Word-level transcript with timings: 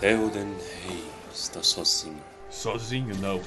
Theoden 0.00 0.54
Rei 0.86 1.04
está 1.30 1.62
sozinho. 1.62 2.16
Sozinho 2.48 3.14
não. 3.16 3.38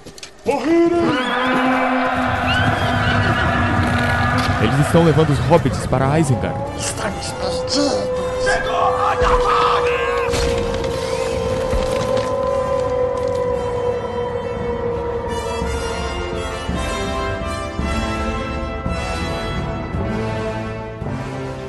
Eles 4.61 4.85
estão 4.85 5.03
levando 5.03 5.31
os 5.31 5.39
hobbits 5.39 5.87
para 5.87 6.19
Isengard. 6.19 6.55
Estamos 6.77 7.31
perdidos. 7.31 8.13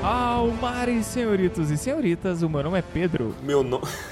Almares, 0.02 1.06
senhoritos 1.06 1.70
e 1.70 1.78
senhoritas, 1.78 2.42
o 2.42 2.50
meu 2.50 2.62
nome 2.62 2.78
é 2.78 2.82
Pedro. 2.82 3.34
Meu 3.42 3.62
nome. 3.62 3.84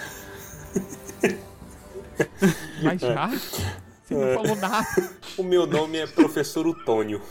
Mas 2.83 3.01
já? 3.01 3.29
Você 3.29 4.15
não 4.15 4.35
falou 4.35 4.57
nada. 4.57 5.11
O 5.39 5.43
meu 5.43 5.67
nome 5.67 5.97
é 5.97 6.07
Professor 6.07 6.67
Utônio. 6.67 7.23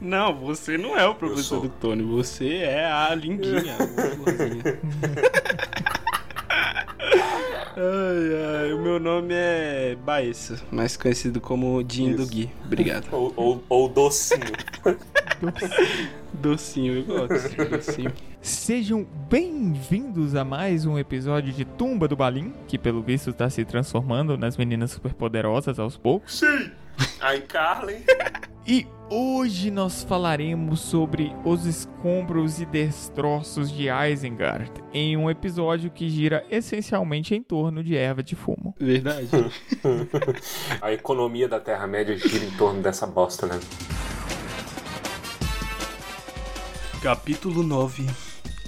Não, 0.00 0.34
você 0.34 0.78
não 0.78 0.96
é 0.96 1.06
o 1.06 1.14
professor 1.14 1.68
Tony, 1.80 2.02
você 2.02 2.56
é 2.56 2.86
a 2.86 3.14
linguinha. 3.14 3.76
a 3.76 3.86
florzinha. 4.16 4.62
ai, 7.76 8.64
ai, 8.64 8.72
o 8.72 8.79
meu 8.90 8.98
nome 8.98 9.32
é 9.32 9.96
Baessa, 10.04 10.60
mais 10.68 10.96
conhecido 10.96 11.40
como 11.40 11.80
Dinho 11.84 12.16
do. 12.16 12.26
Gui. 12.26 12.50
Obrigado. 12.64 13.06
Ou, 13.12 13.32
ou, 13.36 13.64
ou 13.68 13.88
Docinho. 13.88 14.40
Docinho, 16.34 16.94
eu 16.94 17.04
gosto 17.04 17.54
docinho. 17.70 18.12
Sejam 18.42 19.06
bem-vindos 19.28 20.34
a 20.34 20.44
mais 20.44 20.86
um 20.86 20.98
episódio 20.98 21.52
de 21.52 21.64
Tumba 21.64 22.08
do 22.08 22.16
Balim, 22.16 22.52
que 22.66 22.76
pelo 22.76 23.00
visto 23.00 23.30
está 23.30 23.48
se 23.48 23.64
transformando 23.64 24.36
nas 24.36 24.56
meninas 24.56 24.90
superpoderosas 24.90 25.78
aos 25.78 25.96
poucos. 25.96 26.40
Sim! 26.40 26.72
Aí, 27.20 27.42
Carlen. 27.42 28.02
E 28.70 28.86
hoje 29.10 29.68
nós 29.68 30.04
falaremos 30.04 30.78
sobre 30.78 31.34
os 31.44 31.66
escombros 31.66 32.60
e 32.60 32.64
destroços 32.64 33.68
de 33.68 33.88
Isengard, 33.88 34.70
em 34.94 35.16
um 35.16 35.28
episódio 35.28 35.90
que 35.90 36.08
gira 36.08 36.46
essencialmente 36.48 37.34
em 37.34 37.42
torno 37.42 37.82
de 37.82 37.96
erva 37.96 38.22
de 38.22 38.36
fumo. 38.36 38.72
Verdade. 38.78 39.28
A 40.80 40.92
economia 40.92 41.48
da 41.48 41.58
Terra-média 41.58 42.16
gira 42.16 42.44
em 42.44 42.50
torno 42.52 42.80
dessa 42.80 43.08
bosta, 43.08 43.44
né? 43.44 43.58
Capítulo 47.02 47.64
9 47.64 48.06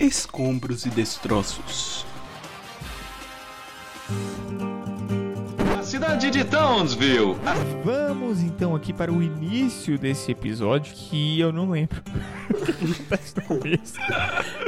Escombros 0.00 0.84
e 0.84 0.90
Destroços. 0.90 2.04
Cidade 5.92 6.30
de 6.30 6.42
Townsville. 6.42 7.36
Vamos 7.84 8.40
então 8.40 8.74
aqui 8.74 8.94
para 8.94 9.12
o 9.12 9.22
início 9.22 9.98
desse 9.98 10.32
episódio 10.32 10.94
que 10.94 11.38
eu 11.38 11.52
não 11.52 11.68
lembro. 11.68 12.02
Acontece 12.48 13.36
no 13.36 13.42
começo. 13.42 13.94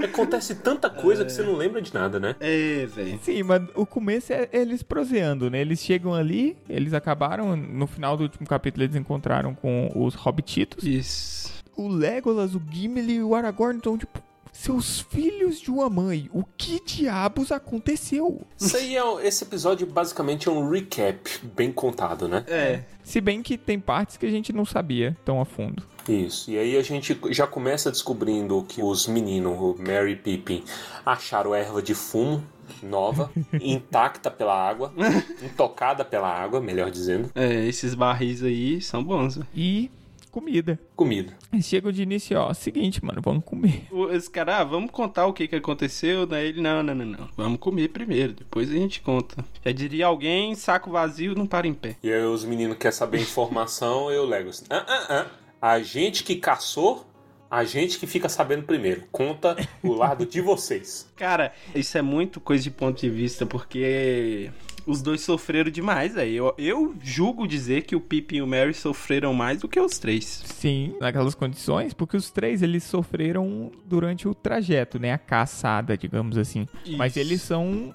Acontece 0.05 0.55
tanta 0.57 0.91
coisa 0.91 1.25
que 1.25 1.33
você 1.33 1.43
não 1.43 1.55
lembra 1.57 1.81
de 1.81 1.95
nada, 1.95 2.21
né? 2.21 2.37
É, 2.41 2.85
velho. 2.85 3.19
Sim, 3.23 3.43
mas 3.43 3.63
o 3.75 3.87
começo 3.87 4.35
é 4.35 4.51
eles 4.53 4.83
proseando, 4.83 5.49
né? 5.49 5.63
Eles 5.63 5.81
chegam 5.81 6.13
ali, 6.13 6.59
eles 6.69 6.93
acabaram, 6.93 7.57
no 7.57 7.87
final 7.87 8.19
do 8.19 8.25
último 8.25 8.47
capítulo 8.47 8.85
eles 8.85 8.95
encontraram 8.95 9.55
com 9.55 9.91
os 9.95 10.15
Hobbititos. 10.15 10.85
Isso. 10.85 11.55
O 11.75 11.89
Legolas, 11.89 12.55
o 12.55 12.61
Gimli 12.71 13.15
e 13.15 13.23
o 13.23 13.35
Aragorn 13.35 13.79
estão 13.79 13.97
tipo... 13.97 14.23
Seus 14.55 15.01
filhos 15.01 15.61
de 15.61 15.69
uma 15.69 15.91
mãe, 15.91 16.31
o 16.33 16.45
que 16.57 16.81
diabos 16.85 17.51
aconteceu? 17.51 18.41
Isso 18.59 18.77
aí 18.77 18.97
é, 18.97 19.27
esse 19.27 19.43
episódio 19.43 19.85
basicamente 19.85 20.49
é 20.49 20.53
um 20.53 20.71
recap 20.71 21.29
bem 21.57 21.73
contado, 21.73 22.29
né? 22.29 22.45
É. 22.47 22.83
Se 23.03 23.21
bem 23.21 23.43
que 23.43 23.59
tem 23.59 23.81
partes 23.81 24.17
que 24.17 24.25
a 24.25 24.31
gente 24.31 24.53
não 24.53 24.65
sabia 24.65 25.17
tão 25.25 25.41
a 25.41 25.45
fundo. 25.45 25.83
Isso. 26.09 26.51
E 26.53 26.59
aí 26.59 26.77
a 26.77 26.83
gente 26.83 27.19
já 27.31 27.47
começa 27.49 27.91
descobrindo 27.91 28.63
que 28.69 28.81
os 28.81 29.09
meninos, 29.09 29.59
o 29.59 29.77
Mary 29.77 30.13
e 30.13 30.17
Pippin, 30.17 30.63
acharam 31.05 31.53
erva 31.53 31.83
de 31.83 31.93
fumo 31.95 32.43
nova, 32.81 33.31
intacta 33.61 34.31
pela 34.31 34.55
água, 34.55 34.93
intocada 35.43 36.05
pela 36.05 36.29
água, 36.29 36.61
melhor 36.61 36.91
dizendo, 36.93 37.29
É, 37.35 37.67
esses 37.67 37.93
barris 37.95 38.43
aí 38.43 38.81
são 38.81 39.03
bons. 39.03 39.35
velho. 39.35 39.49
E 39.55 39.91
comida. 40.35 40.81
comida. 40.97 41.33
Eles 41.53 41.65
chegam 41.65 41.93
de 41.93 42.03
início, 42.03 42.37
ó, 42.37 42.53
seguinte, 42.53 43.05
mano, 43.05 43.23
vamos 43.23 43.45
comer. 43.45 43.87
Esse 44.11 44.29
cara, 44.29 44.59
ah, 44.59 44.65
vamos 44.65 44.91
contar 44.91 45.27
o 45.27 45.33
que 45.33 45.47
que 45.47 45.55
aconteceu, 45.55 46.27
daí 46.27 46.49
ele, 46.49 46.61
não, 46.61 46.83
não, 46.83 46.93
não, 46.93 47.05
não, 47.07 47.29
vamos 47.37 47.61
comer 47.61 47.91
primeiro, 47.91 48.33
depois 48.33 48.69
a 48.69 48.75
gente 48.75 49.01
conta. 49.01 49.45
Já 49.65 49.71
diria 49.71 50.07
alguém, 50.07 50.57
saco 50.57 50.91
vazio 50.91 51.37
não 51.37 51.47
para 51.47 51.69
em 51.69 51.73
pé. 51.73 51.95
E 52.03 52.13
aí 52.13 52.25
os 52.25 52.45
meninos 52.45 52.77
querem 52.79 52.97
saber 52.97 53.21
informação, 53.21 54.11
eu 54.13 54.27
lego 54.27 54.49
assim, 54.49 54.65
ah, 54.71 54.85
ah, 54.89 55.07
ah. 55.09 55.27
A 55.63 55.81
gente 55.81 56.25
que 56.25 56.35
caçou, 56.35 57.07
a 57.49 57.63
gente 57.63 58.01
que 58.01 58.07
fica 58.07 58.29
sabendo 58.29 58.65
primeiro. 58.65 59.05
Conta 59.13 59.57
o 59.85 59.93
lado 59.93 60.27
de 60.27 60.41
vocês. 60.41 61.09
Cara, 61.15 61.53
isso 61.73 61.97
é 61.97 62.03
muito 62.03 62.41
coisa 62.41 62.65
de 62.65 62.73
ponto 62.73 63.01
de 63.01 63.09
vista, 63.09 63.47
porque 63.47 64.51
os 64.87 65.03
dois 65.03 65.21
sofreram 65.21 65.71
demais, 65.71 66.17
aí. 66.17 66.35
Eu, 66.35 66.55
eu 66.59 66.95
julgo 67.03 67.47
dizer 67.47 67.83
que 67.83 67.97
o 67.97 68.01
Pippin 68.01 68.37
e 68.37 68.43
o 68.43 68.47
Mary 68.47 68.75
sofreram 68.75 69.33
mais 69.35 69.61
do 69.61 69.69
que 69.69 69.81
os 69.81 69.99
três. 69.99 70.43
Sim, 70.45 70.95
naquelas 71.01 71.35
condições, 71.35 71.95
porque 71.95 72.17
os 72.17 72.31
três 72.31 72.63
eles 72.63 72.85
sofreram 72.85 73.71
durante 73.87 74.29
o 74.29 74.35
trajeto, 74.35 74.99
né? 74.99 75.13
A 75.13 75.19
caçada, 75.19 75.97
digamos 75.97 76.37
assim. 76.39 76.67
Mas 76.97 77.17
Isso. 77.17 77.19
eles 77.21 77.43
são 77.43 77.95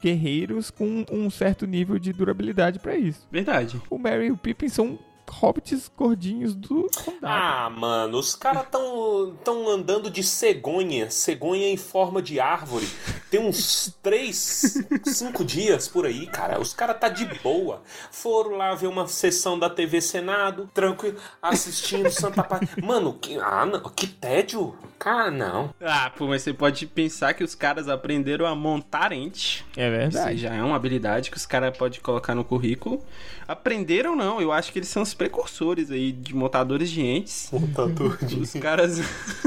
guerreiros 0.00 0.70
com 0.70 1.04
um 1.10 1.30
certo 1.30 1.66
nível 1.66 1.98
de 1.98 2.12
durabilidade 2.12 2.78
pra 2.78 2.96
isso. 2.96 3.26
Verdade. 3.30 3.80
O 3.88 3.98
Merry 3.98 4.26
e 4.26 4.30
o 4.30 4.36
Pippin 4.36 4.68
são 4.68 4.98
hobbits 5.30 5.90
gordinhos 5.96 6.54
do 6.54 6.88
condado. 7.04 7.18
Ah, 7.22 7.70
mano, 7.70 8.18
os 8.18 8.34
caras 8.34 8.66
tão, 8.70 9.34
tão 9.44 9.68
andando 9.68 10.10
de 10.10 10.22
cegonha, 10.22 11.10
cegonha 11.10 11.68
em 11.68 11.76
forma 11.76 12.20
de 12.22 12.38
árvore. 12.40 12.88
Tem 13.30 13.40
uns 13.40 13.96
três, 14.02 14.76
cinco 15.04 15.44
dias 15.44 15.88
por 15.88 16.06
aí, 16.06 16.26
cara. 16.26 16.60
Os 16.60 16.74
caras 16.74 16.98
tá 16.98 17.08
de 17.08 17.24
boa. 17.40 17.82
Foram 18.10 18.56
lá 18.56 18.74
ver 18.74 18.86
uma 18.86 19.06
sessão 19.06 19.58
da 19.58 19.70
TV 19.70 20.00
Senado, 20.00 20.68
tranquilo, 20.74 21.18
assistindo 21.40 22.10
Santa 22.10 22.42
Paz. 22.42 22.68
Mano, 22.82 23.14
que, 23.14 23.36
ah, 23.38 23.66
não, 23.66 23.80
que 23.80 24.06
tédio. 24.06 24.76
Cara, 24.98 25.32
não. 25.32 25.74
Ah, 25.80 26.12
pô, 26.16 26.28
mas 26.28 26.42
você 26.42 26.52
pode 26.52 26.86
pensar 26.86 27.34
que 27.34 27.42
os 27.42 27.56
caras 27.56 27.88
aprenderam 27.88 28.46
a 28.46 28.54
montar 28.54 29.10
ente. 29.10 29.64
É 29.76 29.88
Isso 29.88 30.12
verdade. 30.16 30.38
já 30.38 30.54
é 30.54 30.62
uma 30.62 30.76
habilidade 30.76 31.30
que 31.30 31.36
os 31.36 31.44
caras 31.44 31.76
podem 31.76 32.00
colocar 32.00 32.36
no 32.36 32.44
currículo. 32.44 33.02
Aprenderam 33.48 34.14
não, 34.14 34.40
eu 34.40 34.52
acho 34.52 34.72
que 34.72 34.78
eles 34.78 34.88
são 34.88 35.02
os 35.12 35.14
precursores 35.14 35.90
aí 35.90 36.10
de 36.10 36.34
montadores 36.34 36.90
de 36.90 37.02
entes. 37.02 37.48
Montador 37.52 38.16
de... 38.24 38.40
Os 38.40 38.52
caras. 38.54 38.98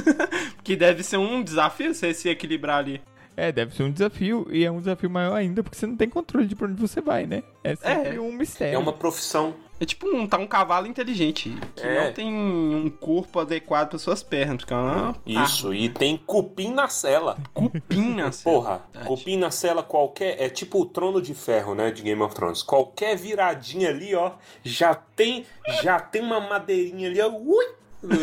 que 0.63 0.75
deve 0.75 1.03
ser 1.03 1.17
um 1.17 1.43
desafio 1.43 1.93
você 1.93 2.13
se 2.13 2.29
equilibrar 2.29 2.77
ali. 2.77 3.01
É, 3.37 3.51
deve 3.51 3.75
ser 3.75 3.83
um 3.83 3.91
desafio, 3.91 4.47
e 4.49 4.63
é 4.63 4.71
um 4.71 4.79
desafio 4.79 5.09
maior 5.09 5.35
ainda, 5.35 5.61
porque 5.61 5.77
você 5.77 5.85
não 5.85 5.97
tem 5.97 6.07
controle 6.07 6.47
de 6.47 6.55
pra 6.55 6.67
onde 6.67 6.79
você 6.79 7.01
vai, 7.01 7.25
né? 7.25 7.43
É 7.63 7.75
sempre 7.75 8.15
É. 8.15 8.21
um 8.21 8.31
mistério. 8.31 8.75
É 8.75 8.77
uma 8.77 8.93
profissão. 8.93 9.53
É 9.80 9.86
tipo 9.86 10.09
montar 10.12 10.38
um 10.38 10.47
cavalo 10.47 10.88
inteligente, 10.88 11.53
que 11.75 11.84
É. 11.86 12.06
não 12.06 12.13
tem 12.13 12.34
um 12.34 12.90
corpo 12.90 13.40
adequado 13.41 13.90
para 13.90 14.00
suas 14.00 14.24
pernas, 14.24 14.58
porque 14.59 14.74
é 14.74 14.78
uma 14.78 15.16
Isso, 15.25 15.74
e 15.74 15.90
tem 15.90 16.16
cupim 16.16 16.72
na 16.74 16.88
cela. 16.88 17.38
cupim 17.53 18.16
na 18.16 18.31
Porra, 18.41 18.81
Verdade. 18.94 19.08
cupim 19.08 19.38
na 19.38 19.52
cela 19.52 19.84
qualquer. 19.84 20.41
É 20.41 20.47
tipo 20.47 20.80
o 20.81 20.86
trono 20.86 21.22
de 21.22 21.34
ferro, 21.34 21.75
né? 21.75 21.91
De 21.91 22.02
Game 22.03 22.22
of 22.22 22.34
Thrones. 22.34 22.63
Qualquer 22.63 23.18
viradinha 23.18 23.90
ali, 23.90 24.16
ó. 24.16 24.31
Já 24.63 24.96
tem. 24.96 25.46
Já 25.84 26.00
tem 26.00 26.22
uma 26.22 26.40
madeirinha 26.40 27.09
ali, 27.09 27.19
ó. 27.22 27.30
Ui! 27.30 27.66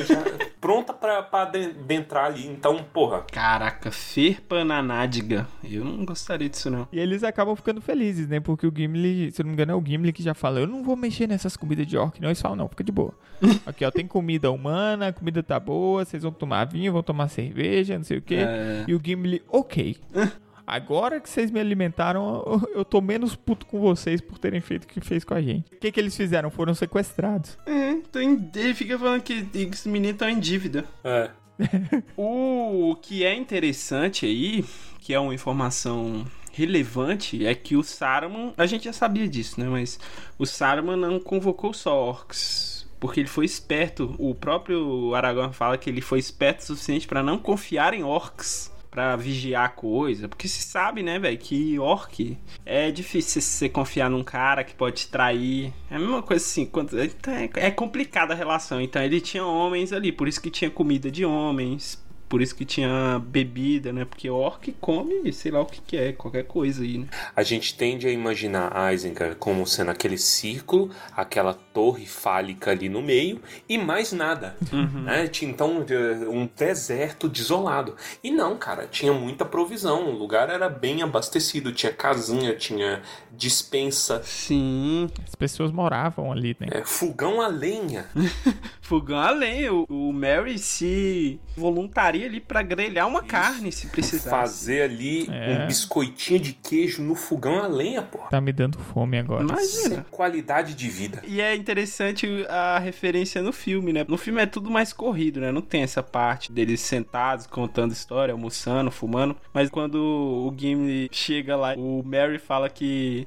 Já, 0.06 0.22
pronta 0.60 0.92
pra, 0.92 1.22
pra 1.22 1.44
de- 1.46 1.58
adentrar 1.70 2.26
ali. 2.26 2.46
Então, 2.46 2.82
porra. 2.92 3.22
Caraca, 3.32 3.90
ferpa 3.90 4.64
na 4.64 4.82
nádega. 4.82 5.46
Eu 5.64 5.84
não 5.84 6.04
gostaria 6.04 6.48
disso, 6.48 6.70
não. 6.70 6.86
E 6.92 6.98
eles 6.98 7.22
acabam 7.24 7.54
ficando 7.56 7.80
felizes, 7.80 8.28
né? 8.28 8.40
Porque 8.40 8.66
o 8.66 8.72
Gimli, 8.74 9.30
se 9.32 9.40
eu 9.40 9.44
não 9.44 9.50
me 9.50 9.54
engano, 9.54 9.72
é 9.72 9.74
o 9.74 9.84
Gimli 9.84 10.12
que 10.12 10.22
já 10.22 10.34
fala: 10.34 10.60
Eu 10.60 10.66
não 10.66 10.82
vou 10.82 10.96
mexer 10.96 11.26
nessas 11.26 11.56
comidas 11.56 11.86
de 11.86 11.96
orc, 11.96 12.20
não. 12.20 12.28
Eles 12.28 12.40
falam: 12.40 12.56
Não, 12.56 12.68
fica 12.68 12.84
de 12.84 12.92
boa. 12.92 13.14
Aqui, 13.66 13.84
ó, 13.84 13.90
tem 13.90 14.06
comida 14.06 14.50
humana, 14.50 15.08
a 15.08 15.12
comida 15.12 15.42
tá 15.42 15.58
boa, 15.58 16.04
vocês 16.04 16.22
vão 16.22 16.32
tomar 16.32 16.64
vinho, 16.66 16.92
vão 16.92 17.02
tomar 17.02 17.28
cerveja, 17.28 17.96
não 17.96 18.04
sei 18.04 18.18
o 18.18 18.22
quê. 18.22 18.36
É. 18.36 18.84
E 18.86 18.94
o 18.94 19.00
Gimli, 19.04 19.42
ok. 19.48 19.96
Agora 20.66 21.20
que 21.20 21.28
vocês 21.28 21.50
me 21.50 21.58
alimentaram, 21.60 22.62
eu- 22.74 22.84
tô 22.84 23.00
menos 23.00 23.34
puto 23.34 23.66
com 23.66 23.80
vocês 23.80 24.20
por 24.20 24.38
terem 24.38 24.60
feito 24.60 24.84
o 24.84 24.86
que 24.86 25.00
fez 25.00 25.24
com 25.24 25.34
a 25.34 25.42
gente. 25.42 25.72
O 25.74 25.78
que, 25.78 25.90
que 25.92 25.98
eles 26.00 26.16
fizeram? 26.16 26.50
Foram 26.50 26.74
sequestrados. 26.74 27.58
É, 27.66 27.90
então 27.90 28.22
ele 28.22 28.74
fica 28.74 28.98
falando 28.98 29.22
que 29.22 29.46
esses 29.54 29.86
meninos 29.86 30.14
estão 30.14 30.28
em 30.28 30.38
dívida. 30.38 30.84
É. 31.04 31.30
O 32.16 32.96
que 33.00 33.24
é 33.24 33.34
interessante 33.34 34.26
aí, 34.26 34.64
que 35.00 35.12
é 35.14 35.20
uma 35.20 35.34
informação 35.34 36.24
relevante, 36.52 37.46
é 37.46 37.54
que 37.54 37.76
o 37.76 37.82
Saruman, 37.82 38.52
a 38.56 38.66
gente 38.66 38.84
já 38.84 38.92
sabia 38.92 39.28
disso, 39.28 39.60
né? 39.60 39.66
Mas 39.68 39.98
o 40.38 40.46
Saruman 40.46 40.96
não 40.96 41.20
convocou 41.20 41.72
só 41.72 41.94
orcs. 41.96 42.72
Porque 43.00 43.18
ele 43.20 43.28
foi 43.28 43.44
esperto. 43.44 44.14
O 44.18 44.32
próprio 44.34 45.12
Aragorn 45.14 45.52
fala 45.52 45.76
que 45.76 45.90
ele 45.90 46.00
foi 46.00 46.18
esperto 46.20 46.60
o 46.60 46.66
suficiente 46.66 47.06
para 47.06 47.22
não 47.22 47.36
confiar 47.36 47.94
em 47.94 48.02
orcs 48.04 48.71
pra 48.92 49.16
vigiar 49.16 49.74
coisa. 49.74 50.28
Porque 50.28 50.46
se 50.46 50.62
sabe, 50.62 51.02
né, 51.02 51.18
velho, 51.18 51.38
que 51.38 51.78
orc 51.78 52.38
é 52.64 52.90
difícil 52.92 53.40
você 53.40 53.68
confiar 53.68 54.08
num 54.08 54.22
cara 54.22 54.62
que 54.62 54.74
pode 54.74 54.96
te 54.96 55.08
trair. 55.08 55.72
É 55.90 55.96
a 55.96 55.98
mesma 55.98 56.22
coisa 56.22 56.44
assim, 56.44 56.66
quando, 56.66 57.02
então 57.02 57.34
é, 57.34 57.48
é 57.56 57.70
complicada 57.70 58.34
a 58.34 58.36
relação. 58.36 58.80
Então 58.80 59.02
ele 59.02 59.20
tinha 59.20 59.44
homens 59.44 59.92
ali, 59.92 60.12
por 60.12 60.28
isso 60.28 60.40
que 60.40 60.50
tinha 60.50 60.70
comida 60.70 61.10
de 61.10 61.24
homens. 61.24 62.00
Por 62.32 62.40
isso 62.40 62.56
que 62.56 62.64
tinha 62.64 63.20
bebida, 63.22 63.92
né? 63.92 64.06
Porque 64.06 64.30
orc 64.30 64.72
come, 64.80 65.30
sei 65.34 65.52
lá 65.52 65.60
o 65.60 65.66
que, 65.66 65.82
que 65.82 65.98
é, 65.98 66.12
qualquer 66.14 66.44
coisa 66.44 66.82
aí, 66.82 66.96
né? 66.96 67.06
A 67.36 67.42
gente 67.42 67.76
tende 67.76 68.08
a 68.08 68.10
imaginar 68.10 68.72
Isengard 68.90 69.36
como 69.36 69.66
sendo 69.66 69.90
aquele 69.90 70.16
círculo, 70.16 70.88
aquela 71.14 71.52
torre 71.52 72.06
fálica 72.06 72.70
ali 72.70 72.88
no 72.88 73.02
meio 73.02 73.38
e 73.68 73.76
mais 73.76 74.12
nada. 74.12 74.56
Né? 75.04 75.28
Tinha 75.28 75.50
então 75.50 75.84
um 76.30 76.48
deserto 76.56 77.28
desolado. 77.28 77.96
E 78.24 78.30
não, 78.30 78.56
cara, 78.56 78.86
tinha 78.86 79.12
muita 79.12 79.44
provisão. 79.44 80.08
O 80.08 80.16
lugar 80.16 80.48
era 80.48 80.70
bem 80.70 81.02
abastecido. 81.02 81.70
Tinha 81.70 81.92
casinha, 81.92 82.54
tinha 82.54 83.02
dispensa, 83.30 84.22
Sim. 84.22 85.10
As 85.26 85.34
pessoas 85.34 85.72
moravam 85.72 86.30
ali, 86.30 86.56
né? 86.60 86.68
é, 86.70 86.84
fogão 86.84 87.42
a 87.42 87.48
lenha. 87.48 88.06
Fogão 88.80 89.18
além, 89.18 89.70
o, 89.70 89.86
o 89.88 90.12
Mary 90.12 90.58
se 90.58 91.40
voluntaria 91.56 92.21
ali 92.26 92.40
pra 92.40 92.62
grelhar 92.62 93.06
uma 93.08 93.22
carne 93.22 93.70
se 93.72 93.86
precisasse. 93.88 94.28
Fazer 94.30 94.82
ali 94.82 95.28
É. 95.30 95.62
um 95.62 95.66
biscoitinho 95.66 96.40
de 96.40 96.52
queijo 96.52 97.02
no 97.02 97.14
fogão 97.14 97.62
a 97.62 97.66
lenha, 97.66 98.02
pô. 98.02 98.18
Tá 98.30 98.40
me 98.40 98.52
dando 98.52 98.78
fome 98.78 99.18
agora. 99.18 99.44
Isso 99.44 99.52
é 99.52 99.84
Imagina. 99.86 100.06
qualidade 100.10 100.74
de 100.74 100.88
vida. 100.88 101.22
E 101.26 101.40
é 101.40 101.54
interessante 101.54 102.26
a 102.48 102.78
referência 102.78 103.42
no 103.42 103.52
filme, 103.52 103.92
né? 103.92 104.04
No 104.08 104.16
filme 104.16 104.40
é 104.40 104.46
tudo 104.46 104.70
mais 104.70 104.92
corrido, 104.92 105.40
né? 105.40 105.50
Não 105.52 105.62
tem 105.62 105.82
essa 105.82 106.02
parte 106.02 106.50
deles 106.52 106.80
sentados, 106.80 107.46
contando 107.46 107.92
história, 107.92 108.32
almoçando, 108.32 108.90
fumando. 108.90 109.36
Mas 109.52 109.68
quando 109.70 109.96
o 109.96 110.54
Gimli 110.56 111.08
chega 111.12 111.56
lá, 111.56 111.74
o 111.76 112.02
Mary 112.04 112.38
fala 112.38 112.68
que 112.68 113.26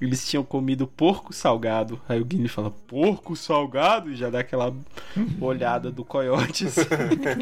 eles 0.00 0.26
tinham 0.28 0.44
comido 0.44 0.86
porco 0.86 1.32
salgado. 1.32 2.00
Aí 2.08 2.20
o 2.20 2.26
Gimli 2.28 2.48
fala, 2.48 2.70
porco 2.70 3.34
salgado? 3.34 4.10
E 4.10 4.16
já 4.16 4.28
dá 4.28 4.40
aquela 4.40 4.74
olhada 5.40 5.90
do 5.90 6.04
coiote. 6.04 6.66
assim. 6.66 6.82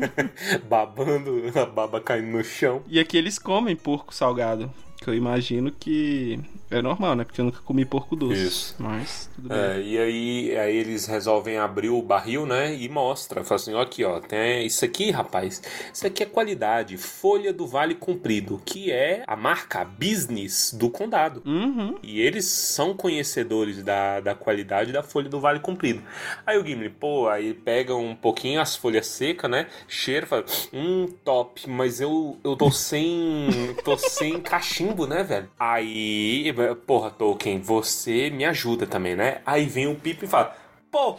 Babando, 0.69 1.43
a 1.55 1.67
baba 1.67 2.01
caindo 2.01 2.29
no 2.29 2.45
chão. 2.45 2.83
E 2.87 3.01
aqui 3.01 3.17
eles 3.17 3.39
comem 3.39 3.75
porco 3.75 4.15
salgado. 4.15 4.71
Que 4.99 5.11
eu 5.11 5.15
imagino 5.15 5.71
que 5.73 6.39
é 6.71 6.83
normal, 6.83 7.15
né? 7.15 7.25
Porque 7.25 7.41
eu 7.41 7.45
nunca 7.45 7.61
comi 7.61 7.85
porco 7.85 8.17
doce. 8.17 8.47
Isso. 8.47 8.77
Mas 8.79 9.31
tudo 9.35 9.49
bem. 9.49 9.59
É, 9.59 9.81
e 9.81 9.99
aí, 9.99 10.57
aí 10.59 10.77
eles 10.77 11.07
resolvem 11.07 11.59
abrir 11.59 11.91
o 11.91 12.03
barril, 12.03 12.47
né? 12.47 12.75
E 12.75 12.89
mostra. 12.89 13.45
Fala 13.45 13.61
assim, 13.61 13.75
ó, 13.75 13.83
aqui, 13.83 14.05
ó. 14.05 14.21
Tem 14.21 14.67
isso 14.67 14.85
aqui, 14.85 15.11
rapaz. 15.11 15.63
Isso 15.93 16.07
aqui 16.07 16.23
é 16.23 16.27
qualidade. 16.27 16.97
Folha 16.97 17.53
do 17.53 17.67
Vale 17.67 17.95
Comprido. 17.95 18.61
Que 18.65 18.91
é 18.91 19.23
a 19.27 19.37
marca 19.37 19.85
business 19.85 20.75
do 20.77 20.89
condado. 20.91 21.43
Uhum. 21.45 21.97
E 22.03 22.21
eles 22.21 22.47
são 22.47 22.95
conhecedores 22.95 23.83
da, 23.83 24.21
da 24.21 24.35
qualidade 24.35 24.93
da 24.93 25.03
folha 25.03 25.29
do 25.29 25.41
Vale 25.41 25.61
Comprido. 25.61 26.03
Aí 26.47 26.59
o 26.59 26.65
Gimli, 26.65 26.91
pô, 26.91 27.29
aí 27.29 27.53
pega 27.53 27.95
um 27.95 28.15
pouquinho 28.15 28.61
as 28.61 28.75
folhas 28.75 29.07
secas, 29.07 29.51
né? 29.51 29.67
Cheira, 29.87 30.27
fala, 30.27 30.45
hum, 30.73 31.07
top, 31.25 31.69
mas 31.69 32.01
eu, 32.01 32.39
eu 32.43 32.57
tô 32.57 32.71
sem. 32.71 33.49
tô 33.85 33.97
sem 33.97 34.41
cachimbo, 34.41 35.07
né, 35.07 35.23
velho? 35.23 35.51
Aí, 35.59 36.54
porra, 36.87 37.11
Tolkien, 37.11 37.61
você 37.61 38.31
me 38.31 38.45
ajuda 38.45 38.87
também, 38.87 39.15
né? 39.15 39.41
Aí 39.45 39.67
vem 39.67 39.87
o 39.87 39.97
Pipo 39.97 40.25
e 40.25 40.29
fala, 40.29 40.57
pô, 40.91 41.17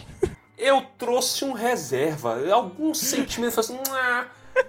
eu 0.58 0.82
trouxe 0.98 1.44
um 1.46 1.54
reserva. 1.54 2.50
Algum 2.52 2.94
sentimento, 2.94 3.54
fala 3.54 3.68
assim. 3.68 3.80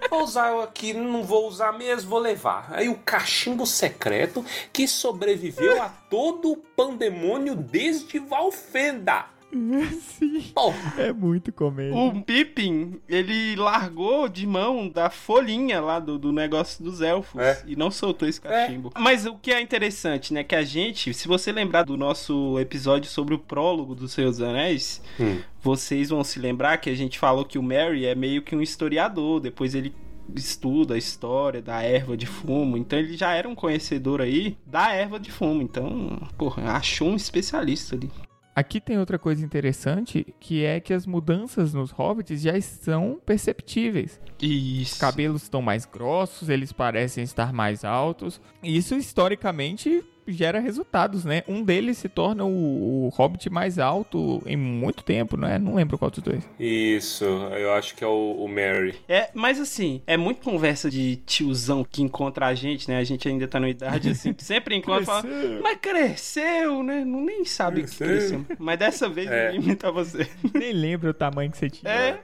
Vou 0.09 0.23
usar 0.23 0.63
aqui, 0.63 0.93
não 0.93 1.23
vou 1.23 1.47
usar 1.47 1.71
mesmo, 1.71 2.09
vou 2.09 2.19
levar. 2.19 2.67
Aí 2.71 2.89
o 2.89 2.95
cachimbo 2.95 3.65
secreto 3.65 4.43
que 4.73 4.87
sobreviveu 4.87 5.81
a 5.81 5.87
todo 5.87 6.51
o 6.51 6.57
pandemônio 6.57 7.55
desde 7.55 8.19
Valfenda. 8.19 9.36
Sim. 9.51 10.51
É 10.97 11.11
muito 11.13 11.51
comédia. 11.53 11.95
O 11.95 12.21
Pippin, 12.21 12.99
ele 13.07 13.55
largou 13.55 14.27
de 14.27 14.45
mão 14.45 14.89
da 14.89 15.09
folhinha 15.09 15.79
lá 15.79 15.99
do, 15.99 16.17
do 16.17 16.31
negócio 16.31 16.83
dos 16.83 17.01
elfos 17.01 17.41
É. 17.41 17.63
e 17.65 17.75
não 17.75 17.89
soltou 17.89 18.27
esse 18.27 18.41
cachimbo. 18.41 18.91
Mas 18.97 19.25
o 19.25 19.35
que 19.35 19.51
é 19.51 19.61
interessante, 19.61 20.33
né, 20.33 20.43
que 20.43 20.55
a 20.55 20.63
gente, 20.63 21.13
se 21.13 21.27
você 21.27 21.51
lembrar 21.51 21.83
do 21.83 21.95
nosso 21.97 22.59
episódio 22.59 23.09
sobre 23.09 23.33
o 23.35 23.39
prólogo 23.39 23.95
do 23.95 24.07
Senhor 24.07 24.29
dos 24.29 24.41
Anéis, 24.41 25.01
Hum. 25.19 25.39
vocês 25.61 26.09
vão 26.09 26.23
se 26.23 26.39
lembrar 26.39 26.77
que 26.77 26.89
a 26.89 26.95
gente 26.95 27.17
falou 27.17 27.45
que 27.45 27.57
o 27.57 27.63
Merry 27.63 28.05
é 28.05 28.15
meio 28.15 28.41
que 28.41 28.55
um 28.55 28.61
historiador, 28.61 29.39
depois 29.39 29.73
ele 29.75 29.93
estuda 30.35 30.95
a 30.95 30.97
história 30.97 31.61
da 31.61 31.81
erva 31.81 32.17
de 32.17 32.25
fumo, 32.25 32.75
então 32.75 32.99
ele 32.99 33.15
já 33.15 33.33
era 33.33 33.47
um 33.47 33.55
conhecedor 33.55 34.19
aí 34.19 34.57
da 34.65 34.91
erva 34.91 35.17
de 35.17 35.31
fumo, 35.31 35.61
então, 35.61 36.19
porra, 36.37 36.71
achou 36.73 37.07
um 37.09 37.15
especialista 37.15 37.95
ali. 37.95 38.11
Aqui 38.57 38.81
tem 38.81 38.97
outra 38.97 39.19
coisa 39.19 39.45
interessante, 39.45 40.33
que 40.39 40.65
é 40.65 40.79
que 40.79 40.91
as 40.91 41.05
mudanças 41.05 41.75
nos 41.75 41.91
hobbits 41.91 42.41
já 42.41 42.59
são 42.59 43.21
perceptíveis. 43.23 44.19
Isso. 44.41 44.93
Os 44.93 44.99
cabelos 44.99 45.43
estão 45.43 45.61
mais 45.61 45.85
grossos, 45.85 46.49
eles 46.49 46.71
parecem 46.71 47.23
estar 47.23 47.53
mais 47.53 47.85
altos. 47.85 48.41
Isso 48.63 48.95
historicamente 48.95 50.03
gera 50.27 50.59
resultados, 50.59 51.23
né? 51.25 51.43
Um 51.47 51.63
deles 51.63 51.97
se 51.97 52.09
torna 52.09 52.43
o, 52.45 53.05
o 53.07 53.09
hobbit 53.09 53.49
mais 53.49 53.79
alto 53.79 54.41
em 54.45 54.55
muito 54.57 55.03
tempo, 55.03 55.37
né? 55.37 55.57
Não 55.57 55.75
lembro 55.75 55.97
qual 55.97 56.11
dos 56.11 56.23
dois. 56.23 56.43
isso, 56.59 57.23
eu 57.25 57.73
acho 57.73 57.95
que 57.95 58.03
é 58.03 58.07
o, 58.07 58.35
o 58.43 58.47
Mary. 58.47 58.95
É, 59.07 59.29
mas 59.33 59.59
assim, 59.59 60.01
é 60.07 60.17
muito 60.17 60.41
conversa 60.41 60.89
de 60.89 61.17
tiozão 61.25 61.83
que 61.83 62.01
encontra 62.01 62.47
a 62.47 62.53
gente, 62.55 62.87
né? 62.89 62.97
A 62.97 63.03
gente 63.03 63.27
ainda 63.27 63.47
tá 63.47 63.59
na 63.59 63.69
idade 63.69 64.09
assim, 64.09 64.33
sempre 64.37 64.75
encontra 64.75 65.03
e 65.03 65.05
fala, 65.05 65.23
mas 65.61 65.77
cresceu, 65.81 66.83
né? 66.83 67.03
Não 67.05 67.21
nem 67.21 67.45
sabe 67.45 67.83
que 67.83 67.87
Cresceu. 67.97 68.07
cresceu. 68.07 68.45
Mas 68.59 68.79
dessa 68.79 69.07
vez 69.09 69.29
É. 69.29 69.51
ninguém 69.51 69.65
imita 69.67 69.91
você. 69.91 70.27
Nem 70.53 70.73
lembro 70.73 71.09
o 71.09 71.13
tamanho 71.13 71.51
que 71.51 71.57
você 71.57 71.69
tinha. 71.69 71.91
É, 71.91 72.19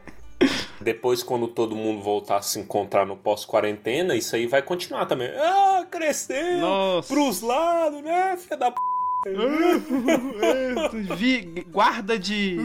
Depois, 0.84 1.24
quando 1.24 1.48
todo 1.48 1.76
mundo 1.76 2.02
voltar 2.02 2.38
a 2.38 2.42
se 2.42 2.60
encontrar 2.60 3.06
no 3.06 3.16
pós-quarentena, 3.18 4.16
isso 4.16 4.36
aí 4.36 4.46
vai 4.48 4.62
continuar 4.62 5.06
também. 5.06 5.30
Ah, 5.38 5.86
cresceu! 5.90 6.58
Nossa. 6.60 7.08
Pros 7.14 7.42
lados, 7.42 8.02
né, 8.02 8.38
filha 8.38 8.58
da 8.58 8.72
p. 8.72 8.78
vi- 11.16 11.66
guarda 11.72 12.18
de. 12.20 12.58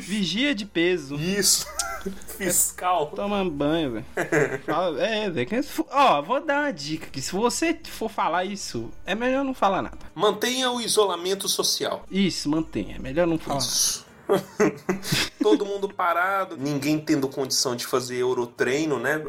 Vigia 0.00 0.54
de 0.54 0.66
peso. 0.66 1.16
Isso! 1.16 1.66
Fiscal. 2.36 3.06
Toma 3.14 3.44
banho, 3.48 3.92
velho. 3.92 4.04
Fala- 4.66 5.00
É, 5.02 5.30
velho. 5.30 5.46
que- 5.46 5.60
Ó, 5.90 6.20
vou 6.22 6.44
dar 6.44 6.64
uma 6.64 6.72
dica 6.72 7.06
aqui. 7.06 7.22
Se 7.22 7.32
você 7.32 7.78
for 7.84 8.10
falar 8.10 8.44
isso, 8.44 8.90
é 9.06 9.14
melhor 9.14 9.44
não 9.44 9.54
falar 9.54 9.80
nada. 9.82 9.98
Mantenha 10.14 10.70
o 10.70 10.80
isolamento 10.80 11.48
social. 11.48 12.04
Isso, 12.10 12.48
mantenha. 12.50 12.96
É 12.96 12.98
melhor 12.98 13.26
não 13.26 13.38
falar 13.38 13.60
nada. 13.60 14.11
Todo 15.42 15.66
mundo 15.66 15.88
parado, 15.88 16.56
ninguém 16.56 16.98
tendo 16.98 17.28
condição 17.28 17.74
de 17.74 17.86
fazer 17.86 18.16
eurotreino, 18.16 18.98
né? 18.98 19.22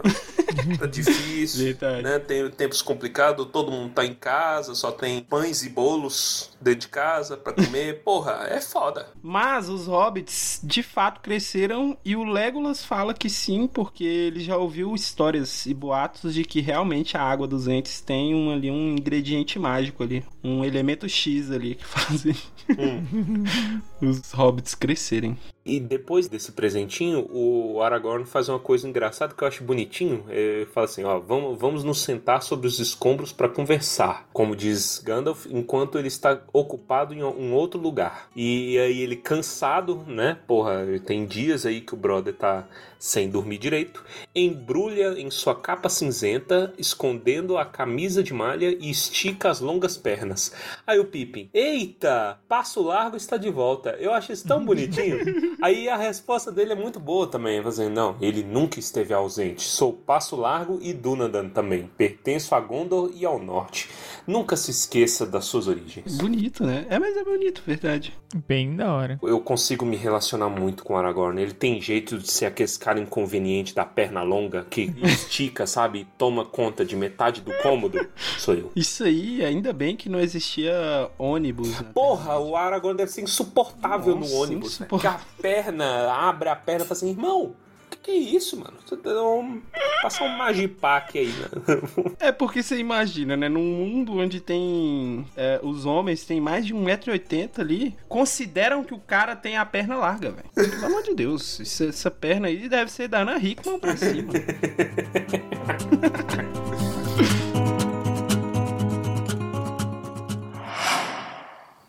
Tá 0.79 0.85
difícil, 0.85 1.65
Verdade. 1.65 2.03
né? 2.03 2.19
Tem 2.19 2.47
tempos 2.51 2.81
complicados, 2.81 3.47
todo 3.51 3.71
mundo 3.71 3.91
tá 3.91 4.05
em 4.05 4.13
casa, 4.13 4.75
só 4.75 4.91
tem 4.91 5.19
pães 5.21 5.63
e 5.63 5.69
bolos 5.69 6.51
dentro 6.61 6.81
de 6.81 6.87
casa 6.89 7.35
pra 7.35 7.53
comer. 7.53 8.01
Porra, 8.05 8.45
é 8.49 8.61
foda. 8.61 9.07
Mas 9.21 9.67
os 9.67 9.87
hobbits 9.87 10.59
de 10.63 10.83
fato 10.83 11.21
cresceram 11.21 11.97
e 12.05 12.15
o 12.15 12.23
Legolas 12.23 12.85
fala 12.85 13.15
que 13.15 13.29
sim, 13.31 13.67
porque 13.67 14.03
ele 14.03 14.41
já 14.41 14.55
ouviu 14.55 14.93
histórias 14.93 15.65
e 15.65 15.73
boatos 15.73 16.33
de 16.33 16.43
que 16.43 16.61
realmente 16.61 17.17
a 17.17 17.23
água 17.23 17.47
dos 17.47 17.67
entes 17.67 17.99
tem 17.99 18.35
um, 18.35 18.51
ali 18.51 18.69
um 18.69 18.91
ingrediente 18.91 19.57
mágico 19.57 20.03
ali, 20.03 20.23
um 20.43 20.63
elemento 20.63 21.09
X 21.09 21.49
ali 21.49 21.75
que 21.75 21.85
faz 23.99 24.19
os 24.19 24.31
hobbits 24.31 24.75
crescerem. 24.75 25.37
E 25.65 25.79
depois 25.79 26.27
desse 26.27 26.51
presentinho, 26.51 27.27
o 27.31 27.81
Aragorn 27.81 28.25
faz 28.25 28.49
uma 28.49 28.59
coisa 28.59 28.87
engraçada 28.87 29.33
que 29.33 29.43
eu 29.43 29.47
acho 29.47 29.63
bonitinho. 29.63 30.25
Ele 30.27 30.65
fala 30.65 30.85
assim: 30.85 31.03
ó, 31.03 31.19
vamos, 31.19 31.57
vamos 31.57 31.83
nos 31.83 32.01
sentar 32.01 32.43
sobre 32.43 32.67
os 32.67 32.79
escombros 32.79 33.31
para 33.31 33.47
conversar, 33.47 34.27
como 34.33 34.55
diz 34.55 34.99
Gandalf, 34.99 35.45
enquanto 35.49 35.97
ele 35.97 36.09
está 36.09 36.41
ocupado 36.51 37.13
em 37.13 37.23
um 37.23 37.53
outro 37.53 37.79
lugar. 37.79 38.29
E 38.35 38.77
aí 38.77 39.01
ele 39.01 39.15
cansado, 39.15 40.03
né? 40.07 40.37
Porra, 40.45 40.85
tem 41.05 41.25
dias 41.25 41.65
aí 41.65 41.79
que 41.79 41.93
o 41.93 41.97
brother 41.97 42.33
tá 42.33 42.67
sem 43.03 43.29
dormir 43.29 43.57
direito, 43.57 44.01
embrulha 44.33 45.19
em 45.19 45.29
sua 45.29 45.53
capa 45.53 45.89
cinzenta, 45.89 46.73
escondendo 46.77 47.57
a 47.57 47.65
camisa 47.65 48.23
de 48.23 48.33
malha 48.33 48.77
e 48.79 48.89
estica 48.89 49.49
as 49.49 49.59
longas 49.59 49.97
pernas. 49.97 50.53
Aí 50.87 50.97
o 50.99 51.05
Pippin, 51.05 51.49
eita, 51.53 52.39
passo 52.47 52.81
largo 52.81 53.17
está 53.17 53.35
de 53.35 53.49
volta. 53.49 53.89
Eu 53.99 54.13
acho 54.13 54.31
isso 54.31 54.47
tão 54.47 54.63
bonitinho. 54.63 55.17
Aí 55.61 55.87
a 55.89 55.95
resposta 55.95 56.51
dele 56.51 56.73
é 56.73 56.75
muito 56.75 56.99
boa 56.99 57.27
também, 57.27 57.61
fazendo, 57.61 57.93
não, 57.93 58.15
ele 58.21 58.43
nunca 58.43 58.79
esteve 58.79 59.13
ausente. 59.13 59.63
Sou 59.63 59.93
Passo 59.93 60.35
Largo 60.35 60.79
e 60.81 60.93
Dunadan 60.93 61.49
também. 61.49 61.89
Pertenço 61.97 62.53
a 62.55 62.59
Gondor 62.59 63.11
e 63.15 63.25
ao 63.25 63.39
Norte. 63.39 63.89
Nunca 64.25 64.55
se 64.55 64.71
esqueça 64.71 65.25
das 65.25 65.45
suas 65.45 65.67
origens. 65.67 66.17
Bonito, 66.17 66.65
né? 66.65 66.85
É, 66.89 66.97
mas 66.97 67.15
é 67.15 67.23
bonito, 67.23 67.61
verdade. 67.65 68.13
Bem 68.47 68.75
da 68.75 68.93
hora. 68.93 69.19
Eu 69.21 69.39
consigo 69.39 69.85
me 69.85 69.95
relacionar 69.95 70.49
muito 70.49 70.83
com 70.83 70.93
o 70.93 70.97
Aragorn. 70.97 71.41
Ele 71.41 71.53
tem 71.53 71.81
jeito 71.81 72.17
de 72.17 72.31
ser 72.31 72.45
aquele 72.45 72.69
cara 72.79 72.99
inconveniente 72.99 73.75
da 73.75 73.85
perna 73.85 74.23
longa 74.23 74.65
que 74.69 74.93
estica, 75.03 75.67
sabe? 75.67 75.99
E 75.99 76.05
toma 76.17 76.45
conta 76.45 76.85
de 76.85 76.95
metade 76.95 77.41
do 77.41 77.51
cômodo. 77.61 77.99
Sou 78.37 78.53
eu. 78.53 78.71
Isso 78.75 79.03
aí, 79.03 79.43
ainda 79.43 79.73
bem 79.73 79.95
que 79.95 80.09
não 80.09 80.19
existia 80.19 80.73
ônibus. 81.17 81.79
Né? 81.81 81.91
Porra, 81.93 82.39
o 82.39 82.55
Aragorn 82.55 82.97
deve 82.97 83.11
ser 83.11 83.21
insuportável 83.21 84.15
Nossa, 84.15 84.33
no 84.33 84.41
ônibus. 84.41 84.79
né? 84.79 84.85
insuportável. 84.85 85.25
Perna, 85.43 86.09
abre 86.13 86.47
a 86.47 86.55
perna 86.55 86.85
e 86.85 86.87
fala 86.87 86.97
assim, 86.97 87.09
irmão, 87.09 87.53
que 87.89 87.97
que 87.97 88.11
é 88.11 88.15
isso, 88.15 88.55
mano? 88.57 88.77
Um, 89.05 89.61
passar 90.01 90.23
um 90.23 90.37
Magipack 90.37 91.19
aí, 91.19 91.27
né? 91.27 91.47
É 92.17 92.31
porque 92.31 92.63
você 92.63 92.77
imagina, 92.77 93.35
né? 93.35 93.49
Num 93.49 93.61
mundo 93.61 94.17
onde 94.19 94.39
tem. 94.39 95.27
é, 95.35 95.59
os 95.61 95.85
homens 95.85 96.23
têm 96.25 96.39
mais 96.39 96.65
de 96.65 96.73
1,80m 96.73 97.59
ali, 97.59 97.93
consideram 98.07 98.85
que 98.85 98.93
o 98.93 98.99
cara 98.99 99.35
tem 99.35 99.57
a 99.57 99.65
perna 99.65 99.97
larga, 99.97 100.31
velho. 100.31 100.49
Pelo 100.71 100.85
amor 100.85 101.03
de 101.03 101.13
Deus, 101.13 101.59
isso- 101.59 101.83
essa 101.83 102.09
perna 102.09 102.47
aí 102.47 102.69
deve 102.69 102.89
ser 102.89 103.09
da 103.09 103.19
Ana 103.19 103.37
Hickman 103.37 103.77
pra 103.79 103.97
cima. 103.97 104.31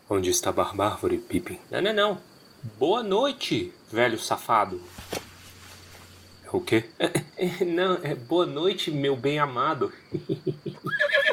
Onde 0.09 0.29
está 0.29 0.49
a 0.51 0.53
Barbárvore, 0.53 1.17
Pippin? 1.17 1.57
Não, 1.71 1.81
não, 1.81 1.93
não. 1.93 2.17
Boa 2.65 3.03
noite, 3.03 3.71
velho 3.91 4.17
safado. 4.17 4.81
É 6.43 6.49
O 6.51 6.59
quê? 6.59 6.85
Não, 7.63 7.99
é 8.01 8.15
boa 8.15 8.47
noite, 8.47 8.89
meu 8.89 9.15
bem 9.15 9.37
amado. 9.37 9.93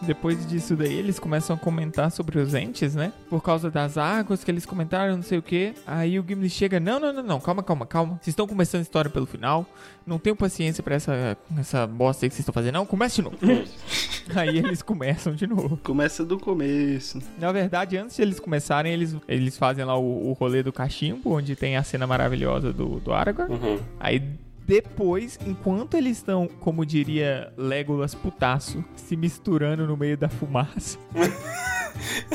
Depois 0.00 0.46
disso 0.46 0.76
daí, 0.76 0.94
eles 0.94 1.18
começam 1.18 1.56
a 1.56 1.58
comentar 1.58 2.10
sobre 2.10 2.38
os 2.38 2.54
entes, 2.54 2.94
né? 2.94 3.12
Por 3.28 3.42
causa 3.42 3.70
das 3.70 3.98
águas 3.98 4.44
que 4.44 4.50
eles 4.50 4.64
comentaram, 4.64 5.16
não 5.16 5.22
sei 5.22 5.38
o 5.38 5.42
que. 5.42 5.74
Aí 5.86 6.18
o 6.18 6.24
Gimli 6.26 6.48
chega, 6.48 6.78
não, 6.78 7.00
não, 7.00 7.12
não, 7.12 7.22
não, 7.22 7.40
calma, 7.40 7.62
calma, 7.62 7.84
calma. 7.84 8.14
Vocês 8.14 8.28
estão 8.28 8.46
começando 8.46 8.80
a 8.80 8.82
história 8.82 9.10
pelo 9.10 9.26
final. 9.26 9.66
Não 10.06 10.18
tenho 10.18 10.36
paciência 10.36 10.82
pra 10.82 10.94
essa, 10.94 11.36
essa 11.58 11.86
bosta 11.86 12.24
aí 12.24 12.30
que 12.30 12.34
vocês 12.34 12.40
estão 12.40 12.54
fazendo. 12.54 12.74
Não, 12.74 12.86
comece 12.86 13.16
de 13.16 13.22
novo. 13.22 13.38
aí 14.34 14.58
eeles 14.58 14.82
começam 14.82 15.34
de 15.34 15.46
novo. 15.46 15.76
Começa 15.82 16.24
do 16.24 16.38
começo. 16.38 17.20
Na 17.38 17.50
verdade, 17.50 17.96
antes 17.96 18.16
de 18.16 18.22
eles 18.22 18.38
começarem, 18.40 18.92
eles, 18.92 19.16
eles 19.26 19.58
fazem 19.58 19.84
lá 19.84 19.96
o, 19.98 20.30
o 20.30 20.32
rolê 20.32 20.62
do 20.62 20.72
cachimbo, 20.72 21.34
onde 21.34 21.56
tem 21.56 21.76
a 21.76 21.82
cena 21.82 22.06
maravilhosa 22.06 22.72
do, 22.72 23.00
do 23.00 23.12
Aragorn. 23.12 23.52
Uhum. 23.52 23.78
Aí 23.98 24.22
depois, 24.68 25.38
enquanto 25.46 25.94
eles 25.96 26.18
estão, 26.18 26.46
como 26.46 26.84
diria 26.84 27.50
Legolas 27.56 28.14
putaço, 28.14 28.84
se 28.94 29.16
misturando 29.16 29.86
no 29.86 29.96
meio 29.96 30.14
da 30.14 30.28
fumaça, 30.28 30.98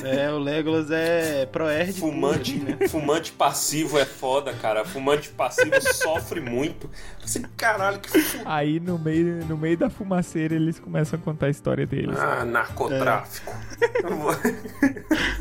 É, 0.03 0.29
o 0.31 0.37
Legolas 0.37 0.91
é 0.91 1.45
Proerd. 1.45 1.93
Fumante, 1.93 2.55
né? 2.55 2.87
fumante 2.87 3.31
passivo 3.31 3.97
é 3.97 4.05
foda, 4.05 4.53
cara. 4.53 4.83
Fumante 4.83 5.29
passivo 5.29 5.75
sofre 5.93 6.41
muito. 6.41 6.89
Assim, 7.23 7.41
caralho, 7.55 7.99
que 7.99 8.11
aí 8.45 8.79
no 8.79 8.99
meio, 8.99 9.45
no 9.45 9.57
meio 9.57 9.77
da 9.77 9.89
fumaceira 9.89 10.55
eles 10.55 10.79
começam 10.79 11.17
a 11.17 11.21
contar 11.21 11.47
a 11.47 11.49
história 11.49 11.85
deles. 11.85 12.17
Ah, 12.19 12.43
narcotráfico. 12.43 13.53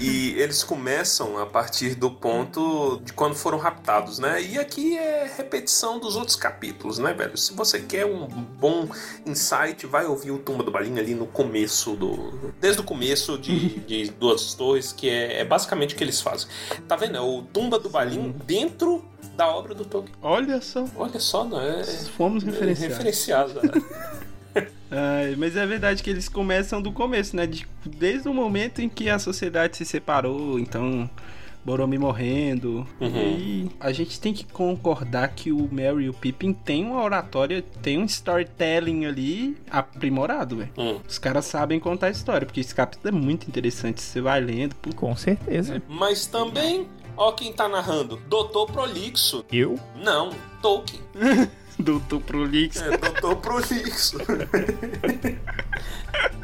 e 0.00 0.34
eles 0.38 0.62
começam 0.62 1.38
a 1.38 1.46
partir 1.46 1.94
do 1.94 2.10
ponto 2.10 3.00
de 3.04 3.12
quando 3.12 3.34
foram 3.34 3.58
raptados, 3.58 4.18
né? 4.18 4.42
E 4.42 4.58
aqui 4.58 4.96
é 4.96 5.30
repetição 5.36 5.98
dos 5.98 6.16
outros 6.16 6.36
capítulos, 6.36 6.98
né, 6.98 7.12
velho? 7.12 7.36
Se 7.36 7.52
você 7.52 7.80
quer 7.80 8.06
um 8.06 8.26
bom 8.26 8.88
insight, 9.24 9.86
vai 9.86 10.06
ouvir 10.06 10.30
o 10.30 10.38
Tumba 10.38 10.62
do 10.62 10.70
Balinha 10.70 11.00
ali 11.00 11.14
no 11.14 11.26
começo 11.26 11.94
do. 11.94 12.52
Desde 12.60 12.80
o 12.80 12.84
começo 12.84 13.38
de, 13.38 13.80
de 13.80 14.10
Duas 14.10 14.54
Torres, 14.54 14.92
que 14.92 15.08
é, 15.08 15.40
é 15.40 15.44
basicamente 15.44 15.94
o 15.94 15.98
que 15.98 16.04
eles 16.04 16.20
fazem. 16.20 16.48
Tá 16.86 16.96
vendo? 16.96 17.16
É 17.16 17.20
o 17.20 17.42
Tumba 17.42 17.78
do 17.78 17.88
Balim 17.88 18.34
dentro 18.44 19.04
da 19.36 19.48
obra 19.48 19.74
do 19.74 19.84
Tolkien. 19.84 20.14
Olha 20.22 20.60
só. 20.60 20.86
Olha 20.96 21.20
só, 21.20 21.44
não 21.44 21.60
é. 21.60 21.84
Fomos 22.16 22.42
é 22.46 22.50
referenciados. 22.72 23.54
Ai, 24.90 25.34
mas 25.36 25.56
é 25.56 25.66
verdade 25.66 26.02
que 26.02 26.10
eles 26.10 26.28
começam 26.28 26.80
do 26.80 26.92
começo, 26.92 27.34
né? 27.36 27.46
De- 27.46 27.66
desde 27.84 28.28
o 28.28 28.34
momento 28.34 28.80
em 28.80 28.88
que 28.88 29.08
a 29.10 29.18
sociedade 29.18 29.76
se 29.76 29.84
separou, 29.84 30.58
então. 30.58 31.08
Boromir 31.64 31.98
morrendo. 31.98 32.86
Uhum. 33.00 33.36
E 33.36 33.70
a 33.80 33.90
gente 33.90 34.20
tem 34.20 34.32
que 34.32 34.44
concordar 34.44 35.26
que 35.34 35.50
o 35.50 35.68
Merry 35.72 36.04
e 36.04 36.08
o 36.08 36.14
Pippin 36.14 36.52
tem 36.52 36.84
uma 36.84 37.02
oratória, 37.02 37.60
tem 37.82 37.98
um 37.98 38.04
storytelling 38.04 39.04
ali 39.04 39.56
aprimorado, 39.68 40.58
velho. 40.58 40.70
Hum. 40.78 41.00
Os 41.08 41.18
caras 41.18 41.44
sabem 41.44 41.80
contar 41.80 42.06
a 42.06 42.10
história, 42.10 42.46
porque 42.46 42.60
esse 42.60 42.72
capítulo 42.72 43.08
é 43.08 43.20
muito 43.20 43.48
interessante. 43.48 44.00
Você 44.00 44.20
vai 44.20 44.40
lendo, 44.40 44.76
pô, 44.76 44.94
Com 44.94 45.16
certeza. 45.16 45.82
Mas 45.88 46.26
também, 46.28 46.86
ó 47.16 47.32
quem 47.32 47.52
tá 47.52 47.68
narrando. 47.68 48.22
Doutor 48.28 48.70
Prolixo. 48.70 49.44
Eu? 49.50 49.76
Não, 49.96 50.30
Tolkien. 50.62 51.00
doutor 51.82 52.20
prolixo. 52.20 52.82
É, 52.84 52.96
Doutor 52.96 53.36
Prolixo. 53.36 54.18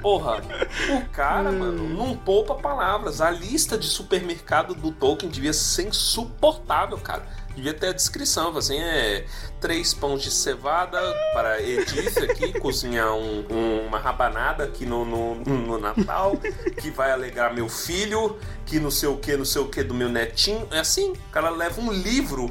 Porra, 0.03 0.43
o 0.91 1.09
cara, 1.11 1.51
mano, 1.53 1.89
não 1.89 2.17
poupa 2.17 2.55
palavras. 2.57 3.21
A 3.21 3.31
lista 3.31 3.79
de 3.79 3.87
supermercado 3.87 4.75
do 4.75 4.91
Tolkien 4.91 5.31
devia 5.31 5.53
ser 5.53 5.87
insuportável, 5.89 6.99
cara. 6.99 7.23
Devia 7.55 7.73
ter 7.75 7.89
a 7.89 7.93
descrição, 7.93 8.57
assim, 8.57 8.79
é 8.81 9.27
três 9.61 9.93
pães 9.93 10.23
de 10.23 10.31
cevada 10.31 10.99
para 11.35 11.61
Edith 11.63 12.19
aqui, 12.19 12.53
cozinhar 12.59 13.13
um- 13.15 13.45
um- 13.51 13.87
uma 13.87 13.99
rabanada 13.99 14.65
aqui 14.65 14.87
no, 14.87 15.05
no, 15.05 15.35
no 15.37 15.79
Natal, 15.79 16.37
que 16.81 16.91
vai 16.91 17.13
alegrar 17.13 17.55
meu 17.55 17.69
filho, 17.69 18.39
que 18.65 18.81
não 18.81 18.91
sei 18.91 19.09
o 19.11 19.19
que, 19.19 19.37
não 19.37 19.45
sei 19.45 19.61
o 19.63 19.69
que 19.69 19.83
do 19.85 19.93
meu 19.95 20.09
netinho. 20.09 20.67
É 20.71 20.79
assim, 20.81 21.13
o 21.13 21.31
cara 21.31 21.51
leva 21.51 21.79
um 21.81 21.93
livro 21.93 22.51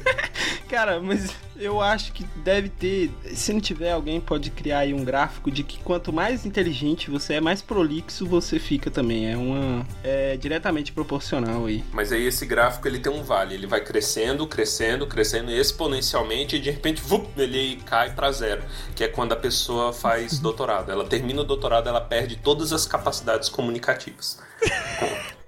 Cara, 0.68 1.00
mas 1.00 1.30
eu 1.56 1.80
acho 1.80 2.12
que 2.12 2.24
deve 2.44 2.68
ter. 2.68 3.10
Se 3.34 3.52
não 3.52 3.60
tiver, 3.60 3.92
alguém 3.92 4.20
pode 4.20 4.50
criar 4.50 4.80
aí 4.80 4.92
um 4.92 5.04
gráfico 5.04 5.50
de 5.50 5.62
que 5.62 5.78
quanto 5.78 6.12
mais 6.12 6.44
inteligente 6.44 7.08
você 7.10 7.34
é, 7.34 7.40
mais 7.40 7.62
prolixo 7.62 8.26
você 8.26 8.58
fica 8.58 8.90
também. 8.90 9.30
É 9.32 9.36
uma. 9.36 9.86
É 10.02 10.36
diretamente 10.36 10.90
proporcional 10.92 11.66
aí. 11.66 11.84
Mas 11.92 12.10
aí 12.12 12.26
esse 12.26 12.44
gráfico 12.46 12.88
ele 12.88 12.98
tem 12.98 13.12
um 13.12 13.22
vale, 13.22 13.54
ele 13.54 13.66
vai 13.66 13.80
crescendo, 13.80 14.46
crescendo, 14.46 15.06
crescendo 15.06 15.50
exponencialmente 15.52 16.56
e 16.56 16.58
de 16.58 16.70
repente 16.70 17.00
vup, 17.00 17.28
ele 17.36 17.76
cai 17.86 18.12
pra 18.12 18.32
zero, 18.32 18.62
que 18.94 19.04
é 19.04 19.08
quando 19.08 19.32
a 19.32 19.36
pessoa 19.36 19.92
faz 19.92 20.38
doutorado. 20.40 20.90
Ela 20.90 21.04
termina 21.06 21.42
o 21.42 21.44
doutorado, 21.44 21.88
ela 21.88 22.00
perde 22.00 22.36
todas 22.36 22.72
as 22.72 22.86
capacidades 22.86 23.48
comunicativas. 23.48 24.38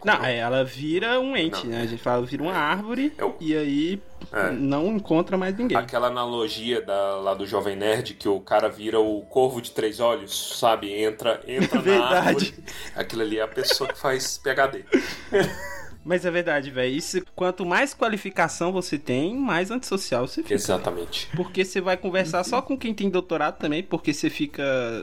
Não, 0.04 0.24
é, 0.24 0.36
ela 0.38 0.64
vira 0.64 1.18
um 1.18 1.36
ente, 1.36 1.66
Não. 1.66 1.72
né? 1.72 1.82
A 1.82 1.86
gente 1.86 2.00
fala, 2.00 2.24
vira 2.24 2.40
uma 2.40 2.54
árvore 2.54 3.12
É 3.18 3.24
o- 3.24 3.34
e 3.40 3.56
aí 3.56 4.00
É. 4.32 4.50
não 4.50 4.88
encontra 4.88 5.36
mais 5.36 5.56
ninguém. 5.56 5.76
Aquela 5.76 6.08
analogia 6.08 6.80
da, 6.82 7.16
lá 7.16 7.34
do 7.34 7.46
Jovem 7.46 7.76
Nerd 7.76 8.14
que 8.14 8.28
o 8.28 8.40
cara 8.40 8.68
vira 8.68 9.00
o 9.00 9.22
corvo 9.22 9.60
de 9.60 9.70
três 9.70 10.00
olhos, 10.00 10.58
sabe? 10.58 10.92
Entra, 10.92 11.40
entra 11.46 11.76
na 11.76 11.82
Verdade. 11.82 12.16
árvore. 12.28 12.54
Aquilo 12.94 13.22
ali 13.22 13.38
é 13.38 13.42
a 13.42 13.48
pessoa 13.48 13.88
que 13.88 13.98
faz 13.98 14.38
PHD. 14.38 14.84
Mas 16.04 16.24
é 16.24 16.30
verdade, 16.30 16.70
velho. 16.70 16.98
Quanto 17.34 17.66
mais 17.66 17.92
qualificação 17.92 18.72
você 18.72 18.98
tem, 18.98 19.36
mais 19.36 19.70
antissocial 19.70 20.26
você 20.26 20.42
fica. 20.42 20.54
Exatamente. 20.54 21.28
Porque 21.36 21.64
você 21.64 21.82
vai 21.82 21.98
conversar 21.98 22.44
só 22.44 22.62
com 22.62 22.78
quem 22.78 22.94
tem 22.94 23.10
doutorado 23.10 23.58
também, 23.58 23.82
porque 23.82 24.14
você 24.14 24.30
fica 24.30 24.62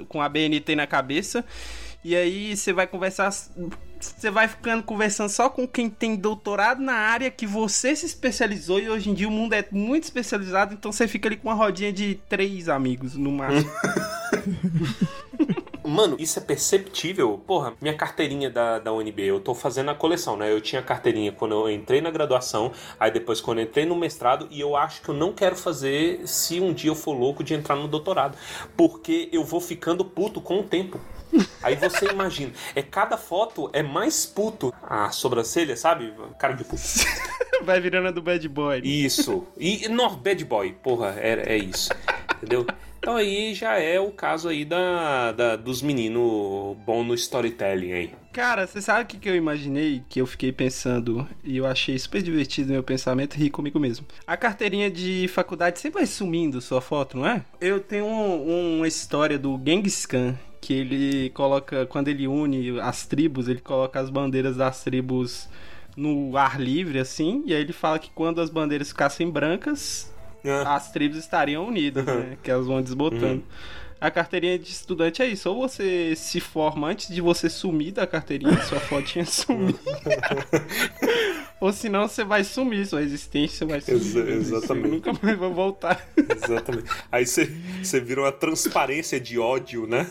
com 0.09 0.19
a 0.19 0.27
BNT 0.27 0.75
na 0.75 0.87
cabeça. 0.87 1.45
E 2.03 2.15
aí 2.15 2.55
você 2.55 2.73
vai 2.73 2.87
conversar. 2.87 3.31
Você 4.17 4.29
vai 4.29 4.47
ficando 4.47 4.83
conversando 4.83 5.29
só 5.29 5.49
com 5.49 5.67
quem 5.67 5.89
tem 5.89 6.15
doutorado 6.15 6.81
na 6.81 6.93
área 6.93 7.31
que 7.31 7.47
você 7.47 7.95
se 7.95 8.05
especializou. 8.05 8.79
E 8.79 8.89
hoje 8.89 9.09
em 9.09 9.13
dia 9.13 9.27
o 9.27 9.31
mundo 9.31 9.53
é 9.53 9.65
muito 9.71 10.03
especializado, 10.03 10.73
então 10.73 10.91
você 10.91 11.07
fica 11.07 11.27
ali 11.27 11.37
com 11.37 11.49
uma 11.49 11.55
rodinha 11.55 11.91
de 11.91 12.19
três 12.29 12.69
amigos 12.69 13.15
no 13.15 13.31
máximo. 13.31 13.71
Mano, 15.87 16.15
isso 16.19 16.39
é 16.39 16.41
perceptível. 16.41 17.39
Porra, 17.45 17.73
minha 17.79 17.93
carteirinha 17.93 18.49
da, 18.49 18.79
da 18.79 18.91
UNB, 18.91 19.21
eu 19.21 19.39
tô 19.39 19.53
fazendo 19.53 19.91
a 19.91 19.95
coleção, 19.95 20.35
né? 20.35 20.51
Eu 20.51 20.59
tinha 20.59 20.81
carteirinha 20.81 21.31
quando 21.31 21.53
eu 21.53 21.69
entrei 21.69 22.01
na 22.01 22.09
graduação, 22.09 22.71
aí 22.99 23.11
depois 23.11 23.39
quando 23.39 23.59
eu 23.59 23.65
entrei 23.65 23.85
no 23.85 23.95
mestrado, 23.95 24.47
e 24.49 24.59
eu 24.59 24.75
acho 24.75 25.03
que 25.03 25.09
eu 25.09 25.13
não 25.13 25.31
quero 25.31 25.55
fazer 25.55 26.27
se 26.27 26.59
um 26.59 26.73
dia 26.73 26.89
eu 26.89 26.95
for 26.95 27.13
louco 27.13 27.43
de 27.43 27.53
entrar 27.53 27.75
no 27.75 27.87
doutorado. 27.87 28.35
Porque 28.75 29.29
eu 29.31 29.43
vou 29.43 29.61
ficando 29.61 30.03
puto 30.03 30.41
com 30.41 30.59
o 30.59 30.63
tempo. 30.63 30.99
Aí 31.63 31.75
você 31.75 32.05
imagina, 32.07 32.51
é 32.75 32.81
cada 32.81 33.17
foto 33.17 33.69
é 33.73 33.81
mais 33.83 34.25
puto 34.25 34.73
a 34.83 35.09
sobrancelha, 35.11 35.75
sabe? 35.75 36.13
Cara 36.39 36.53
de 36.53 36.63
puto. 36.63 36.81
vai 37.63 37.79
virando 37.81 38.07
a 38.07 38.11
do 38.11 38.21
bad 38.21 38.47
boy. 38.49 38.81
Isso. 38.83 39.45
E 39.57 39.87
no 39.89 40.09
bad 40.17 40.43
boy, 40.45 40.71
porra, 40.83 41.15
é, 41.17 41.53
é 41.53 41.57
isso. 41.57 41.89
Entendeu? 42.37 42.65
Então 42.99 43.15
aí 43.17 43.53
já 43.53 43.77
é 43.77 43.99
o 43.99 44.11
caso 44.11 44.49
aí 44.49 44.65
da, 44.65 45.31
da- 45.31 45.55
dos 45.55 45.79
meninos 45.81 46.75
bom 46.85 47.03
no 47.03 47.13
storytelling 47.13 47.93
aí. 47.93 48.11
Cara, 48.33 48.65
você 48.67 48.81
sabe 48.81 49.03
o 49.03 49.05
que, 49.05 49.17
que 49.17 49.29
eu 49.29 49.35
imaginei? 49.35 50.03
Que 50.09 50.19
eu 50.19 50.25
fiquei 50.25 50.51
pensando 50.51 51.25
e 51.43 51.55
eu 51.57 51.65
achei 51.67 51.97
super 51.99 52.21
divertido 52.21 52.73
meu 52.73 52.83
pensamento 52.83 53.35
ri 53.35 53.49
comigo 53.49 53.79
mesmo. 53.79 54.05
A 54.25 54.35
carteirinha 54.35 54.89
de 54.89 55.27
faculdade 55.27 55.79
sempre 55.79 55.99
vai 55.99 56.07
sumindo 56.07 56.59
sua 56.59 56.81
foto, 56.81 57.15
não 57.17 57.27
é? 57.27 57.43
Eu 57.61 57.79
tenho 57.79 58.05
um- 58.05 58.77
uma 58.79 58.87
história 58.87 59.37
do 59.37 59.59
Genghis 59.63 60.05
Khan 60.05 60.35
que 60.65 60.73
ele 60.73 61.29
coloca, 61.29 61.85
quando 61.85 62.07
ele 62.07 62.27
une 62.27 62.79
as 62.79 63.05
tribos, 63.05 63.47
ele 63.47 63.61
coloca 63.61 63.99
as 63.99 64.09
bandeiras 64.09 64.57
das 64.57 64.83
tribos 64.83 65.47
no 65.95 66.35
ar 66.35 66.59
livre, 66.59 66.97
assim, 66.97 67.43
e 67.45 67.53
aí 67.53 67.61
ele 67.61 67.71
fala 67.71 67.99
que 67.99 68.09
quando 68.09 68.41
as 68.41 68.49
bandeiras 68.49 68.87
ficassem 68.89 69.29
brancas, 69.29 70.11
Ah, 70.43 70.75
as 70.75 70.91
tribos 70.91 71.19
estariam 71.19 71.67
unidas, 71.67 72.03
né? 72.03 72.35
Que 72.41 72.49
elas 72.49 72.65
vão 72.65 72.81
desbotando. 72.81 73.43
A 74.01 74.09
carteirinha 74.09 74.57
de 74.57 74.69
estudante 74.71 75.21
é 75.21 75.27
isso. 75.27 75.49
Ou 75.49 75.67
você 75.67 76.15
se 76.15 76.39
forma 76.39 76.87
antes 76.87 77.13
de 77.13 77.21
você 77.21 77.47
sumir 77.47 77.91
da 77.93 78.05
carteirinha, 78.07 78.59
sua 78.63 78.79
fotinha 78.79 79.25
sumir. 79.25 79.75
ou 81.65 81.73
senão 81.73 82.07
você 82.07 82.23
vai 82.23 82.43
sumir, 82.43 82.85
sua 82.85 83.01
existência 83.01 83.65
vai 83.65 83.81
sumir. 83.81 83.99
Exa- 83.99 84.29
exatamente. 84.29 84.87
Você 84.87 84.95
nunca 84.95 85.13
mais 85.21 85.37
vai 85.37 85.49
voltar. 85.49 86.07
Exatamente. 86.15 86.89
Aí 87.11 87.25
você 87.25 87.51
você 87.81 87.99
vira 87.99 88.21
uma 88.21 88.31
transparência 88.31 89.19
de 89.19 89.37
ódio, 89.39 89.87
né? 89.87 90.07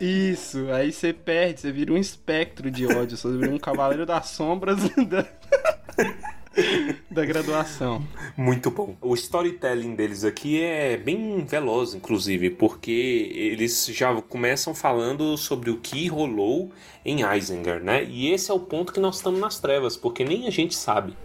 Isso, 0.00 0.70
aí 0.72 0.92
você 0.92 1.12
perde, 1.12 1.60
você 1.60 1.72
vira 1.72 1.92
um 1.92 1.96
espectro 1.96 2.70
de 2.70 2.86
ódio, 2.86 3.16
você 3.16 3.28
vira 3.36 3.50
um 3.50 3.58
cavaleiro 3.58 4.06
das 4.06 4.28
sombras 4.28 4.78
da, 5.06 5.26
da 7.10 7.24
graduação. 7.24 8.02
Muito 8.36 8.70
bom. 8.70 8.96
O 9.00 9.14
storytelling 9.14 9.94
deles 9.94 10.24
aqui 10.24 10.60
é 10.60 10.96
bem 10.96 11.44
veloz, 11.44 11.94
inclusive, 11.94 12.50
porque 12.50 13.30
eles 13.34 13.86
já 13.86 14.14
começam 14.22 14.74
falando 14.74 15.36
sobre 15.36 15.70
o 15.70 15.78
que 15.78 16.06
rolou 16.08 16.70
em 17.04 17.20
Isengard, 17.36 17.84
né? 17.84 18.04
E 18.04 18.30
esse 18.30 18.50
é 18.50 18.54
o 18.54 18.60
ponto 18.60 18.92
que 18.92 19.00
nós 19.00 19.16
estamos 19.16 19.40
nas 19.40 19.58
trevas, 19.60 19.96
porque 19.96 20.24
nem 20.24 20.46
a 20.46 20.50
gente 20.50 20.74
sabe. 20.74 21.16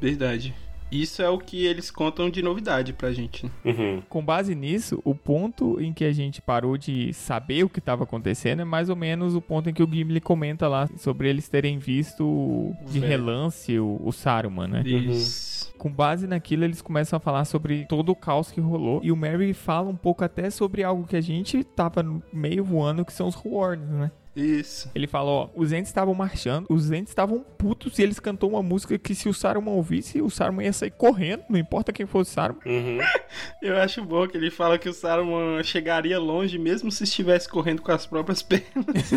Verdade. 0.00 0.54
Isso 0.92 1.22
é 1.22 1.28
o 1.28 1.38
que 1.38 1.64
eles 1.64 1.90
contam 1.90 2.28
de 2.28 2.42
novidade 2.42 2.92
pra 2.92 3.12
gente. 3.12 3.46
né? 3.46 3.50
Uhum. 3.64 4.02
Com 4.08 4.24
base 4.24 4.54
nisso, 4.54 5.00
o 5.04 5.14
ponto 5.14 5.80
em 5.80 5.92
que 5.92 6.04
a 6.04 6.12
gente 6.12 6.42
parou 6.42 6.76
de 6.76 7.12
saber 7.14 7.64
o 7.64 7.68
que 7.68 7.78
estava 7.78 8.04
acontecendo 8.04 8.60
é 8.60 8.64
mais 8.64 8.88
ou 8.90 8.96
menos 8.96 9.34
o 9.34 9.40
ponto 9.40 9.70
em 9.70 9.72
que 9.72 9.82
o 9.82 9.88
Gimli 9.90 10.20
comenta 10.20 10.68
lá 10.68 10.88
sobre 10.98 11.28
eles 11.28 11.48
terem 11.48 11.78
visto 11.78 12.74
de 12.86 13.00
velho. 13.00 13.10
relance 13.10 13.78
o, 13.78 14.00
o 14.04 14.12
Saruman, 14.12 14.68
né? 14.68 14.82
Isso. 14.84 15.72
Com 15.78 15.90
base 15.90 16.26
naquilo, 16.26 16.64
eles 16.64 16.80
começam 16.80 17.16
a 17.16 17.20
falar 17.20 17.44
sobre 17.44 17.86
todo 17.86 18.10
o 18.10 18.14
caos 18.14 18.52
que 18.52 18.60
rolou. 18.60 19.00
E 19.02 19.10
o 19.10 19.16
Merry 19.16 19.52
fala 19.52 19.88
um 19.88 19.96
pouco 19.96 20.22
até 20.22 20.50
sobre 20.50 20.84
algo 20.84 21.06
que 21.06 21.16
a 21.16 21.20
gente 21.20 21.64
tava 21.64 22.04
meio 22.32 22.62
voando, 22.62 23.04
que 23.04 23.12
são 23.12 23.26
os 23.26 23.36
Horns, 23.44 23.88
né? 23.88 24.10
Isso. 24.34 24.90
Ele 24.94 25.06
fala, 25.06 25.30
ó, 25.30 25.48
os 25.54 25.72
entes 25.72 25.88
estavam 25.88 26.14
marchando, 26.14 26.66
os 26.70 26.90
entes 26.90 27.10
estavam 27.10 27.40
putos 27.40 27.98
e 27.98 28.02
eles 28.02 28.18
cantou 28.18 28.50
uma 28.50 28.62
música 28.62 28.98
que 28.98 29.14
se 29.14 29.28
o 29.28 29.34
Saruman 29.34 29.72
ouvisse, 29.72 30.22
o 30.22 30.30
Saruman 30.30 30.64
ia 30.64 30.72
sair 30.72 30.90
correndo, 30.90 31.44
não 31.50 31.58
importa 31.58 31.92
quem 31.92 32.06
fosse 32.06 32.30
o 32.30 32.34
Saruman. 32.34 32.60
Uhum. 32.64 32.98
Eu 33.60 33.76
acho 33.76 34.02
bom 34.04 34.26
que 34.26 34.36
ele 34.36 34.50
fala 34.50 34.78
que 34.78 34.88
o 34.88 34.92
Saruman 34.92 35.62
chegaria 35.62 36.18
longe 36.18 36.58
mesmo 36.58 36.90
se 36.90 37.04
estivesse 37.04 37.48
correndo 37.48 37.82
com 37.82 37.92
as 37.92 38.06
próprias 38.06 38.42
pernas. 38.42 39.12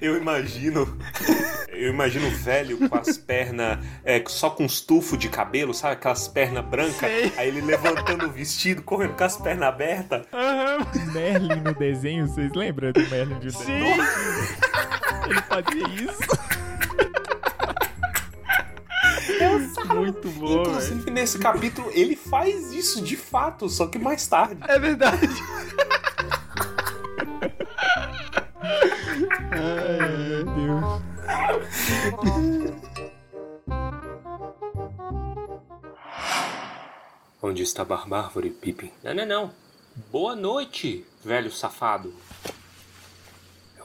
Eu 0.00 0.16
imagino. 0.16 0.96
Eu 1.68 1.90
imagino 1.90 2.26
o 2.26 2.30
velho 2.30 2.88
com 2.88 2.96
as 2.96 3.16
pernas 3.18 3.78
é, 4.04 4.22
só 4.26 4.50
com 4.50 4.64
os 4.64 4.80
tufos 4.80 5.18
de 5.18 5.28
cabelo, 5.28 5.72
sabe? 5.74 5.94
Aquelas 5.94 6.28
pernas 6.28 6.64
brancas. 6.64 6.98
Sei. 6.98 7.32
Aí 7.36 7.48
ele 7.48 7.60
levantando 7.60 8.26
o 8.26 8.30
vestido, 8.30 8.82
correndo 8.82 9.14
com 9.14 9.24
as 9.24 9.36
pernas 9.36 9.68
abertas. 9.68 10.26
Aham. 10.32 10.86
Merlin 11.12 11.60
no 11.60 11.74
desenho, 11.74 12.26
vocês 12.26 12.52
lembram 12.52 12.92
do 12.92 13.00
Merlin 13.08 13.38
de 13.38 13.46
desenho? 13.46 13.85
Ele 13.86 15.42
fazia 15.48 15.88
isso. 15.88 16.36
Muito 19.94 20.28
bom. 20.30 20.62
Inclusive, 20.62 21.10
nesse 21.10 21.38
capítulo, 21.38 21.90
ele 21.92 22.16
faz 22.16 22.72
isso 22.72 23.02
de 23.02 23.16
fato, 23.16 23.68
só 23.68 23.86
que 23.86 23.98
mais 23.98 24.26
tarde. 24.26 24.58
É 24.68 24.78
verdade. 24.78 25.28
Ai, 29.52 30.08
Meu 30.24 30.44
Deus. 30.44 31.06
Onde 37.42 37.62
está 37.62 37.84
Barbárvore, 37.84 38.50
Pippin? 38.50 38.90
Não, 39.04 39.14
não, 39.14 39.26
não. 39.26 39.50
Boa 40.10 40.34
noite, 40.34 41.06
velho 41.24 41.50
safado. 41.50 42.12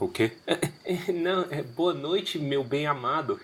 O 0.02 0.08
quê? 0.08 0.32
Não, 1.14 1.46
é 1.52 1.62
boa 1.62 1.94
noite, 1.94 2.40
meu 2.40 2.64
bem 2.64 2.88
amado. 2.88 3.40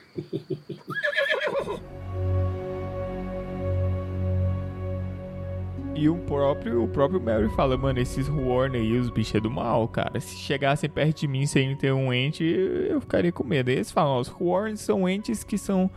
E 5.93 6.09
o 6.09 6.17
próprio, 6.17 6.83
o 6.83 6.87
próprio 6.87 7.21
Mary 7.21 7.47
fala, 7.49 7.77
mano, 7.77 7.99
esses 7.99 8.27
Horn 8.27 8.75
aí, 8.75 8.97
os 8.97 9.11
bichos 9.11 9.35
é 9.35 9.39
do 9.39 9.51
mal, 9.51 9.87
cara. 9.87 10.19
Se 10.19 10.35
chegassem 10.35 10.89
perto 10.89 11.19
de 11.19 11.27
mim 11.27 11.45
sem 11.45 11.75
ter 11.75 11.93
um 11.93 12.11
ente, 12.11 12.43
eu 12.43 12.99
ficaria 13.01 13.31
com 13.31 13.43
medo. 13.43 13.69
Aí 13.69 13.75
eles 13.75 13.91
falam, 13.91 14.13
ó, 14.13 14.19
os 14.19 14.33
Horns 14.39 14.81
são 14.81 15.07
entes 15.07 15.43
que 15.43 15.59
são 15.59 15.91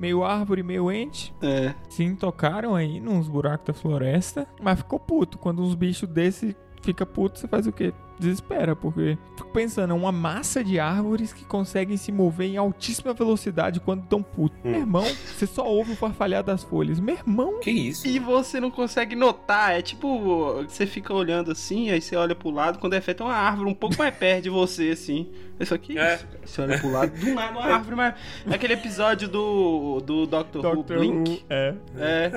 meio 0.00 0.24
árvore, 0.24 0.62
meio 0.62 0.90
ente. 0.90 1.34
É. 1.42 1.74
Sim, 1.90 2.14
tocaram 2.14 2.74
aí 2.74 3.00
nos 3.00 3.28
buracos 3.28 3.66
da 3.66 3.74
floresta, 3.74 4.46
mas 4.62 4.78
ficou 4.78 4.98
puto. 4.98 5.36
Quando 5.36 5.62
uns 5.62 5.74
bichos 5.74 6.08
desse 6.08 6.56
fica 6.80 7.04
puto, 7.04 7.38
você 7.38 7.46
faz 7.46 7.66
o 7.66 7.72
quê? 7.72 7.92
Desespera, 8.18 8.74
porque 8.74 9.18
fico 9.36 9.50
pensando, 9.50 9.90
é 9.92 9.94
uma 9.94 10.10
massa 10.12 10.64
de 10.64 10.78
árvores 10.80 11.32
que 11.32 11.44
conseguem 11.44 11.96
se 11.96 12.10
mover 12.10 12.48
em 12.48 12.56
altíssima 12.56 13.12
velocidade 13.12 13.78
quando 13.80 14.02
estão 14.04 14.22
putos. 14.22 14.58
Meu 14.64 14.74
irmão, 14.80 15.04
você 15.04 15.46
só 15.46 15.66
ouve 15.66 15.92
o 15.92 15.96
farfalhar 15.96 16.42
das 16.42 16.62
folhas. 16.62 16.98
Meu 16.98 17.14
irmão, 17.16 17.60
Que 17.60 17.70
isso? 17.70 18.06
E 18.06 18.18
você 18.18 18.58
não 18.60 18.70
consegue 18.70 19.14
notar, 19.14 19.78
é 19.78 19.82
tipo, 19.82 20.62
você 20.66 20.86
fica 20.86 21.12
olhando 21.12 21.52
assim, 21.52 21.90
aí 21.90 22.00
você 22.00 22.16
olha 22.16 22.34
pro 22.34 22.50
lado, 22.50 22.78
quando 22.78 22.94
é 22.94 23.00
feito 23.00 23.22
uma 23.24 23.34
árvore 23.34 23.68
um 23.70 23.74
pouco 23.74 23.96
mais 23.98 24.14
perto 24.14 24.44
de 24.44 24.50
você, 24.50 24.90
assim. 24.90 25.28
Isso 25.58 25.72
aqui, 25.74 25.98
É. 25.98 26.18
você 26.44 26.60
olha 26.60 26.78
pro 26.78 26.90
lado, 26.90 27.18
do 27.18 27.32
nada 27.34 27.50
uma 27.52 27.64
árvore 27.64 27.96
mais... 27.96 28.14
É 28.50 28.54
aquele 28.54 28.74
episódio 28.74 29.26
do, 29.26 30.00
do 30.04 30.26
Doctor, 30.26 30.64
Who, 30.64 30.74
Doctor 30.76 30.98
Blink. 30.98 31.30
Who, 31.30 31.38
é. 31.48 31.74
É, 31.98 32.30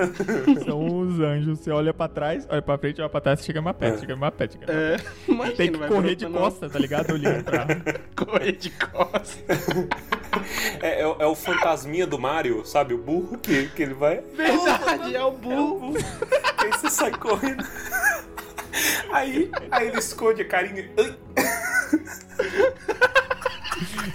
São 0.64 0.86
os 1.02 1.20
anjos. 1.20 1.60
Você 1.60 1.70
olha 1.72 1.94
pra 1.94 2.08
trás, 2.08 2.48
olha 2.50 2.62
pra 2.62 2.78
frente, 2.78 3.02
olha 3.02 3.10
pra 3.10 3.20
trás, 3.20 3.44
chega 3.44 3.62
mais 3.62 3.76
perto, 3.76 4.00
chega 4.00 4.16
mais 4.16 4.34
perto. 4.34 4.54
Chega 4.54 4.66
mais 4.66 4.96
perto. 4.96 5.30
é. 5.30 5.32
Imagina, 5.34 5.58
Tem 5.58 5.69
que 5.72 5.78
vai 5.78 5.88
correr 5.90 6.16
de 6.16 6.26
costa, 6.28 6.70
tá 6.70 6.80
ligado? 6.80 7.14
Olhando 7.14 7.44
pra. 7.44 7.66
Correr 8.16 8.52
de 8.54 8.70
costas. 8.72 9.40
É, 10.82 11.02
é 11.02 11.08
o- 11.08 11.16
é 11.20 11.26
o 11.26 11.36
fantasminha 11.36 12.06
do 12.06 12.20
Mario, 12.20 12.66
sabe? 12.66 12.94
O 12.94 12.98
burro 12.98 13.38
que, 13.38 13.68
que 13.70 13.82
ele 13.84 13.94
vai. 13.94 14.22
Verdade, 14.36 15.16
é 15.16 15.24
o 15.24 15.32
burro. 15.32 15.94
Aí 16.58 16.70
você 16.72 16.90
sai 16.90 17.12
correndo. 17.12 17.64
Aí, 19.12 19.50
aí 19.72 19.88
ele 19.88 19.98
esconde 19.98 20.42
a 20.42 20.46
carinha. 20.46 20.90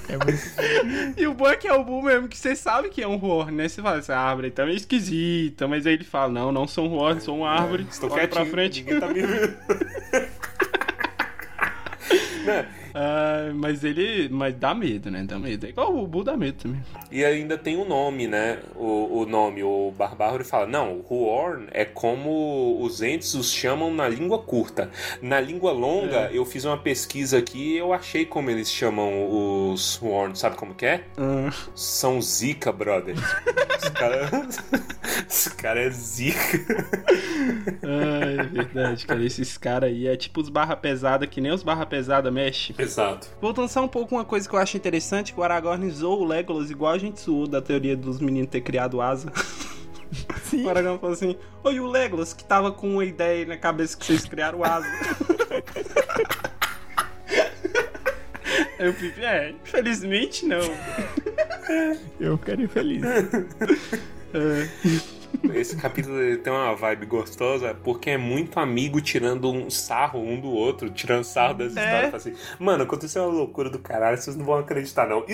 É 0.09 0.17
muito... 0.17 1.21
E 1.21 1.27
o 1.27 1.33
bom 1.35 1.49
é 1.49 1.57
que 1.57 1.67
é 1.67 1.73
o 1.73 1.83
burro 1.83 2.03
mesmo, 2.03 2.29
que 2.29 2.37
você 2.37 2.55
sabe 2.55 2.89
que 2.91 3.03
é 3.03 3.09
um 3.09 3.23
horn, 3.23 3.53
né? 3.57 3.69
Você 3.69 3.81
fala, 3.83 3.99
essa 3.99 4.15
árvore 4.17 4.51
tá 4.51 4.65
meio 4.65 4.77
esquisita, 4.77 5.67
mas 5.67 5.87
aí 5.87 5.95
ele 5.95 6.05
fala, 6.05 6.31
não, 6.33 6.53
não 6.53 6.67
são 6.69 6.93
horn, 6.93 7.21
são 7.21 7.39
uma 7.39 7.51
árvore. 7.51 7.87
Estou 7.91 8.11
Olha 8.13 8.29
pra 8.29 8.45
frente. 8.45 8.83
Ninguém 8.83 9.01
tá 9.01 9.09
me 9.09 9.23
no, 12.45 12.65
Ah, 12.95 13.51
mas 13.55 13.83
ele. 13.83 14.29
Mas 14.31 14.55
dá 14.55 14.73
medo, 14.75 15.11
né? 15.11 15.25
Dá 15.27 15.39
medo. 15.39 15.67
É 15.67 15.71
igual 15.71 15.95
o 15.97 16.07
Bu 16.07 16.23
dá 16.23 16.37
medo 16.37 16.59
também. 16.63 16.81
E 17.11 17.25
ainda 17.25 17.59
tem 17.59 17.77
o 17.77 17.85
nome, 17.85 18.29
né? 18.29 18.59
O, 18.77 19.21
o 19.23 19.27
nome, 19.27 19.63
o 19.65 19.93
Barbárvore 19.97 20.45
fala: 20.45 20.67
não, 20.67 20.93
o 20.93 21.05
Huorn 21.11 21.67
é 21.73 21.85
como 21.85 22.79
os 22.81 23.03
entes 23.03 23.35
os 23.35 23.53
chamam 23.53 23.93
na 23.93 24.09
língua 24.09 24.39
curta. 24.39 24.91
Na 25.21 25.41
língua 25.41 25.73
longa, 25.73 26.31
eu 26.33 26.45
fiz 26.45 26.65
uma 26.65 26.79
pesquisa 26.79 27.39
aqui 27.39 27.75
e 27.75 27.79
eu 27.79 27.93
achei 27.93 28.25
como 28.25 28.49
eles 28.51 28.71
chamam 28.71 29.73
os 29.73 30.01
Huorn. 30.01 30.37
Sabe 30.37 30.57
como 30.57 30.75
que 30.75 30.87
é? 30.87 31.05
Ah, 31.19 31.51
São 31.75 32.23
Zika, 32.23 32.71
brother. 32.73 33.17
Os 33.83 33.89
caras. 33.91 34.31
Esse 35.29 35.51
cara 35.55 35.81
é 35.83 35.91
Zika. 35.91 36.59
ai, 37.83 38.39
é 38.39 38.43
verdade, 38.45 39.07
cara. 39.07 39.25
Esses 39.25 39.57
caras 39.59 39.91
aí 39.91 40.07
é 40.07 40.17
tipo 40.17 40.41
os 40.41 40.49
barra 40.49 40.77
pesada, 40.77 41.27
que 41.27 41.41
nem 41.41 41.53
os 41.53 41.63
barra 41.63 41.85
pesada 41.85 42.31
mexe. 42.31 42.75
Exato. 42.85 43.29
Voltando 43.41 43.69
só 43.69 43.83
um 43.83 43.89
pouco, 43.89 44.15
uma 44.15 44.25
coisa 44.25 44.49
que 44.49 44.55
eu 44.55 44.59
acho 44.59 44.77
interessante, 44.77 45.33
que 45.33 45.41
o 45.41 45.43
Aragorn 45.43 45.89
zoou 45.91 46.21
o 46.21 46.25
Legolas 46.25 46.71
igual 46.71 46.93
a 46.93 46.99
gente 46.99 47.21
zoou 47.21 47.47
da 47.47 47.61
teoria 47.61 47.97
dos 47.97 48.21
meninos 48.21 48.51
ter 48.51 48.61
criado 48.61 49.01
asa. 49.01 49.33
Sim. 50.45 50.65
O 50.65 50.71
Aragorn 50.71 50.99
falou 50.99 51.15
assim, 51.15 51.37
oi, 51.63 51.81
o 51.81 51.87
Legolas, 51.87 52.33
que 52.33 52.45
tava 52.45 52.71
com 52.71 52.93
uma 52.93 53.05
ideia 53.05 53.45
na 53.47 53.57
cabeça 53.57 53.97
que 53.97 54.05
vocês 54.05 54.25
criaram 54.25 54.63
asa. 54.63 54.87
Eu 58.79 58.93
fiquei, 58.93 59.25
é, 59.25 59.51
infelizmente 59.51 60.45
não. 60.47 60.61
Eu 62.21 62.37
ficaria 62.37 62.69
feliz. 62.69 63.03
É. 64.35 65.14
esse 65.53 65.77
capítulo 65.77 66.17
tem 66.39 66.53
uma 66.53 66.75
vibe 66.75 67.07
gostosa 67.07 67.75
porque 67.75 68.11
é 68.11 68.19
muito 68.19 68.59
amigo 68.59 69.01
tirando 69.01 69.51
um 69.51 69.69
sarro 69.71 70.21
um 70.21 70.41
do 70.41 70.49
outro, 70.49 70.91
tirando 70.91 71.25
sarro 71.25 71.55
das 71.55 71.69
histórias. 71.69 72.05
Fala 72.07 72.17
Assim, 72.17 72.35
Mano, 72.59 72.85
aconteceu 72.85 73.23
uma 73.25 73.33
loucura 73.33 73.69
do 73.69 73.79
caralho, 73.79 74.17
vocês 74.17 74.37
não 74.37 74.45
vão 74.45 74.59
acreditar, 74.59 75.07
não. 75.09 75.25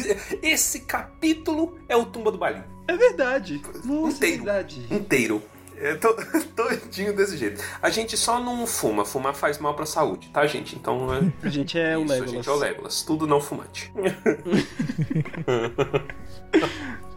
Esse 0.43 0.81
capítulo 0.81 1.79
é 1.89 1.97
o 1.97 2.05
Tumba 2.05 2.33
do 2.33 2.39
Balim. 2.39 2.63
É 2.89 2.97
verdade. 2.97 3.61
Nossa, 3.85 4.25
é 4.25 4.29
Inteiro. 4.29 4.45
verdade. 4.45 4.87
Inteiro. 4.91 5.43
Eu 5.81 5.99
tô 5.99 6.15
todinho 6.55 7.17
desse 7.17 7.37
jeito. 7.37 7.63
A 7.81 7.89
gente 7.91 8.17
só 8.17 8.39
não 8.39 8.67
fuma. 8.67 9.05
Fumar 9.05 9.35
faz 9.35 9.59
mal 9.59 9.75
pra 9.75 9.87
saúde, 9.87 10.29
tá, 10.29 10.47
gente? 10.47 10.77
Então 10.77 11.13
é. 11.15 11.33
A 11.43 11.49
gente 11.49 11.79
é 11.79 11.97
o 11.97 12.05
Isso, 12.05 12.13
a 12.13 12.17
Legolas. 12.17 12.31
gente 12.31 12.49
é 12.49 12.53
o 12.53 12.57
Legolas. 12.57 13.03
Tudo 13.03 13.27
não 13.27 13.41
fumante. 13.41 13.93
É. 13.97 14.11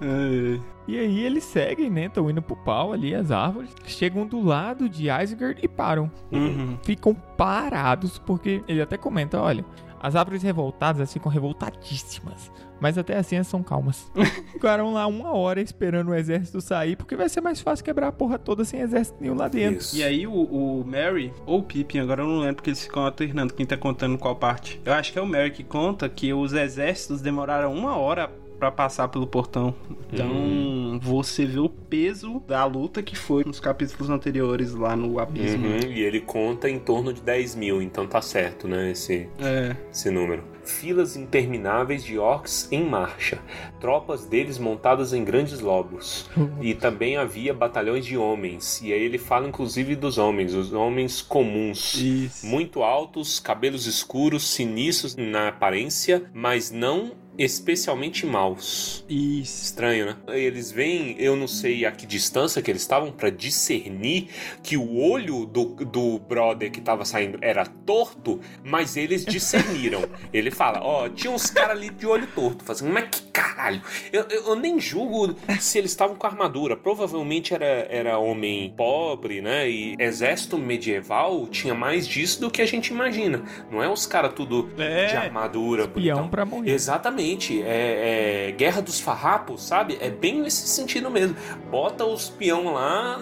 E 0.86 1.00
aí 1.00 1.24
eles 1.24 1.46
seguem, 1.46 1.90
né? 1.90 2.06
Estão 2.08 2.30
indo 2.30 2.42
pro 2.42 2.58
pau 2.58 2.92
ali, 2.92 3.16
as 3.16 3.32
árvores. 3.32 3.70
Chegam 3.86 4.28
do 4.28 4.44
lado 4.44 4.90
de 4.90 5.08
Isengard 5.10 5.58
e 5.64 5.68
param. 5.68 6.12
Uhum. 6.30 6.78
Ficam 6.84 7.14
parados, 7.14 8.20
porque 8.20 8.62
ele 8.68 8.82
até 8.82 8.98
comenta, 8.98 9.40
olha, 9.40 9.64
as 10.02 10.16
árvores 10.16 10.44
revoltadas 10.44 11.00
elas 11.00 11.14
ficam 11.14 11.32
revoltadíssimas. 11.32 12.52
Mas 12.80 12.98
até 12.98 13.18
assim 13.18 13.36
elas 13.36 13.48
são 13.48 13.64
calmas. 13.64 14.12
Ficaram 14.52 14.94
lá 14.94 15.08
uma 15.08 15.34
hora 15.34 15.62
esperando 15.62 16.10
o 16.10 16.16
exército 16.16 16.60
sair, 16.62 16.96
porque 16.96 17.16
vai 17.16 17.30
ser 17.30 17.42
mais 17.42 17.62
fácil 17.62 17.86
quebrar 17.86 18.08
a 18.08 18.12
porra 18.12 18.38
toda 18.38 18.66
sem 18.66 18.82
exército 18.82 19.18
nenhum 19.22 19.36
lá 19.36 19.48
dentro. 19.48 19.80
Isso. 19.80 19.96
E 19.98 20.04
aí 20.04 20.28
o, 20.28 20.32
o 20.34 20.84
Mary 20.86 21.32
ou 21.46 21.60
o 21.60 21.64
Pippin, 21.64 22.00
agora 22.00 22.22
eu 22.24 22.28
não 22.28 22.40
lembro 22.40 22.56
porque 22.56 22.70
eles 22.70 22.84
ficam 22.84 23.04
alternando 23.06 23.54
quem 23.54 23.66
tá 23.66 23.78
contando 23.78 24.18
qual 24.18 24.36
parte. 24.36 24.82
Eu 24.86 24.94
acho 24.94 25.12
que 25.14 25.20
é 25.20 25.22
o 25.22 25.26
Mary 25.28 25.52
que 25.52 25.64
conta 25.64 26.08
que 26.10 26.34
os 26.34 26.54
exércitos 26.54 27.22
demoraram 27.22 27.74
uma 27.74 27.96
hora 27.98 28.30
pra 28.60 28.72
passar 28.72 29.08
pelo 29.10 29.28
portão. 29.28 29.74
Então 30.12 31.00
você 31.02 31.46
vê 31.46 31.60
o 31.60 31.68
peso 31.68 32.42
da 32.48 32.64
luta 32.66 33.02
que 33.02 33.16
foi 33.16 33.44
nos 33.44 33.60
capítulos 33.60 34.10
anteriores 34.10 34.74
lá 34.74 34.96
no 34.96 35.20
abismo. 35.20 35.68
Uhum, 35.68 35.80
E 35.92 36.02
ele 36.02 36.22
conta 36.22 36.70
em 36.70 36.80
torno 36.80 37.12
de 37.12 37.22
10 37.22 37.56
mil, 37.56 37.82
então 37.82 38.08
tá 38.08 38.22
certo, 38.22 38.68
né? 38.68 38.92
Esse, 38.92 39.28
É. 39.42 39.76
esse 39.92 40.10
número. 40.10 40.44
Filas 40.66 41.16
intermináveis 41.16 42.04
de 42.04 42.18
orcs 42.18 42.68
em 42.72 42.84
marcha, 42.84 43.40
tropas 43.80 44.26
deles 44.26 44.58
montadas 44.58 45.14
em 45.14 45.24
grandes 45.24 45.60
lobos. 45.60 46.30
E 46.62 46.74
também 46.74 47.18
havia 47.18 47.54
batalhões 47.54 48.06
de 48.06 48.18
homens. 48.18 48.82
E 48.82 48.94
aí 48.94 49.02
ele 49.02 49.18
fala 49.18 49.48
inclusive 49.48 49.96
dos 49.96 50.18
homens, 50.18 50.54
os 50.54 50.74
homens 50.74 51.22
comuns. 51.22 51.96
Isso. 51.96 52.46
Muito 52.46 52.84
altos, 52.84 53.40
cabelos 53.40 53.86
escuros, 53.86 54.50
sinistros 54.50 55.16
na 55.16 55.50
aparência, 55.50 56.30
mas 56.34 56.72
não 56.72 57.24
especialmente 57.38 58.26
maus. 58.26 59.04
Isso. 59.10 59.64
Estranho, 59.64 60.06
né? 60.06 60.18
Eles 60.28 60.72
veem, 60.72 61.16
eu 61.20 61.36
não 61.36 61.48
sei 61.48 61.86
a 61.86 61.92
que 61.92 62.06
distância 62.06 62.62
que 62.62 62.70
eles 62.70 62.82
estavam 62.82 63.12
pra 63.12 63.30
discernir 63.30 64.30
que 64.62 64.78
o 64.78 64.98
olho 64.98 65.46
do, 65.46 65.66
do 65.86 66.20
brother 66.20 66.72
que 66.72 66.82
tava 66.82 67.06
saindo 67.06 67.38
era 67.42 67.66
torto, 67.66 68.40
mas 68.64 68.96
eles 68.96 69.26
discerniram. 69.26 70.04
Ele 70.34 70.52
fala, 70.54 70.80
ó, 70.82 71.10
tinha 71.10 71.32
uns 71.32 71.50
caras 71.50 71.78
ali 71.78 71.90
de 71.90 72.06
olho 72.06 72.28
torto, 72.28 72.64
fazendo, 72.64 72.92
mas 72.92 73.06
que 73.10 73.22
caralho? 73.32 73.82
Eu, 74.12 74.26
eu, 74.30 74.44
eu 74.50 74.56
nem 74.56 74.80
julgo 74.80 75.36
se 75.60 75.78
eles 75.78 75.92
estavam 75.92 76.16
com 76.16 76.28
armadura. 76.28 76.76
Provavelmente 76.78 77.54
era, 77.54 77.66
era 77.90 78.18
homem 78.20 78.74
pobre, 78.76 79.42
né? 79.42 79.70
E 79.70 79.96
exército 80.00 80.58
medieval 80.58 81.48
tinha 81.48 81.74
mais 81.74 82.08
disso 82.08 82.42
do 82.42 82.52
que 82.52 82.62
a 82.62 82.66
gente 82.66 82.90
imagina. 82.94 83.42
Não 83.72 83.82
é 83.82 83.90
os 83.90 84.06
caras 84.06 84.34
tudo 84.34 84.70
É. 84.78 85.08
de 85.08 85.16
armadura. 85.16 85.84
Espião 85.84 86.28
pra 86.28 86.46
morrer. 86.46 86.72
Exatamente. 86.72 87.62
É, 87.64 88.48
é 88.50 88.52
Guerra 88.52 88.82
dos 88.82 89.00
Farrapos, 89.00 89.64
sabe? 89.64 89.98
É 90.00 90.10
bem 90.10 90.42
nesse 90.42 90.68
sentido 90.68 91.10
mesmo. 91.10 91.36
Bota 91.72 92.06
os 92.06 92.30
peão 92.30 92.74
lá, 92.74 93.20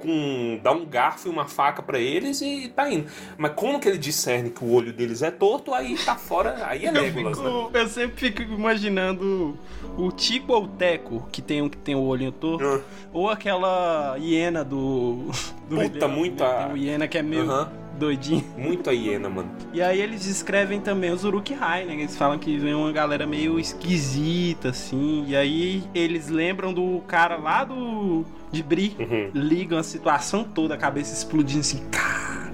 com, 0.00 0.60
dá 0.62 0.72
um 0.72 0.84
garfo 0.84 1.28
e 1.28 1.30
uma 1.30 1.46
faca 1.46 1.82
pra 1.82 1.98
eles 1.98 2.40
e 2.40 2.68
tá 2.74 2.90
indo. 2.90 3.06
Mas 3.36 3.52
como 3.54 3.78
que 3.78 3.88
ele 3.88 3.98
discerne 3.98 4.50
que 4.50 4.64
o 4.64 4.72
olho 4.72 4.92
deles 4.92 5.22
é 5.22 5.30
torto, 5.30 5.72
aí 5.72 5.96
tá 6.04 6.16
fora, 6.24 6.56
aí 6.66 6.86
é 6.86 6.88
Eu, 6.88 6.92
Legolas, 6.92 7.38
né? 7.38 7.44
fico- 7.44 7.70
eu 7.74 7.88
sempre 7.88 8.30
fico 8.32 8.42
imaginando 8.52 9.58
o 9.96 10.10
Tico 10.10 10.52
ou 10.52 10.64
o 10.64 10.68
Teco, 10.68 11.28
que 11.30 11.40
tem 11.42 11.62
um 11.62 11.68
que 11.68 11.76
tem 11.76 11.94
o 11.94 12.02
olhinho 12.02 12.32
torto, 12.32 12.64
Ah. 12.64 12.80
ou 13.12 13.28
aquela 13.30 14.16
hiena 14.18 14.64
do. 14.64 15.30
do 15.68 15.76
Puta, 15.76 16.06
Leão, 16.06 16.10
muita- 16.18 16.44
né? 16.48 16.56
Tem 16.58 16.66
uma 16.66 16.78
hiena 16.78 17.08
que 17.08 17.18
é 17.18 17.22
meio 17.22 17.50
Aham. 17.50 17.70
doidinho. 17.98 18.44
Muito 18.58 18.90
a 18.90 18.92
hiena, 18.92 19.28
mano. 19.30 19.48
E 19.72 19.80
aí 19.80 20.00
eles 20.00 20.24
descrevem 20.24 20.80
também 20.80 21.10
os 21.12 21.24
Uruk-hai, 21.24 21.84
né? 21.84 21.94
Eles 21.94 22.16
falam 22.16 22.38
que 22.38 22.56
vem 22.58 22.74
uma 22.74 22.90
galera 22.92 23.26
meio 23.26 23.58
esquisita, 23.60 24.70
assim. 24.70 25.24
E 25.28 25.36
aí 25.36 25.84
eles 25.94 26.28
lembram 26.28 26.72
do 26.72 27.00
cara 27.06 27.36
lá 27.36 27.64
do. 27.64 28.24
De 28.54 28.62
Bri. 28.62 28.96
Uhum. 28.98 29.30
Ligam 29.34 29.78
a 29.78 29.82
situação 29.82 30.44
toda, 30.44 30.74
a 30.74 30.78
cabeça 30.78 31.12
explodindo 31.12 31.60
assim. 31.60 31.82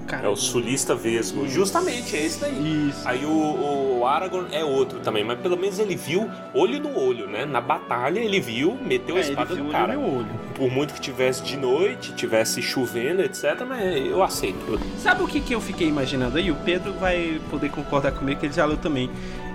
Cara. 0.07 0.25
É 0.25 0.27
o 0.29 0.35
sulista 0.35 0.93
vesgo. 0.93 1.47
Justamente, 1.47 2.17
é 2.17 2.25
esse 2.25 2.41
daí. 2.41 2.89
Isso. 2.89 3.07
Aí 3.07 3.23
o, 3.25 3.99
o 3.99 4.05
Aragorn 4.05 4.53
é 4.53 4.61
outro 4.61 4.99
também, 4.99 5.23
mas 5.23 5.39
pelo 5.39 5.55
menos 5.55 5.79
ele 5.79 5.95
viu 5.95 6.29
olho 6.53 6.81
no 6.81 6.99
olho, 6.99 7.27
né? 7.27 7.45
Na 7.45 7.61
batalha 7.61 8.19
ele 8.19 8.41
viu, 8.41 8.77
meteu 8.81 9.15
a 9.15 9.19
É, 9.19 9.21
ele 9.21 9.29
espada 9.29 9.55
viu 9.55 9.63
no 9.63 9.71
cara. 9.71 9.93
olho 9.97 10.01
no 10.01 10.17
olho. 10.17 10.27
Por 10.53 10.69
muito 10.69 10.93
que 10.93 10.99
tivesse 10.99 11.41
de 11.43 11.55
noite, 11.55 12.11
tivesse 12.13 12.61
chovendo, 12.61 13.21
etc, 13.21 13.63
mas 13.65 14.05
eu 14.05 14.21
aceito. 14.21 14.77
Sabe 14.97 15.23
o 15.23 15.27
que, 15.27 15.39
que 15.39 15.55
eu 15.55 15.61
fiquei 15.61 15.87
imaginando 15.87 16.37
aí? 16.37 16.51
O 16.51 16.55
Pedro 16.55 16.91
vai 16.99 17.39
poder 17.49 17.69
concordar 17.71 18.11
comigo 18.11 18.37
que 18.37 18.47
ele 18.47 18.53
já 18.53 18.65
leu 18.65 18.75
também. 18.75 19.09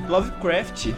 Lovecraft, 0.09 0.88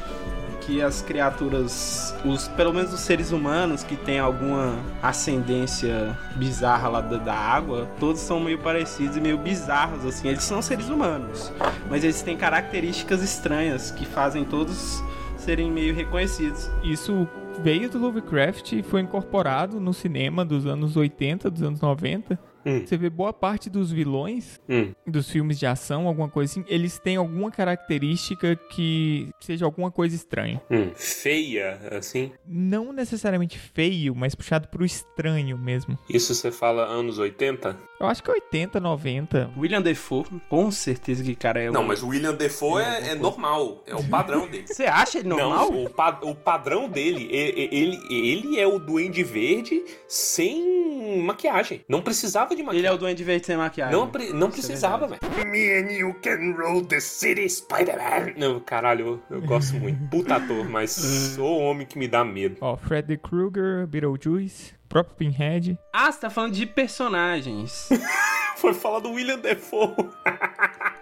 que 0.69 0.83
as 0.83 1.01
criaturas, 1.01 2.15
os 2.27 2.47
pelo 2.49 2.75
menos 2.75 2.93
os 2.93 3.01
seres 3.01 3.33
humanos 3.33 3.83
que 3.83 3.97
têm 3.97 4.19
alguma 4.19 4.79
ascendência 5.03 6.15
bizarra 6.37 6.91
lá 6.91 7.01
da, 7.01 7.17
da 7.17 7.35
água, 7.35 7.89
todos 7.99 8.21
são 8.21 8.39
meio 8.39 8.59
parecidos 8.59 9.17
e 9.17 9.21
meio 9.21 9.39
bizarros 9.39 10.05
assim. 10.05 10.29
Eles 10.29 10.43
são 10.43 10.61
seres 10.61 10.91
humanos, 10.91 11.51
mas 11.89 12.05
eles 12.05 12.21
têm 12.21 12.37
características 12.37 13.23
estranhas 13.23 13.91
que 13.91 14.05
fazem 14.05 14.45
todos 14.45 15.03
serem 15.39 15.71
meio 15.71 15.95
reconhecidos. 15.95 16.69
Isso 16.85 17.27
veio 17.63 17.89
do 17.91 17.99
Lovecraft 17.99 18.73
e 18.73 18.83
foi 18.83 19.01
incorporado 19.01 19.81
no 19.81 19.93
cinema 19.93 20.45
dos 20.45 20.67
anos 20.67 20.97
80, 20.97 21.51
dos 21.51 21.63
anos 21.63 21.81
90. 21.81 22.39
Hum. 22.67 22.85
Você 22.85 22.97
vê 22.97 23.09
boa 23.09 23.33
parte 23.33 23.71
dos 23.71 23.91
vilões 23.91 24.61
Hum. 24.69 24.93
dos 25.07 25.31
filmes 25.31 25.59
de 25.59 25.65
ação, 25.67 26.07
alguma 26.07 26.29
coisa 26.29 26.53
assim, 26.53 26.65
eles 26.69 26.99
têm 26.99 27.17
alguma 27.17 27.51
característica 27.51 28.57
que 28.57 29.29
seja 29.41 29.65
alguma 29.65 29.91
coisa 29.91 30.15
estranha. 30.15 30.61
Hum. 30.71 30.91
Feia, 30.95 31.79
assim. 31.93 32.33
Não 32.47 32.93
necessariamente 32.93 33.59
feio, 33.59 34.15
mas 34.15 34.35
puxado 34.35 34.69
pro 34.69 34.85
estranho 34.85 35.57
mesmo. 35.57 35.99
Isso 36.11 36.35
você 36.35 36.51
fala 36.51 36.85
anos 36.85 37.19
80? 37.19 37.77
Eu 38.01 38.07
acho 38.07 38.23
que 38.23 38.31
80, 38.31 38.79
90. 38.79 39.51
William 39.57 39.83
Defoe, 39.83 40.25
com 40.49 40.71
certeza 40.71 41.23
que 41.25 41.35
cara 41.35 41.61
é 41.61 41.71
Não, 41.71 41.83
um- 41.83 41.87
mas 41.87 42.03
o 42.03 42.09
William 42.09 42.35
Defoe 42.35 42.83
é, 42.83 43.11
é 43.11 43.15
normal. 43.15 43.83
É 43.87 43.95
o 43.95 44.05
padrão 44.05 44.49
dele. 44.49 44.67
Você 44.69 44.85
acha 44.85 45.19
ele 45.19 45.29
normal? 45.29 45.71
Não, 45.73 45.85
o, 45.85 45.91
pa- 45.91 46.21
o 46.23 46.35
padrão 46.35 46.89
dele, 46.89 47.29
ele, 47.55 47.99
ele 48.11 48.59
é 48.61 48.67
o 48.67 48.79
Duende 48.79 49.23
Verde 49.23 49.83
sem 50.07 51.23
maquiagem. 51.23 51.85
Não 51.89 52.01
precisava 52.03 52.55
de 52.55 52.63
maquiagem. 52.63 52.79
Ele 52.81 52.87
é 52.87 52.93
o 52.93 52.99
Duende 52.99 53.25
Verde 53.25 53.47
sem 53.47 53.57
maquiagem. 53.57 53.95
Não, 53.95 54.09
pre- 54.11 54.33
não 54.33 54.49
é 54.49 54.51
precisava, 54.51 55.07
velho. 55.07 55.21
Me 55.47 55.73
and 55.79 55.93
you 55.93 56.15
can 56.23 56.55
roll 56.57 56.85
the 56.85 57.01
city, 57.01 57.49
Spider-Man. 57.49 58.35
Não, 58.37 58.61
caralho, 58.61 59.21
eu, 59.31 59.37
eu 59.37 59.43
gosto 59.43 59.75
muito. 59.77 59.99
Puta 60.11 60.37
ator, 60.37 60.69
mas 60.69 60.91
sou 60.93 61.59
homem 61.61 61.87
que 61.87 61.99
me 61.99 62.07
dá 62.09 62.25
medo. 62.25 62.57
Ó, 62.61 62.77
Freddy 62.77 63.17
Krueger, 63.17 63.87
Beetlejuice, 63.87 64.75
próprio 64.89 65.17
Pinhead. 65.17 65.79
Ah, 65.93 66.11
você 66.11 66.21
tá 66.21 66.31
falando 66.31 66.53
de 66.53 66.67
personagens. 66.67 67.89
Foi 68.57 68.75
falar 68.75 68.99
do 68.99 69.13
William 69.13 69.39
Defoe. 69.39 69.95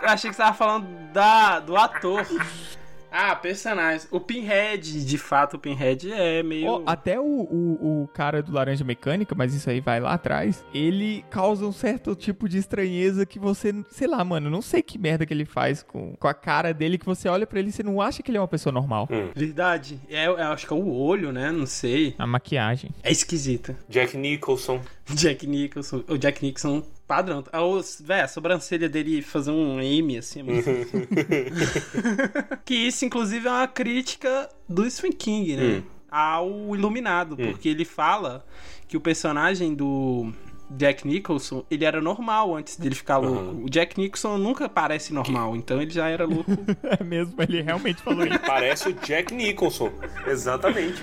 Eu 0.02 0.08
achei 0.08 0.28
que 0.30 0.36
você 0.36 0.42
tava 0.42 0.54
falando 0.54 0.86
da, 1.12 1.58
do 1.60 1.74
ator. 1.76 2.24
Ah, 3.18 3.34
personagens. 3.34 4.06
O 4.10 4.20
Pinhead, 4.20 5.06
de 5.06 5.16
fato, 5.16 5.56
o 5.56 5.58
Pinhead 5.58 6.12
é 6.12 6.42
meio. 6.42 6.66
Ó, 6.66 6.82
até 6.84 7.18
o, 7.18 7.24
o, 7.24 8.02
o 8.02 8.08
cara 8.08 8.42
do 8.42 8.52
Laranja 8.52 8.84
Mecânica, 8.84 9.34
mas 9.34 9.54
isso 9.54 9.70
aí 9.70 9.80
vai 9.80 9.98
lá 10.00 10.12
atrás, 10.12 10.62
ele 10.74 11.24
causa 11.30 11.64
um 11.64 11.72
certo 11.72 12.14
tipo 12.14 12.46
de 12.46 12.58
estranheza 12.58 13.24
que 13.24 13.38
você, 13.38 13.74
sei 13.88 14.06
lá, 14.06 14.22
mano, 14.22 14.50
não 14.50 14.60
sei 14.60 14.82
que 14.82 14.98
merda 14.98 15.24
que 15.24 15.32
ele 15.32 15.46
faz 15.46 15.82
com, 15.82 16.14
com 16.14 16.28
a 16.28 16.34
cara 16.34 16.74
dele, 16.74 16.98
que 16.98 17.06
você 17.06 17.26
olha 17.26 17.46
pra 17.46 17.58
ele 17.58 17.70
e 17.70 17.72
você 17.72 17.82
não 17.82 18.02
acha 18.02 18.22
que 18.22 18.30
ele 18.30 18.36
é 18.36 18.40
uma 18.40 18.46
pessoa 18.46 18.70
normal. 18.70 19.08
Verdade. 19.34 19.98
É, 20.10 20.26
eu 20.26 20.36
acho 20.36 20.66
que 20.66 20.72
é 20.74 20.76
o 20.76 20.86
olho, 20.86 21.32
né? 21.32 21.50
Não 21.50 21.64
sei. 21.64 22.14
A 22.18 22.26
maquiagem. 22.26 22.90
É 23.02 23.10
esquisita. 23.10 23.74
Jack 23.88 24.14
Nicholson. 24.14 24.82
Jack 25.08 25.46
Nicholson. 25.46 26.04
O 26.06 26.18
Jack 26.18 26.44
Nicholson 26.44 26.82
padrão. 27.06 27.44
Ah, 27.52 27.62
os- 27.64 28.00
Véi, 28.04 28.20
a 28.22 28.28
sobrancelha 28.28 28.88
dele 28.88 29.22
fazer 29.22 29.50
um 29.50 29.80
M 29.80 30.18
assim. 30.18 30.40
é 30.40 30.42
muito- 30.42 30.66
que 32.64 32.74
isso, 32.74 33.04
inclusive, 33.04 33.46
é 33.46 33.50
uma 33.50 33.68
crítica 33.68 34.48
do 34.68 34.88
Stephen 34.90 35.12
King, 35.12 35.56
né? 35.56 35.62
Hum. 35.78 35.82
Ao 36.10 36.74
Iluminado. 36.76 37.36
Porque 37.36 37.68
ele 37.68 37.84
fala 37.84 38.44
que 38.88 38.96
o 38.96 39.00
personagem 39.00 39.74
do. 39.74 40.32
Jack 40.68 41.06
Nicholson, 41.06 41.64
ele 41.70 41.84
era 41.84 42.00
normal 42.00 42.56
antes 42.56 42.76
dele 42.76 42.96
ficar 42.96 43.18
louco. 43.18 43.64
O 43.64 43.70
Jack 43.70 44.00
Nicholson 44.00 44.36
nunca 44.36 44.68
parece 44.68 45.14
normal, 45.14 45.54
então 45.54 45.80
ele 45.80 45.92
já 45.92 46.08
era 46.08 46.24
louco. 46.26 46.50
É 46.98 47.04
mesmo, 47.04 47.34
ele 47.40 47.62
realmente 47.62 48.02
falou 48.02 48.26
isso. 48.26 48.40
Parece 48.40 48.88
o 48.88 48.92
Jack 48.94 49.32
Nicholson. 49.32 49.92
Exatamente. 50.26 51.00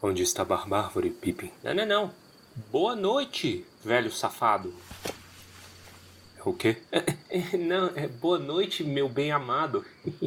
Onde 0.00 0.22
está 0.22 0.44
Barbárvore, 0.44 1.10
Pippin? 1.10 1.50
Não, 1.62 1.74
não, 1.74 1.86
não. 1.86 2.10
Boa 2.70 2.94
noite, 2.94 3.64
velho 3.84 4.12
safado. 4.12 4.72
O 6.44 6.52
quê? 6.52 6.78
Não, 7.58 7.90
é 7.94 8.06
boa 8.06 8.38
noite, 8.38 8.82
meu 8.82 9.08
bem 9.08 9.32
amado. 9.32 9.84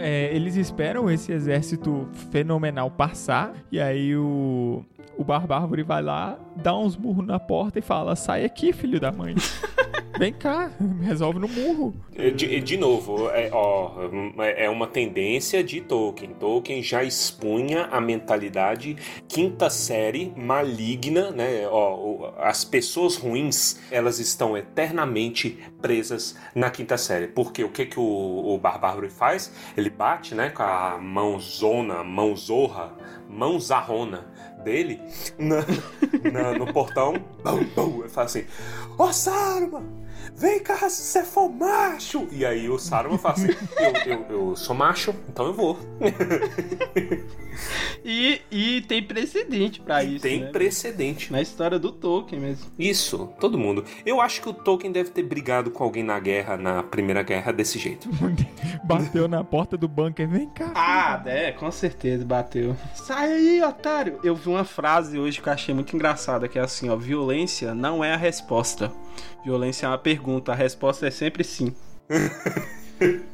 É, 0.00 0.34
eles 0.34 0.54
esperam 0.54 1.10
esse 1.10 1.32
exército 1.32 2.08
fenomenal 2.30 2.88
passar, 2.88 3.52
e 3.70 3.80
aí 3.80 4.16
o, 4.16 4.86
o 5.18 5.24
Barbárvore 5.24 5.82
vai 5.82 6.00
lá, 6.00 6.38
dá 6.54 6.74
uns 6.74 6.94
burros 6.94 7.26
na 7.26 7.38
porta 7.38 7.80
e 7.80 7.82
fala: 7.82 8.14
sai 8.14 8.44
aqui, 8.44 8.72
filho 8.72 9.00
da 9.00 9.10
mãe. 9.10 9.34
Vem 10.18 10.32
cá, 10.32 10.72
resolve 11.00 11.38
no 11.38 11.46
murro. 11.46 11.94
De, 12.34 12.60
de 12.60 12.76
novo, 12.76 13.30
é, 13.30 13.50
ó, 13.52 13.92
é 14.36 14.68
uma 14.68 14.88
tendência 14.88 15.62
de 15.62 15.80
Tolkien. 15.80 16.34
Tolkien 16.34 16.82
já 16.82 17.04
expunha 17.04 17.84
a 17.84 18.00
mentalidade 18.00 18.96
quinta 19.28 19.70
série 19.70 20.32
maligna, 20.36 21.30
né? 21.30 21.68
Ó, 21.70 22.32
as 22.38 22.64
pessoas 22.64 23.14
ruins, 23.14 23.78
elas 23.92 24.18
estão 24.18 24.56
eternamente 24.56 25.56
presas 25.80 26.36
na 26.52 26.68
quinta 26.68 26.98
série. 26.98 27.28
Porque 27.28 27.62
o 27.62 27.68
que 27.68 27.86
que 27.86 28.00
o, 28.00 28.02
o 28.02 28.60
faz? 29.08 29.52
Ele 29.76 29.88
bate, 29.88 30.34
né, 30.34 30.50
com 30.50 30.64
a 30.64 30.98
mãozona, 30.98 32.02
mãozorra, 32.02 32.92
mãozarrona 33.28 34.26
dele 34.64 35.00
na, 35.38 35.64
na, 36.32 36.58
no 36.58 36.72
portão. 36.72 37.14
Bum, 37.44 37.64
bum, 37.76 38.00
ele 38.00 38.08
fala 38.08 38.26
assim: 38.26 38.44
Ô 38.98 39.04
oh, 39.04 39.12
Saruman! 39.12 39.97
Vem 40.36 40.60
cá, 40.60 40.88
se 40.88 41.02
você 41.02 41.24
for 41.24 41.48
macho! 41.48 42.28
E 42.30 42.44
aí 42.44 42.68
o 42.68 42.78
Saruman 42.78 43.18
fala 43.18 43.34
assim: 43.34 43.48
eu, 44.06 44.12
eu, 44.12 44.26
eu 44.30 44.56
sou 44.56 44.74
macho, 44.74 45.14
então 45.28 45.46
eu 45.46 45.54
vou. 45.54 45.78
e, 48.04 48.40
e 48.50 48.80
tem 48.82 49.02
precedente 49.02 49.80
para 49.80 50.04
isso. 50.04 50.22
Tem 50.22 50.40
né? 50.40 50.50
precedente. 50.50 51.32
Na 51.32 51.40
história 51.40 51.78
do 51.78 51.90
Tolkien 51.90 52.40
mesmo. 52.40 52.70
Isso, 52.78 53.32
todo 53.40 53.58
mundo. 53.58 53.84
Eu 54.04 54.20
acho 54.20 54.40
que 54.40 54.48
o 54.48 54.52
Tolkien 54.52 54.92
deve 54.92 55.10
ter 55.10 55.22
brigado 55.22 55.70
com 55.70 55.84
alguém 55.84 56.02
na 56.02 56.18
guerra, 56.18 56.56
na 56.56 56.82
primeira 56.82 57.22
guerra, 57.22 57.52
desse 57.52 57.78
jeito. 57.78 58.08
bateu 58.84 59.28
na 59.28 59.42
porta 59.42 59.76
do 59.76 59.88
bunker, 59.88 60.28
vem 60.28 60.48
cá. 60.50 60.72
Ah, 60.74 61.22
é, 61.26 61.52
com 61.52 61.70
certeza 61.70 62.24
bateu. 62.24 62.76
Sai 62.94 63.32
aí, 63.32 63.62
otário! 63.62 64.18
Eu 64.22 64.34
vi 64.34 64.48
uma 64.48 64.64
frase 64.64 65.18
hoje 65.18 65.40
que 65.40 65.48
eu 65.48 65.52
achei 65.52 65.74
muito 65.74 65.94
engraçada, 65.94 66.48
que 66.48 66.58
é 66.58 66.62
assim, 66.62 66.88
ó, 66.88 66.96
violência 66.96 67.74
não 67.74 68.04
é 68.04 68.14
a 68.14 68.16
resposta. 68.16 68.92
Violência 69.44 69.86
é 69.86 69.88
uma 69.88 69.98
pergunta, 69.98 70.52
a 70.52 70.54
resposta 70.54 71.06
é 71.06 71.10
sempre 71.10 71.44
sim. 71.44 71.74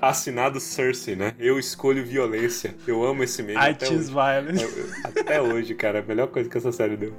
Assinado 0.00 0.60
Cersei, 0.60 1.16
né? 1.16 1.34
Eu 1.38 1.58
escolho 1.58 2.04
violência. 2.04 2.74
Eu 2.86 3.04
amo 3.04 3.22
esse 3.22 3.42
meme. 3.42 3.58
I 3.58 3.76
choose 3.78 4.10
violence. 4.10 4.64
Até 5.04 5.40
hoje, 5.40 5.74
cara. 5.74 5.98
É 5.98 6.02
a 6.02 6.04
melhor 6.04 6.28
coisa 6.28 6.48
que 6.48 6.56
essa 6.56 6.72
série 6.72 6.96
deu. 6.96 7.14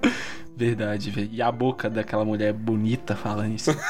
Verdade, 0.55 1.11
velho. 1.11 1.29
E 1.31 1.41
a 1.41 1.51
boca 1.51 1.89
daquela 1.89 2.25
mulher 2.25 2.53
bonita 2.53 3.15
falando 3.15 3.55
isso. 3.55 3.71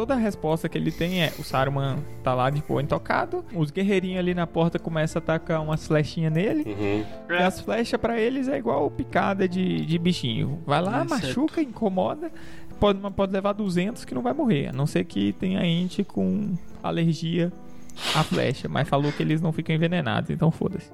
Toda 0.00 0.14
a 0.14 0.16
resposta 0.16 0.66
que 0.66 0.78
ele 0.78 0.90
tem 0.90 1.22
é: 1.22 1.30
o 1.38 1.44
Saruman 1.44 1.98
tá 2.24 2.32
lá 2.32 2.48
de 2.48 2.62
boa 2.62 2.80
intocado, 2.80 3.44
os 3.54 3.70
guerreirinhos 3.70 4.18
ali 4.18 4.32
na 4.32 4.46
porta 4.46 4.78
começam 4.78 5.20
a 5.20 5.22
atacar 5.22 5.60
umas 5.60 5.86
flechinhas 5.86 6.32
nele, 6.32 6.64
uhum. 6.66 7.04
e 7.28 7.34
as 7.34 7.60
flechas 7.60 8.00
para 8.00 8.18
eles 8.18 8.48
é 8.48 8.56
igual 8.56 8.90
picada 8.90 9.46
de, 9.46 9.84
de 9.84 9.98
bichinho. 9.98 10.58
Vai 10.64 10.80
lá, 10.80 11.02
é 11.02 11.04
machuca, 11.04 11.56
certo. 11.56 11.68
incomoda, 11.68 12.32
pode, 12.80 12.98
pode 13.10 13.30
levar 13.30 13.52
200 13.52 14.06
que 14.06 14.14
não 14.14 14.22
vai 14.22 14.32
morrer, 14.32 14.68
a 14.68 14.72
não 14.72 14.86
ser 14.86 15.04
que 15.04 15.34
tenha 15.34 15.62
ente 15.66 16.02
com 16.02 16.54
alergia 16.82 17.52
a 18.14 18.24
flecha, 18.24 18.70
mas 18.70 18.88
falou 18.88 19.12
que 19.12 19.22
eles 19.22 19.42
não 19.42 19.52
ficam 19.52 19.76
envenenados, 19.76 20.30
então 20.30 20.50
foda-se. 20.50 20.90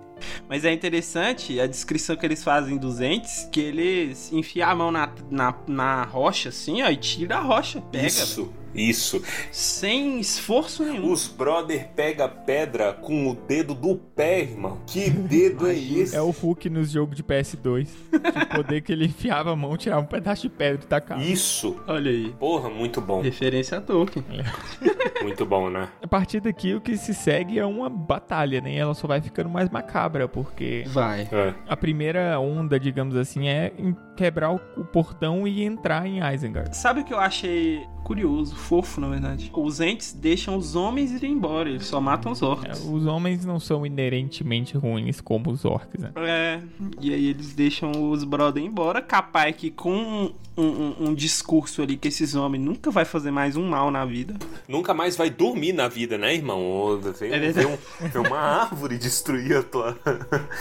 Mas 0.48 0.64
é 0.64 0.72
interessante 0.72 1.60
a 1.60 1.68
descrição 1.68 2.16
que 2.16 2.26
eles 2.26 2.42
fazem 2.42 2.76
dos 2.76 3.00
entes, 3.00 3.48
que 3.52 3.60
eles 3.60 4.32
enfiam 4.32 4.68
a 4.68 4.74
mão 4.74 4.90
na, 4.90 5.08
na, 5.30 5.54
na 5.68 6.02
rocha 6.02 6.48
assim, 6.48 6.82
ó, 6.82 6.88
e 6.88 6.96
tira 6.96 7.36
a 7.36 7.40
rocha, 7.40 7.80
pega. 7.80 8.08
Isso. 8.08 8.46
Véio. 8.46 8.65
Isso. 8.76 9.22
Sem 9.50 10.20
esforço 10.20 10.84
nenhum. 10.84 11.10
Os 11.10 11.26
brother 11.26 11.88
pega 11.94 12.28
pedra 12.28 12.92
com 12.92 13.28
o 13.28 13.34
dedo 13.34 13.74
do 13.74 13.96
pé, 13.96 14.40
irmão. 14.40 14.80
Que 14.86 15.10
dedo 15.10 15.66
é 15.66 15.74
esse? 15.74 16.14
É 16.14 16.20
o 16.20 16.30
Hulk 16.30 16.68
nos 16.68 16.90
jogos 16.90 17.16
de 17.16 17.22
PS2. 17.22 17.88
o 18.12 18.56
poder 18.56 18.82
que 18.82 18.92
ele 18.92 19.06
enfiava 19.06 19.52
a 19.52 19.56
mão, 19.56 19.76
tirava 19.76 20.02
um 20.02 20.06
pedaço 20.06 20.42
de 20.42 20.50
pedra 20.50 20.82
e 20.84 20.86
tacava. 20.86 21.22
Isso. 21.22 21.76
Olha 21.86 22.10
aí. 22.10 22.32
Porra, 22.38 22.68
muito 22.68 23.00
bom. 23.00 23.20
Referência 23.22 23.78
a 23.78 23.80
Tolkien. 23.80 24.24
É. 24.30 25.22
muito 25.22 25.46
bom, 25.46 25.70
né? 25.70 25.88
A 26.02 26.06
partir 26.06 26.40
daqui, 26.40 26.74
o 26.74 26.80
que 26.80 26.96
se 26.96 27.14
segue 27.14 27.58
é 27.58 27.64
uma 27.64 27.88
batalha, 27.88 28.60
né? 28.60 28.76
Ela 28.76 28.94
só 28.94 29.06
vai 29.06 29.20
ficando 29.20 29.48
mais 29.48 29.68
macabra, 29.70 30.28
porque... 30.28 30.84
Vai. 30.88 31.28
É. 31.32 31.54
A 31.66 31.76
primeira 31.76 32.38
onda, 32.38 32.78
digamos 32.78 33.16
assim, 33.16 33.48
é 33.48 33.72
quebrar 34.16 34.52
o 34.52 34.58
portão 34.84 35.46
e 35.46 35.62
entrar 35.62 36.06
em 36.06 36.20
Isengard. 36.34 36.76
Sabe 36.76 37.00
o 37.00 37.04
que 37.04 37.12
eu 37.12 37.20
achei 37.20 37.86
curioso, 38.02 38.54
fofo, 38.54 39.00
na 39.00 39.08
verdade. 39.08 39.50
Os 39.52 39.80
entes 39.80 40.12
deixam 40.12 40.56
os 40.56 40.76
homens 40.76 41.12
irem 41.12 41.32
embora, 41.32 41.68
eles 41.68 41.86
só 41.86 42.00
matam 42.00 42.32
os 42.32 42.40
orcs. 42.40 42.86
É, 42.86 42.88
os 42.88 43.04
homens 43.04 43.44
não 43.44 43.58
são 43.58 43.84
inerentemente 43.84 44.76
ruins 44.76 45.20
como 45.20 45.50
os 45.50 45.64
orcs, 45.64 46.00
né? 46.00 46.12
É, 46.16 46.60
e 47.00 47.12
aí 47.12 47.26
eles 47.26 47.52
deixam 47.52 48.10
os 48.10 48.22
brother 48.24 48.62
embora, 48.62 49.02
capaz 49.02 49.54
que 49.56 49.70
com 49.70 50.32
um, 50.56 50.64
um, 50.64 50.94
um, 51.08 51.14
discurso 51.14 51.82
ali 51.82 51.96
que 51.96 52.08
esses 52.08 52.34
homens 52.34 52.64
nunca 52.64 52.90
vai 52.90 53.04
fazer 53.04 53.30
mais 53.30 53.56
um 53.56 53.68
mal 53.68 53.90
na 53.90 54.04
vida. 54.04 54.34
Nunca 54.66 54.94
mais 54.94 55.16
vai 55.16 55.28
dormir 55.28 55.72
na 55.72 55.88
vida, 55.88 56.16
né, 56.16 56.34
irmão? 56.34 56.98
Vem, 57.18 57.32
é 57.32 57.38
vem, 57.52 57.66
um, 57.66 57.76
vem 58.08 58.26
uma 58.26 58.38
árvore 58.38 58.98
destruir 58.98 59.56
a 59.56 59.62
tua, 59.62 59.98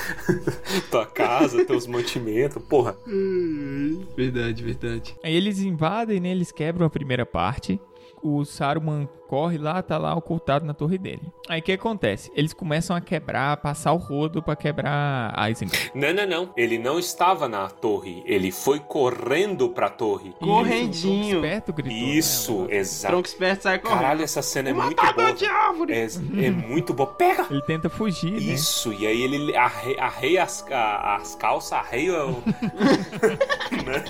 tua 0.92 1.06
casa, 1.06 1.64
teus 1.66 1.88
mantimentos, 1.88 2.62
porra. 2.64 2.96
Verdade, 4.16 4.64
verdade. 4.64 5.16
Aí 5.24 5.34
eles 5.34 5.60
invadem, 5.60 6.20
né? 6.20 6.30
Eles 6.30 6.52
quebram 6.52 6.86
a 6.86 6.90
primeira 6.90 7.26
parte. 7.26 7.80
O 8.22 8.44
Saruman 8.44 9.08
corre 9.28 9.58
lá, 9.58 9.82
tá 9.82 9.98
lá 9.98 10.16
ocultado 10.16 10.66
na 10.66 10.74
torre 10.74 10.98
dele. 10.98 11.22
Aí 11.48 11.60
o 11.60 11.64
que 11.64 11.72
acontece? 11.72 12.32
Eles 12.36 12.54
começam 12.54 12.96
a 12.96 13.02
quebrar, 13.02 13.58
passar 13.58 13.94
o 13.94 13.98
rodo 13.98 14.42
para 14.42 14.56
quebrar 14.56 15.34
Isengard. 15.50 15.92
Não, 15.94 16.14
não, 16.14 16.28
não. 16.28 16.54
Ele 16.56 16.78
não 16.78 16.98
estava 16.98 17.48
na 17.48 17.70
torre. 17.70 18.24
Ele 18.26 18.52
foi 18.52 18.80
correndo 18.80 19.70
pra 19.70 19.90
torre. 19.90 20.34
Correndinho. 20.40 21.28
Isso, 21.28 21.36
esperto 21.36 21.74
gritou. 21.74 21.98
Isso, 21.98 22.62
né? 22.64 22.76
exato. 22.78 23.14
Tronco 23.14 23.28
esperto 23.28 23.64
sai 23.64 23.80
correndo. 23.80 24.00
Caralho, 24.00 24.24
essa 24.24 24.42
cena 24.42 24.70
é 24.70 24.74
muito 24.74 25.14
boa. 25.14 25.34
de 25.34 25.46
árvore. 25.46 25.94
É, 25.94 26.08
é 26.46 26.52
muito 26.52 26.94
boa. 26.94 27.08
Pega! 27.08 27.46
Ele 27.50 27.62
tenta 27.62 27.90
fugir, 27.90 28.32
né? 28.32 28.38
Isso, 28.38 28.94
e 28.94 29.06
aí 29.06 29.22
ele 29.22 29.56
arreia, 29.56 30.02
arreia 30.02 30.44
as, 30.44 30.66
as 30.72 31.36
calças, 31.36 31.74
arreia 31.74 32.26
o... 32.26 32.44
Né? 33.86 34.04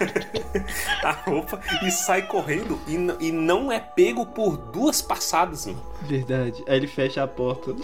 a 1.04 1.12
roupa 1.12 1.60
e 1.84 1.92
sai 1.92 2.24
correndo 2.28 2.80
e, 2.88 3.28
e 3.28 3.32
não 3.32 3.72
é 3.72 3.80
pego 3.80 4.26
por 4.26 4.58
duas 4.58 5.02
passadas, 5.06 5.66
mano. 5.66 5.82
Verdade. 6.02 6.64
Aí 6.68 6.78
ele 6.78 6.88
fecha 6.88 7.24
a 7.24 7.28
porta. 7.28 7.76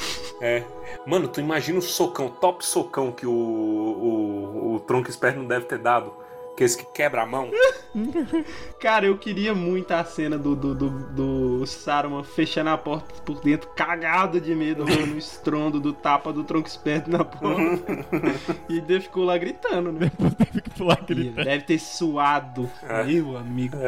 É. 0.41 0.63
Mano, 1.05 1.27
tu 1.27 1.39
imagina 1.39 1.79
o 1.79 1.81
socão, 1.81 2.29
top 2.29 2.65
socão 2.65 3.11
que 3.11 3.25
o, 3.25 3.31
o, 3.31 4.75
o 4.75 4.79
tronco 4.81 5.09
esperto 5.09 5.39
não 5.39 5.47
deve 5.47 5.65
ter 5.65 5.77
dado. 5.77 6.13
Que 6.55 6.65
esse 6.65 6.77
que 6.77 6.85
quebra 6.85 7.23
a 7.23 7.25
mão. 7.25 7.49
Cara, 8.79 9.05
eu 9.05 9.17
queria 9.17 9.53
muito 9.53 9.91
a 9.91 10.03
cena 10.03 10.37
do, 10.37 10.55
do, 10.55 10.75
do, 10.75 10.89
do 10.89 11.65
Saruman 11.65 12.23
fechando 12.23 12.69
a 12.69 12.77
porta 12.77 13.07
por 13.25 13.39
dentro, 13.41 13.69
cagado 13.69 14.39
de 14.39 14.53
medo, 14.53 14.85
no 14.85 15.17
estrondo 15.17 15.79
do 15.79 15.93
tapa 15.93 16.33
do 16.33 16.43
tronco 16.43 16.67
esperto 16.67 17.09
na 17.09 17.23
porta. 17.23 18.05
e 18.67 18.79
ele 18.79 18.99
ficou 18.99 19.23
lá 19.23 19.37
gritando, 19.37 19.91
né? 19.91 20.11
Depois 20.11 20.33
teve 20.35 20.61
que 20.61 20.69
pular 20.71 21.01
gritando. 21.05 21.45
Deve 21.45 21.63
ter 21.63 21.79
suado, 21.79 22.69
é. 22.83 23.03
meu 23.03 23.37
amigo. 23.37 23.77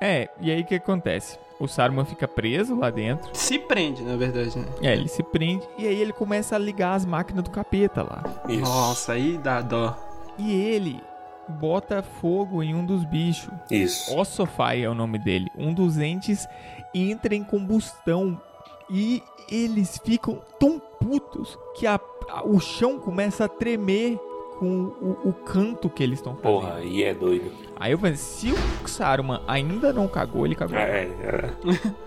É, 0.00 0.28
e 0.40 0.52
aí 0.52 0.62
o 0.62 0.64
que 0.64 0.76
acontece? 0.76 1.38
O 1.60 1.66
Saruman 1.66 2.04
fica 2.04 2.28
preso 2.28 2.76
lá 2.76 2.88
dentro. 2.88 3.30
Se 3.32 3.58
prende, 3.58 4.02
na 4.02 4.16
verdade, 4.16 4.56
né? 4.56 4.66
É, 4.80 4.92
ele 4.92 5.08
se 5.08 5.22
prende 5.22 5.68
e 5.76 5.86
aí 5.86 6.00
ele 6.00 6.12
começa 6.12 6.54
a 6.54 6.58
ligar 6.58 6.94
as 6.94 7.04
máquinas 7.04 7.42
do 7.42 7.50
capeta 7.50 8.02
lá. 8.02 8.22
Isso. 8.48 8.60
Nossa, 8.60 9.12
aí 9.12 9.36
dá 9.36 9.60
dó. 9.60 9.96
E 10.38 10.52
ele 10.52 11.02
bota 11.48 12.02
fogo 12.02 12.62
em 12.62 12.74
um 12.74 12.84
dos 12.84 13.04
bichos. 13.04 13.52
Isso. 13.70 14.16
Ossofai 14.16 14.84
é 14.84 14.88
o 14.88 14.94
nome 14.94 15.18
dele. 15.18 15.50
Um 15.56 15.74
dos 15.74 15.98
entes 15.98 16.46
entra 16.94 17.34
em 17.34 17.42
combustão 17.42 18.40
e 18.88 19.22
eles 19.50 20.00
ficam 20.04 20.40
tão 20.60 20.78
putos 20.78 21.58
que 21.76 21.86
a, 21.86 21.98
a, 22.30 22.46
o 22.46 22.60
chão 22.60 22.98
começa 22.98 23.46
a 23.46 23.48
tremer 23.48 24.18
com 24.58 24.92
o, 25.00 25.28
o 25.28 25.32
canto 25.32 25.88
que 25.88 26.02
eles 26.02 26.18
estão 26.18 26.34
fazendo. 26.34 26.60
Porra, 26.60 26.80
e 26.82 27.02
é 27.04 27.14
doido. 27.14 27.50
Aí 27.76 27.92
eu 27.92 27.98
falei, 27.98 28.16
se 28.16 28.52
o 28.52 28.88
Saruman 28.88 29.40
ainda 29.46 29.92
não 29.92 30.08
cagou, 30.08 30.44
ele 30.44 30.54
cagou. 30.54 30.76
É, 30.76 31.04
é. 31.04 31.54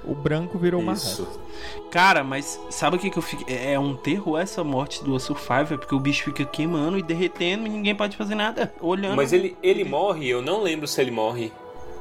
O 0.03 0.13
branco 0.13 0.57
virou 0.57 0.81
Isso. 0.91 1.21
marrom. 1.23 1.89
Cara, 1.89 2.23
mas 2.23 2.59
sabe 2.69 2.97
o 2.97 2.99
que 2.99 3.09
que 3.09 3.17
eu 3.17 3.23
fico... 3.23 3.43
É 3.47 3.79
um 3.79 3.95
terror 3.95 4.39
essa 4.39 4.63
morte 4.63 5.03
do 5.03 5.17
Survivor, 5.19 5.77
porque 5.77 5.95
o 5.95 5.99
bicho 5.99 6.25
fica 6.25 6.43
queimando 6.43 6.97
e 6.97 7.03
derretendo 7.03 7.65
e 7.65 7.69
ninguém 7.69 7.95
pode 7.95 8.17
fazer 8.17 8.35
nada, 8.35 8.73
olhando. 8.81 9.15
Mas 9.15 9.31
ele, 9.31 9.55
ele 9.63 9.83
morre, 9.83 10.27
eu 10.27 10.41
não 10.41 10.61
lembro 10.61 10.87
se 10.87 10.99
ele 10.99 11.11
morre. 11.11 11.51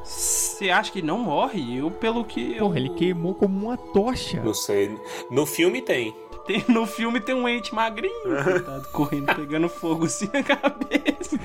Você 0.03 0.69
acha 0.69 0.91
que 0.91 1.01
não 1.01 1.19
morre? 1.19 1.77
Eu, 1.77 1.91
pelo 1.91 2.25
que. 2.25 2.55
Porra, 2.55 2.77
eu... 2.79 2.85
ele 2.85 2.89
queimou 2.95 3.35
como 3.35 3.67
uma 3.67 3.77
tocha. 3.77 4.41
Não 4.41 4.53
sei. 4.53 4.97
No 5.29 5.45
filme 5.45 5.81
tem. 5.81 6.13
Tem, 6.45 6.63
no 6.67 6.85
filme 6.85 7.19
tem 7.19 7.35
um 7.35 7.47
ente 7.47 7.73
magrinho, 7.73 8.13
coitado, 8.43 8.87
correndo, 8.91 9.35
pegando 9.35 9.69
fogo 9.69 10.05
assim 10.05 10.29
na 10.33 10.41
cabeça. 10.43 11.37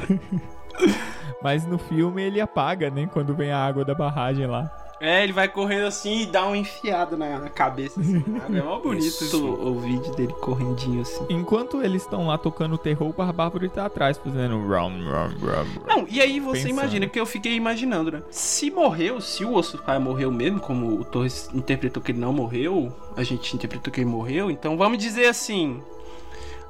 Mas 1.42 1.66
no 1.66 1.78
filme 1.78 2.22
ele 2.22 2.40
apaga, 2.40 2.90
né? 2.90 3.09
Quando 3.12 3.35
vem 3.35 3.50
a 3.50 3.59
água 3.59 3.85
da 3.85 3.94
barragem 3.94 4.46
lá. 4.46 4.70
É, 5.00 5.22
ele 5.22 5.32
vai 5.32 5.46
correndo 5.46 5.87
assim 5.87 6.22
e 6.22 6.26
dá 6.26 6.46
uma 6.46 6.56
enfiada 6.56 7.16
na, 7.16 7.50
cabeça. 7.50 8.00
Assim, 8.00 8.24
é 8.54 8.62
mó 8.62 8.78
bonito 8.78 9.04
Isso. 9.06 9.44
o, 9.44 9.68
o 9.68 9.80
vídeo 9.80 10.14
dele 10.14 10.32
correndinho 10.35 11.02
assim. 11.02 11.26
Enquanto 11.28 11.82
eles 11.82 12.02
estão 12.02 12.26
lá 12.26 12.38
tocando 12.38 12.78
terror, 12.78 13.09
o 13.09 13.12
Barbárvore 13.12 13.68
tá 13.68 13.87
atrás 13.87 14.16
fazendo 14.16 14.56
rum, 14.56 15.04
rum, 15.04 15.28
rum. 15.40 15.82
Não, 15.87 16.06
e 16.09 16.20
aí 16.20 16.40
você 16.40 16.62
Pensando. 16.62 16.70
imagina, 16.70 17.06
que 17.06 17.20
eu 17.20 17.26
fiquei 17.26 17.54
imaginando, 17.54 18.11
né? 18.11 18.22
Se 18.30 18.70
morreu, 18.70 19.20
se 19.20 19.44
o 19.44 19.54
Osso 19.54 19.78
Pai 19.78 19.98
morreu 19.98 20.32
mesmo, 20.32 20.61
como 20.61 21.00
o 21.00 21.04
Torres 21.04 21.50
interpretou 21.52 22.02
que 22.02 22.12
ele 22.12 22.20
não 22.20 22.32
morreu, 22.32 22.92
a 23.16 23.22
gente 23.22 23.54
interpretou 23.54 23.92
que 23.92 24.00
ele 24.00 24.11
morreu, 24.11 24.50
então 24.50 24.76
vamos 24.76 24.98
dizer 24.98 25.26
assim. 25.26 25.82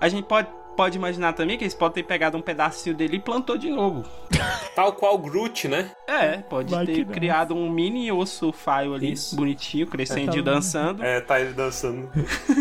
A 0.01 0.09
gente 0.09 0.25
pode, 0.25 0.49
pode 0.77 0.97
imaginar 0.99 1.33
também 1.33 1.57
que 1.57 1.65
eles 1.65 1.75
podem 1.75 2.03
ter 2.03 2.09
pegado 2.09 2.37
um 2.37 2.43
pedacinho 2.43 2.95
dele 2.95 3.17
e 3.17 3.21
plantou 3.21 3.57
de 3.57 3.71
novo. 3.71 4.05
Tal 4.77 4.93
qual 4.93 5.17
Groot, 5.19 5.67
né? 5.67 5.91
É, 6.07 6.39
pode 6.39 6.71
Vai 6.71 6.85
ter 6.85 7.07
criado 7.07 7.55
um 7.55 7.71
mini 7.71 8.13
osso 8.13 8.53
faio 8.53 8.95
ali, 8.95 9.13
Isso. 9.13 9.35
bonitinho, 9.35 9.87
crescendo 9.87 10.33
tá 10.33 10.39
e 10.39 10.43
dançando. 10.43 11.03
É, 11.03 11.21
tá 11.21 11.41
ele 11.41 11.55
dançando. 11.55 12.11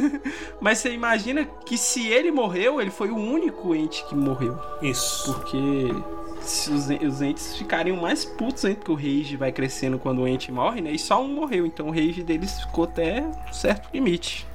Mas 0.62 0.80
você 0.80 0.91
imagina 0.93 1.45
que 1.65 1.78
se 1.78 2.08
ele 2.08 2.32
morreu, 2.32 2.80
ele 2.80 2.91
foi 2.91 3.10
o 3.10 3.17
único 3.17 3.75
ente 3.75 4.06
que 4.06 4.15
morreu. 4.15 4.58
Isso. 4.82 5.34
Porque 5.34 5.93
se 6.41 6.71
os, 6.71 6.88
os 6.89 7.21
entes 7.21 7.58
ficariam 7.58 7.97
mais 7.97 8.23
putos 8.23 8.63
ainda, 8.63 8.80
porque 8.80 8.91
o 8.91 8.95
rage 8.95 9.36
vai 9.36 9.51
crescendo 9.51 9.99
quando 9.99 10.21
o 10.21 10.28
ente 10.28 10.51
morre, 10.51 10.82
né? 10.82 10.91
E 10.91 10.99
só 10.99 11.21
um 11.21 11.28
morreu, 11.28 11.65
então 11.65 11.88
o 11.88 11.91
rage 11.91 12.23
deles 12.23 12.60
ficou 12.62 12.86
até 12.86 13.21
um 13.21 13.54
certo 13.54 13.89
limite. 13.93 14.47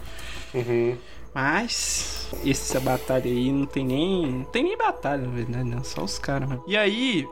Uhum. 0.55 0.96
Mas 1.35 2.29
essa 2.45 2.81
batalha 2.81 3.31
aí 3.31 3.53
não 3.53 3.66
tem 3.66 3.85
nem. 3.85 4.27
Não 4.27 4.45
tem 4.45 4.62
nem 4.64 4.77
batalha, 4.77 5.23
na 5.27 5.33
verdade, 5.35 5.64
não. 5.69 5.85
Só 5.85 6.03
os 6.03 6.19
caras 6.19 6.49
mesmo. 6.49 6.64
E 6.66 6.77
aí, 6.77 7.27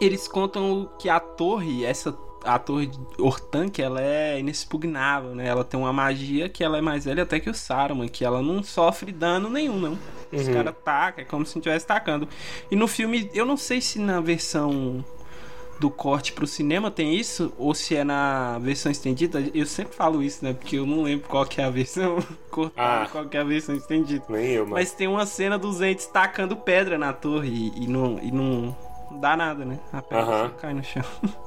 eles 0.00 0.28
contam 0.28 0.88
que 0.98 1.08
a 1.08 1.18
torre, 1.20 1.84
essa. 1.84 2.16
A 2.44 2.56
torre 2.56 2.86
de 2.86 2.98
Ortanque, 3.18 3.82
ela 3.82 4.00
é 4.00 4.38
inexpugnável, 4.38 5.34
né? 5.34 5.48
Ela 5.48 5.64
tem 5.64 5.78
uma 5.78 5.92
magia 5.92 6.48
que 6.48 6.62
ela 6.62 6.78
é 6.78 6.80
mais 6.80 7.04
velha 7.04 7.24
até 7.24 7.40
que 7.40 7.50
o 7.50 7.54
Saruman, 7.54 8.06
que 8.06 8.24
ela 8.24 8.40
não 8.40 8.62
sofre 8.62 9.10
dano 9.10 9.50
nenhum, 9.50 9.78
não. 9.78 9.98
Os 10.32 10.46
Uhum. 10.46 10.54
caras 10.54 10.74
tacam, 10.84 11.22
é 11.22 11.26
como 11.26 11.44
se 11.44 11.56
não 11.56 11.60
estivesse 11.60 11.84
tacando. 11.86 12.28
E 12.70 12.76
no 12.76 12.86
filme, 12.86 13.28
eu 13.34 13.44
não 13.44 13.56
sei 13.56 13.80
se 13.80 13.98
na 13.98 14.20
versão 14.20 15.04
do 15.78 15.90
corte 15.90 16.32
pro 16.32 16.46
cinema 16.46 16.90
tem 16.90 17.14
isso, 17.14 17.52
ou 17.56 17.72
se 17.74 17.94
é 17.94 18.02
na 18.02 18.58
versão 18.58 18.90
estendida. 18.90 19.40
Eu 19.54 19.64
sempre 19.66 19.94
falo 19.94 20.22
isso, 20.22 20.44
né? 20.44 20.52
Porque 20.52 20.76
eu 20.76 20.84
não 20.86 21.02
lembro 21.02 21.28
qual 21.28 21.44
que 21.46 21.60
é 21.60 21.64
a 21.64 21.70
versão 21.70 22.18
cortada, 22.50 23.04
Ah. 23.04 23.08
qual 23.10 23.26
que 23.26 23.36
é 23.36 23.40
a 23.40 23.44
versão 23.44 23.76
estendida. 23.76 24.24
Nem 24.28 24.46
eu, 24.52 24.64
mas. 24.66 24.72
Mas 24.88 24.92
tem 24.92 25.06
uma 25.06 25.24
cena 25.26 25.56
dos 25.58 25.80
entes 25.80 26.06
tacando 26.06 26.56
pedra 26.56 26.98
na 26.98 27.12
torre 27.12 27.48
e, 27.48 27.84
e 27.84 27.86
não, 27.86 28.18
e 28.20 28.30
não 28.32 28.76
dá 29.20 29.36
nada, 29.36 29.64
né? 29.64 29.78
A 29.92 30.02
pedra 30.02 30.24
Aham. 30.24 30.48
só 30.48 30.54
cai 30.56 30.74
no 30.74 30.82
chão. 30.84 31.04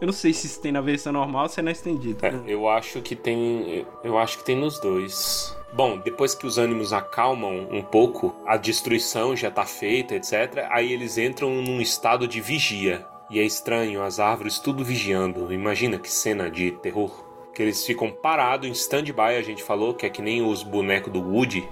Eu 0.00 0.06
não 0.06 0.12
sei 0.12 0.32
se 0.32 0.46
isso 0.46 0.60
tem 0.60 0.70
na 0.70 0.80
versão 0.80 1.12
normal 1.12 1.42
ou 1.44 1.48
se 1.48 1.58
é 1.58 1.62
na 1.62 1.72
estendida. 1.72 2.24
É, 2.28 2.40
eu 2.46 2.68
acho 2.68 3.00
que 3.02 3.16
tem. 3.16 3.84
Eu 4.04 4.16
acho 4.16 4.38
que 4.38 4.44
tem 4.44 4.54
nos 4.54 4.78
dois. 4.78 5.52
Bom, 5.72 5.98
depois 5.98 6.36
que 6.36 6.46
os 6.46 6.56
ânimos 6.56 6.92
acalmam 6.92 7.66
um 7.70 7.82
pouco, 7.82 8.32
a 8.46 8.56
destruição 8.56 9.34
já 9.34 9.50
tá 9.50 9.64
feita, 9.66 10.14
etc. 10.14 10.66
Aí 10.70 10.92
eles 10.92 11.18
entram 11.18 11.50
num 11.50 11.80
estado 11.80 12.28
de 12.28 12.40
vigia. 12.40 13.04
E 13.30 13.38
é 13.38 13.44
estranho, 13.44 14.02
as 14.02 14.18
árvores 14.18 14.58
tudo 14.58 14.84
vigiando. 14.84 15.52
Imagina 15.52 15.98
que 15.98 16.10
cena 16.10 16.50
de 16.50 16.72
terror. 16.72 17.24
Que 17.54 17.62
eles 17.62 17.84
ficam 17.84 18.10
parados 18.10 18.68
em 18.68 18.72
stand-by, 18.72 19.36
a 19.36 19.42
gente 19.42 19.62
falou, 19.62 19.92
que 19.94 20.06
é 20.06 20.10
que 20.10 20.22
nem 20.22 20.42
os 20.42 20.62
bonecos 20.62 21.12
do 21.12 21.20
Woody. 21.20 21.68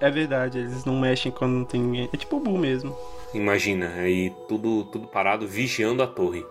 É 0.00 0.10
verdade, 0.10 0.58
eles 0.58 0.84
não 0.84 0.98
mexem 0.98 1.30
quando 1.30 1.52
não 1.52 1.64
tem 1.64 1.80
ninguém. 1.80 2.08
É 2.12 2.16
tipo 2.16 2.36
o 2.36 2.40
Buu 2.40 2.58
mesmo. 2.58 2.94
Imagina, 3.32 3.88
aí 3.96 4.32
tudo, 4.48 4.84
tudo 4.84 5.06
parado 5.06 5.46
vigiando 5.46 6.02
a 6.02 6.06
torre. 6.06 6.44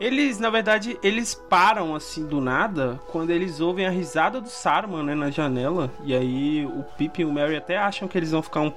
Eles, 0.00 0.38
na 0.38 0.50
verdade, 0.50 0.98
eles 1.02 1.34
param 1.34 1.94
assim 1.94 2.26
do 2.26 2.40
nada 2.40 3.00
quando 3.10 3.30
eles 3.30 3.60
ouvem 3.60 3.86
a 3.86 3.90
risada 3.90 4.40
do 4.40 4.48
Saruman, 4.48 5.02
né, 5.04 5.14
na 5.14 5.30
janela. 5.30 5.90
E 6.04 6.14
aí 6.14 6.66
o 6.66 6.82
Pip 6.96 7.20
e 7.20 7.24
o 7.24 7.32
Mary 7.32 7.56
até 7.56 7.76
acham 7.78 8.08
que 8.08 8.16
eles 8.18 8.30
vão 8.32 8.42
ficar 8.42 8.62
um- 8.62 8.72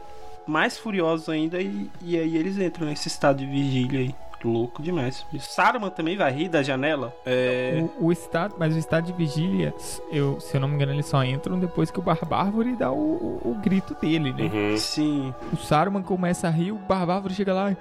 mais 0.48 0.78
furiosos 0.78 1.28
ainda 1.28 1.60
e, 1.60 1.90
e 2.02 2.18
aí 2.18 2.38
eles 2.38 2.58
entram 2.60 2.86
nesse 2.88 3.08
estado 3.08 3.40
de 3.40 3.46
vigília 3.48 4.02
aí. 4.02 4.16
Louco 4.46 4.84
demais. 4.84 5.26
E 5.34 5.38
o 5.38 5.42
Saruman 5.42 5.90
também 5.90 6.16
vai 6.16 6.32
rir 6.32 6.48
da 6.50 6.62
janela. 6.62 7.14
É. 7.26 7.84
O, 8.00 8.06
o 8.08 8.12
estado, 8.12 8.56
mas 8.60 8.76
o 8.76 8.78
estado 8.78 9.06
de 9.08 9.14
vigília, 9.14 9.74
eu, 10.12 10.40
se 10.40 10.56
eu 10.56 10.62
não 10.62 10.68
me 10.68 10.76
engano, 10.76 10.94
eles 10.94 11.08
só 11.08 11.24
entram 11.24 11.58
depois 11.60 11.90
que 11.90 11.98
o 11.98 12.02
Barbárvore 12.02 12.76
dá 12.76 12.92
o, 12.92 12.96
o- 12.96 13.52
o 13.52 13.56
grito 13.62 13.96
dele, 14.00 14.32
né? 14.32 14.52
Uhum. 14.54 14.78
Sim. 14.78 15.34
O 15.52 15.58
Saruman 15.58 16.04
começa 16.04 16.48
a 16.48 16.52
rir, 16.52 16.72
o 16.72 16.76
Barbárvore 16.78 17.34
chega 17.34 17.54
lá 17.54 17.72
e... 17.72 17.78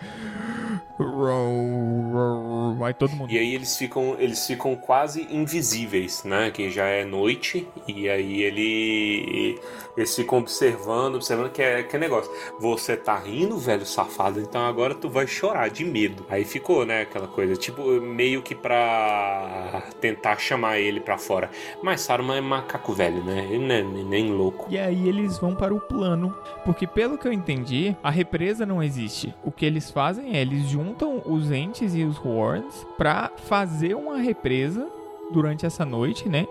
Vai 2.79 2.95
todo 2.95 3.11
mundo. 3.15 3.31
E 3.33 3.39
aí 3.39 3.55
eles 3.55 3.77
ficam, 3.77 4.17
eles 4.19 4.47
ficam 4.47 4.77
quase 4.77 5.27
invisíveis, 5.31 6.23
né? 6.25 6.51
Que 6.51 6.71
já 6.71 6.85
é 6.87 7.05
noite 7.05 7.67
e 7.89 8.09
aí 8.09 8.43
ele 8.43 9.59
eles 9.97 10.15
ficam 10.15 10.39
observando, 10.39 11.17
observando 11.17 11.51
que 11.51 11.63
é 11.63 11.83
que 11.83 11.97
é 11.97 11.99
negócio. 11.99 12.31
Você 12.61 12.97
tá 12.97 13.17
rindo, 13.19 13.59
velho 13.59 13.85
safado, 13.87 14.41
então 14.41 14.65
agora 14.67 14.95
tu 14.95 15.09
vai 15.09 15.27
chorar 15.27 15.69
de 15.71 15.85
medo. 15.85 16.25
Aí 16.29 16.45
ficou, 16.55 16.87
né, 16.87 17.03
aquela 17.03 17.27
coisa, 17.27 17.57
tipo 17.57 17.83
meio 18.01 18.41
que 18.41 18.55
pra 18.55 19.83
tentar 20.01 20.37
chamar 20.37 20.79
ele 20.79 21.01
pra 21.01 21.19
fora. 21.19 21.51
Mas 21.83 22.03
Saruman 22.03 22.37
é 22.37 22.41
macaco 22.41 22.93
velho, 22.93 23.25
né? 23.25 23.49
Ele 23.51 23.67
não 23.67 23.75
é 23.75 23.83
nem 24.05 24.31
louco. 24.31 24.67
E 24.71 24.79
aí 24.79 25.09
eles 25.09 25.37
vão 25.37 25.53
para 25.53 25.75
o 25.75 25.81
plano, 25.81 26.33
porque 26.65 26.87
pelo 26.87 27.19
que 27.19 27.27
eu 27.27 27.33
entendi, 27.33 27.97
a 28.05 28.09
represa 28.09 28.65
não 28.65 28.81
existe. 28.81 29.35
O 29.43 29.51
que 29.51 29.67
eles 29.67 29.91
fazem 29.91 30.37
é 30.37 30.41
eles 30.41 30.69
juntam 30.69 31.21
os 31.27 31.51
entes 31.51 31.93
e 31.97 32.05
os 32.05 32.25
horns 32.25 32.87
pra 32.97 33.33
fazer 33.37 33.97
uma 33.97 34.19
represa 34.19 34.89
durante 35.33 35.67
essa 35.67 35.85
noite, 35.85 36.29
né? 36.29 36.47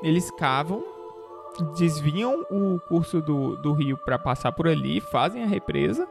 Eles 0.00 0.30
cavam, 0.30 0.84
desviam 1.76 2.46
o 2.48 2.78
curso 2.86 3.20
do, 3.20 3.56
do 3.56 3.72
rio 3.72 3.96
pra 3.96 4.16
passar 4.16 4.52
por 4.52 4.68
ali, 4.68 5.00
fazem 5.00 5.42
a 5.42 5.46
represa 5.46 6.06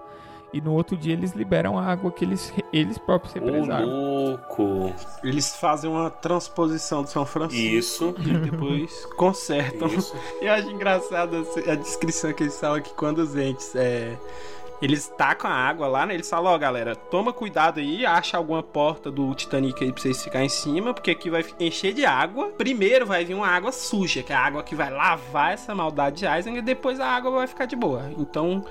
e 0.53 0.59
no 0.61 0.73
outro 0.73 0.97
dia 0.97 1.13
eles 1.13 1.33
liberam 1.33 1.77
a 1.77 1.85
água 1.85 2.11
que 2.11 2.25
eles, 2.25 2.51
eles 2.73 2.97
próprios 2.97 3.35
Ô, 3.35 3.39
represaram. 3.39 3.85
louco. 3.87 4.93
Eles 5.23 5.55
fazem 5.55 5.89
uma 5.89 6.09
transposição 6.09 7.03
do 7.03 7.09
São 7.09 7.25
Francisco 7.25 8.05
Isso. 8.07 8.15
e 8.19 8.37
depois 8.49 9.05
consertam. 9.15 9.87
Isso. 9.87 10.15
Eu 10.41 10.51
acho 10.53 10.69
engraçado 10.69 11.45
a 11.67 11.75
descrição 11.75 12.33
que 12.33 12.43
eles 12.43 12.59
falam 12.59 12.81
que 12.81 12.93
quando 12.93 13.19
os 13.19 13.35
entes 13.35 13.75
é, 13.75 14.17
eles 14.81 15.07
tacam 15.17 15.49
a 15.49 15.53
água 15.53 15.87
lá, 15.87 16.05
né? 16.05 16.13
Eles 16.13 16.29
falam, 16.29 16.53
ó, 16.53 16.57
galera, 16.57 16.95
toma 16.95 17.33
cuidado 17.33 17.79
aí, 17.79 18.05
acha 18.05 18.37
alguma 18.37 18.63
porta 18.63 19.11
do 19.11 19.33
Titanic 19.35 19.83
aí 19.83 19.91
pra 19.91 20.01
vocês 20.01 20.23
ficarem 20.23 20.47
em 20.47 20.49
cima, 20.49 20.93
porque 20.93 21.11
aqui 21.11 21.29
vai 21.29 21.43
encher 21.59 21.93
de 21.93 22.05
água. 22.05 22.47
Primeiro 22.57 23.05
vai 23.05 23.25
vir 23.25 23.33
uma 23.33 23.47
água 23.47 23.71
suja, 23.71 24.23
que 24.23 24.31
é 24.31 24.35
a 24.35 24.39
água 24.39 24.63
que 24.63 24.75
vai 24.75 24.89
lavar 24.89 25.53
essa 25.53 25.75
maldade 25.75 26.17
de 26.17 26.25
Isaac, 26.25 26.57
e 26.57 26.61
depois 26.61 26.99
a 26.99 27.07
água 27.07 27.31
vai 27.31 27.47
ficar 27.47 27.65
de 27.65 27.75
boa. 27.75 28.09
Então, 28.17 28.65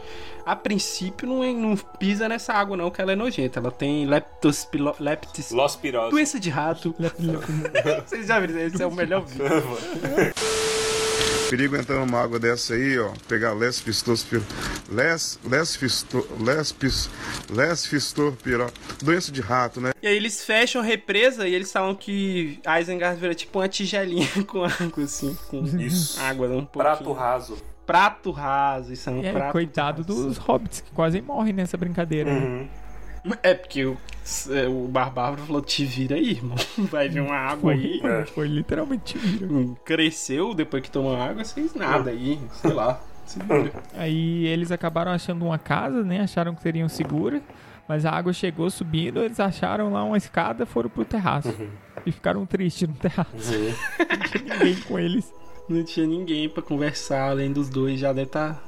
a 0.47 0.57
princípio, 0.57 1.29
não, 1.29 1.53
não 1.53 1.77
pisa 1.77 2.27
nessa 2.29 2.55
água 2.55 2.77
não, 2.77 2.91
que 2.91 3.03
ela 3.03 3.13
é 3.13 3.17
nojenta. 3.17 3.61
Ela 3.61 3.71
tem 3.71 4.07
leptospiro... 4.07 4.95
leptis... 4.99 5.51
Los 5.51 5.77
Piros. 5.77 6.11
Doença 6.11 6.41
de 6.41 6.49
rato. 6.49 6.95
Vocês 8.07 8.27
já 8.27 8.41
viram? 8.41 8.59
Esse 8.61 8.83
é 8.83 8.87
o 8.87 8.93
melhor 8.93 9.23
vídeo. 9.27 9.45
Perigo 11.51 11.77
entrar 11.77 11.97
numa 12.05 12.21
água 12.23 12.39
dessa 12.39 12.75
aí, 12.75 12.99
ó, 12.99 13.11
pegar 13.27 13.53
lesfistospiro, 13.53 14.45
les, 14.91 15.39
lesfisto, 15.45 16.27
lespis, 16.39 17.09
lesfistorpiró, 17.51 18.69
doença 19.03 19.33
de 19.33 19.41
rato, 19.41 19.81
né? 19.81 19.93
E 20.03 20.07
aí 20.07 20.15
eles 20.17 20.45
fecham 20.45 20.83
a 20.83 20.85
represa 20.85 21.49
e 21.49 21.55
eles 21.55 21.73
falam 21.73 21.95
que 21.95 22.61
Isengard 22.81 23.19
vira 23.19 23.35
tipo 23.35 23.59
uma 23.61 23.69
tigelinha 23.69 24.29
com 24.47 24.65
água, 24.65 25.05
assim, 25.05 25.37
com 25.49 25.65
Isso. 25.65 26.21
água, 26.21 26.49
né, 26.49 26.55
um 26.57 26.65
pouquinho. 26.67 26.97
Prato 26.97 27.13
raso. 27.13 27.59
Prato 27.87 28.31
raso, 28.31 28.93
isso 28.93 29.09
é 29.09 29.13
um 29.15 29.25
É, 29.25 29.33
prato 29.33 29.53
coitado 29.53 30.03
raso. 30.03 30.27
dos 30.29 30.37
hobbits 30.37 30.83
que 30.83 30.91
quase 30.91 31.23
morrem 31.23 31.55
nessa 31.55 31.77
brincadeira. 31.79 32.31
né? 32.31 32.69
Uhum. 33.25 33.33
É 33.43 33.55
porque 33.55 33.85
o, 33.85 33.97
o 34.71 34.89
Barbárvoro 34.89 35.43
falou, 35.47 35.63
te 35.63 35.85
vira 35.85 36.17
aí, 36.17 36.31
irmão. 36.31 36.57
Vai 36.91 37.09
vir 37.09 37.21
uma 37.21 37.37
água 37.37 37.73
aí. 37.73 38.01
Foi, 38.01 38.27
foi 38.27 38.49
literalmente 38.49 39.17
vira. 39.19 39.47
Hum, 39.53 39.75
Cresceu 39.85 40.55
depois 40.55 40.83
que 40.83 40.91
tomou 40.91 41.17
água, 41.17 41.45
fez 41.45 41.75
nada 41.75 42.11
aí, 42.11 42.39
sei 42.55 42.73
lá. 42.73 43.01
Se 43.27 43.39
vira. 43.41 43.73
Aí 43.95 44.47
eles 44.47 44.73
acabaram 44.73 45.13
achando 45.13 45.45
uma 45.45 45.59
casa, 45.59 46.03
né? 46.03 46.21
Acharam 46.21 46.55
que 46.55 46.63
seriam 46.63 46.89
seguras. 46.89 47.43
Mas 47.89 48.05
a 48.05 48.11
água 48.11 48.35
chegou 48.35 48.69
subindo, 48.69 49.21
eles 49.21 49.41
acharam 49.41 49.91
lá 49.91 50.05
uma 50.05 50.19
escada 50.19 50.67
foram 50.67 50.91
pro 50.91 51.07
terraço. 51.07 51.55
E 52.05 52.13
ficaram 52.13 52.45
tristes 52.45 52.87
no 52.87 52.95
terraço. 52.95 53.33
Não 53.99 54.19
tinha 54.29 54.55
ninguém 54.55 54.75
com 54.83 54.99
eles. 54.99 55.35
Não 55.69 55.85
tinha 55.85 56.07
ninguém 56.07 56.49
pra 56.51 56.63
conversar 56.63 57.31
além 57.31 57.51
dos 57.51 57.71
dois, 57.71 57.99
já 57.99 58.13
deve 58.13 58.29
estar 58.29 58.63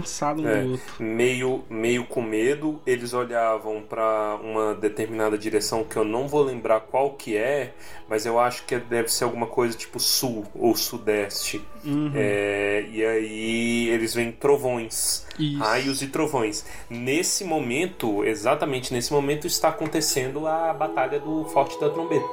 cansado 0.00 0.42
um 0.42 0.48
É, 0.48 0.62
do 0.62 0.72
outro. 0.72 1.02
meio, 1.02 1.64
meio 1.70 2.04
com 2.04 2.20
medo, 2.22 2.80
eles 2.86 3.12
olhavam 3.14 3.82
pra 3.82 4.38
uma 4.42 4.74
determinada 4.74 5.38
direção 5.38 5.84
que 5.84 5.96
eu 5.96 6.04
não 6.04 6.26
vou 6.28 6.42
lembrar 6.42 6.80
qual 6.80 7.12
que 7.14 7.36
é, 7.36 7.72
mas 8.08 8.26
eu 8.26 8.38
acho 8.40 8.64
que 8.64 8.76
deve 8.78 9.08
ser 9.08 9.24
alguma 9.24 9.46
coisa 9.46 9.76
tipo 9.76 10.00
sul 10.00 10.44
ou 10.54 10.74
sudeste. 10.76 11.62
Uhum. 11.84 12.10
É, 12.14 12.86
e 12.90 13.04
aí 13.04 13.88
eles 13.90 14.14
veem 14.14 14.32
trovões, 14.32 15.26
Isso. 15.38 15.58
raios 15.58 16.02
e 16.02 16.08
trovões. 16.08 16.64
Nesse 16.88 17.44
momento, 17.44 18.24
exatamente 18.24 18.92
nesse 18.92 19.12
momento, 19.12 19.46
está 19.46 19.68
acontecendo 19.68 20.46
a 20.46 20.72
batalha 20.72 21.20
do 21.20 21.44
Forte 21.46 21.78
da 21.80 21.88
Trombeta. 21.90 22.24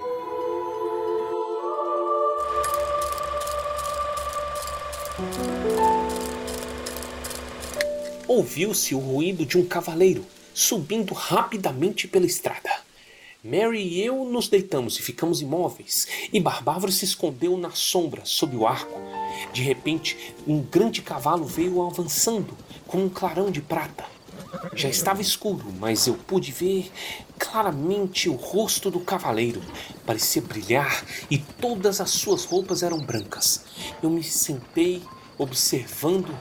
Ouviu-se 8.33 8.95
o 8.95 8.97
ruído 8.97 9.45
de 9.45 9.57
um 9.57 9.65
cavaleiro 9.65 10.25
subindo 10.53 11.13
rapidamente 11.13 12.07
pela 12.07 12.25
estrada. 12.25 12.69
Mary 13.43 13.81
e 13.81 14.05
eu 14.05 14.23
nos 14.23 14.47
deitamos 14.47 14.97
e 14.97 15.01
ficamos 15.01 15.41
imóveis, 15.41 16.07
e 16.31 16.39
Barbávoro 16.39 16.93
se 16.93 17.03
escondeu 17.03 17.57
na 17.57 17.71
sombra, 17.71 18.21
sob 18.23 18.55
o 18.55 18.65
arco. 18.65 18.97
De 19.51 19.61
repente, 19.61 20.33
um 20.47 20.61
grande 20.61 21.01
cavalo 21.01 21.43
veio 21.43 21.85
avançando, 21.85 22.57
com 22.87 22.99
um 22.99 23.09
clarão 23.09 23.51
de 23.51 23.61
prata. 23.61 24.05
Já 24.75 24.87
estava 24.87 25.21
escuro, 25.21 25.65
mas 25.77 26.07
eu 26.07 26.13
pude 26.13 26.53
ver 26.53 26.89
claramente 27.37 28.29
o 28.29 28.35
rosto 28.35 28.89
do 28.89 29.01
cavaleiro. 29.01 29.61
Parecia 30.05 30.41
brilhar 30.41 31.05
e 31.29 31.37
todas 31.37 31.99
as 31.99 32.11
suas 32.11 32.45
roupas 32.45 32.81
eram 32.81 32.99
brancas. 32.99 33.65
Eu 34.01 34.09
me 34.09 34.23
sentei 34.23 35.01
observando 35.37 36.33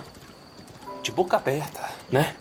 de 1.03 1.11
boca 1.13 1.37
aberta, 1.37 1.89
né? 2.11 2.35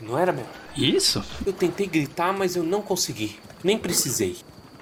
Não 0.00 0.18
era 0.18 0.32
meu? 0.32 0.46
Isso? 0.76 1.24
Eu 1.44 1.52
tentei 1.52 1.86
gritar, 1.86 2.32
mas 2.32 2.54
eu 2.54 2.62
não 2.62 2.82
consegui. 2.82 3.38
Nem 3.64 3.78
precisei. 3.78 4.36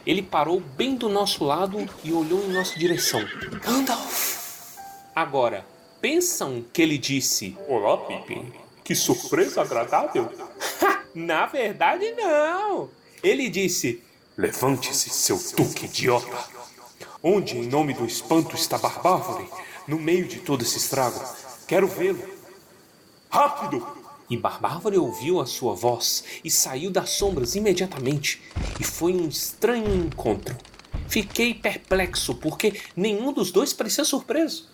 Ele 0.06 0.22
parou 0.22 0.60
bem 0.60 0.96
do 0.96 1.08
nosso 1.08 1.44
lado 1.44 1.78
e 2.02 2.12
olhou 2.12 2.44
em 2.44 2.52
nossa 2.52 2.78
direção. 2.78 3.24
Gandalf! 3.62 4.76
Agora, 5.14 5.64
pensam 6.00 6.64
que 6.72 6.82
ele 6.82 6.98
disse: 6.98 7.56
Olá, 7.68 7.96
Pippin. 7.98 8.52
Que 8.82 8.94
surpresa 8.94 9.62
agradável. 9.62 10.30
Na 11.14 11.46
verdade, 11.46 12.12
não. 12.12 12.90
Ele 13.22 13.48
disse: 13.48 14.02
Levante-se, 14.36 15.08
seu 15.08 15.40
duque 15.56 15.86
idiota. 15.86 16.36
Onde, 17.22 17.56
em 17.56 17.66
nome 17.66 17.94
do 17.94 18.04
espanto, 18.04 18.54
está 18.56 18.76
Barbárvore? 18.76 19.48
No 19.88 19.98
meio 19.98 20.26
de 20.26 20.40
todo 20.40 20.62
esse 20.62 20.76
estrago. 20.76 21.18
Quero 21.66 21.86
vê-lo. 21.86 22.33
Rápido! 23.34 23.84
E 24.30 24.36
Barbárvore 24.36 24.96
ouviu 24.96 25.40
a 25.40 25.44
sua 25.44 25.74
voz 25.74 26.22
e 26.44 26.48
saiu 26.48 26.88
das 26.88 27.10
sombras 27.10 27.56
imediatamente. 27.56 28.40
E 28.78 28.84
foi 28.84 29.12
um 29.12 29.26
estranho 29.26 29.92
encontro. 29.92 30.56
Fiquei 31.08 31.52
perplexo 31.52 32.36
porque 32.36 32.80
nenhum 32.94 33.32
dos 33.32 33.50
dois 33.50 33.72
parecia 33.72 34.04
surpreso. 34.04 34.68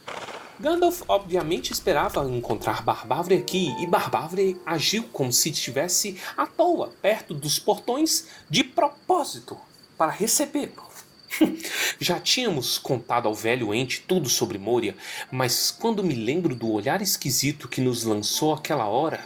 Gandalf 0.58 1.00
obviamente 1.08 1.72
esperava 1.72 2.22
encontrar 2.28 2.82
Barbárvore 2.82 3.36
aqui 3.36 3.74
e 3.80 3.86
Barbárvore 3.86 4.61
agiu 4.66 5.04
como 5.04 5.32
se 5.32 5.48
estivesse 5.48 6.20
à 6.36 6.46
toa 6.46 6.92
perto 7.00 7.32
dos 7.32 7.58
portões 7.58 8.26
de 8.50 8.62
propósito 8.62 9.56
para 9.96 10.12
recebê-lo. 10.12 10.89
Já 11.98 12.18
tínhamos 12.18 12.78
contado 12.78 13.28
ao 13.28 13.34
velho 13.34 13.74
ente 13.74 14.02
tudo 14.06 14.28
sobre 14.28 14.58
Moria, 14.58 14.96
mas 15.30 15.70
quando 15.70 16.02
me 16.02 16.14
lembro 16.14 16.54
do 16.54 16.70
olhar 16.70 17.00
esquisito 17.00 17.68
que 17.68 17.80
nos 17.80 18.04
lançou 18.04 18.52
aquela 18.54 18.86
hora, 18.86 19.24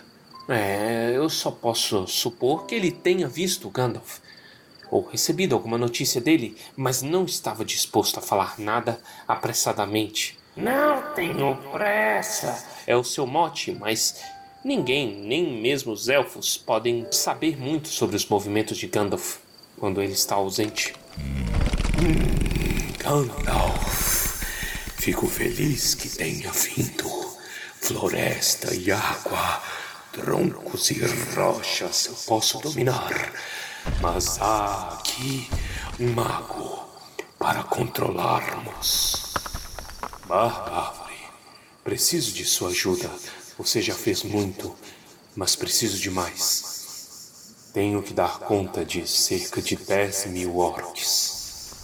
é, 0.49 1.13
eu 1.15 1.29
só 1.31 1.51
posso 1.51 2.07
supor 2.07 2.67
que 2.67 2.75
ele 2.75 2.91
tenha 2.91 3.27
visto 3.27 3.71
Gandalf 3.71 4.19
ou 4.91 5.03
recebido 5.09 5.55
alguma 5.55 5.79
notícia 5.79 6.21
dele, 6.21 6.57
mas 6.77 7.03
não 7.03 7.25
estava 7.25 7.65
disposto 7.65 8.19
a 8.19 8.23
falar 8.23 8.59
nada 8.59 9.01
apressadamente. 9.27 10.39
Não 10.57 11.03
tenho 11.15 11.57
pressa. 11.73 12.65
É 12.87 12.95
o 12.95 13.03
seu 13.03 13.27
mote, 13.27 13.73
mas 13.73 14.23
ninguém, 14.65 15.17
nem 15.17 15.61
mesmo 15.61 15.93
os 15.93 16.09
elfos, 16.09 16.57
podem 16.57 17.07
saber 17.11 17.57
muito 17.57 17.89
sobre 17.89 18.15
os 18.15 18.27
movimentos 18.29 18.79
de 18.79 18.87
Gandalf 18.87 19.39
quando 19.79 20.03
ele 20.03 20.13
está 20.13 20.37
ausente. 20.37 20.95
Gandalf, 22.99 24.43
fico 24.97 25.27
feliz 25.27 25.95
que 25.95 26.09
tenha 26.09 26.51
vindo. 26.51 27.25
Floresta 27.81 28.75
e 28.75 28.91
água, 28.91 29.63
troncos 30.13 30.91
e 30.91 31.01
rochas 31.35 32.07
eu 32.07 32.15
posso 32.27 32.59
dominar, 32.61 33.33
mas 34.01 34.41
há 34.41 34.95
aqui 34.95 35.51
um 36.01 36.11
mago 36.13 36.89
para 37.39 37.63
controlarmos. 37.63 39.35
Barbárvore, 40.27 41.15
preciso 41.85 42.33
de 42.33 42.47
sua 42.47 42.71
ajuda. 42.71 43.11
Você 43.59 43.83
já 43.83 43.95
fez 43.95 44.23
muito, 44.23 44.75
mas 45.37 45.55
preciso 45.55 45.99
de 45.99 46.11
mais. 46.11 46.84
Tenho 47.75 48.01
que 48.05 48.15
dar 48.15 48.39
conta 48.39 48.85
de 48.85 49.05
cerca 49.05 49.61
de 49.61 49.75
10 49.75 50.27
mil 50.27 50.59
orcs. 50.59 51.75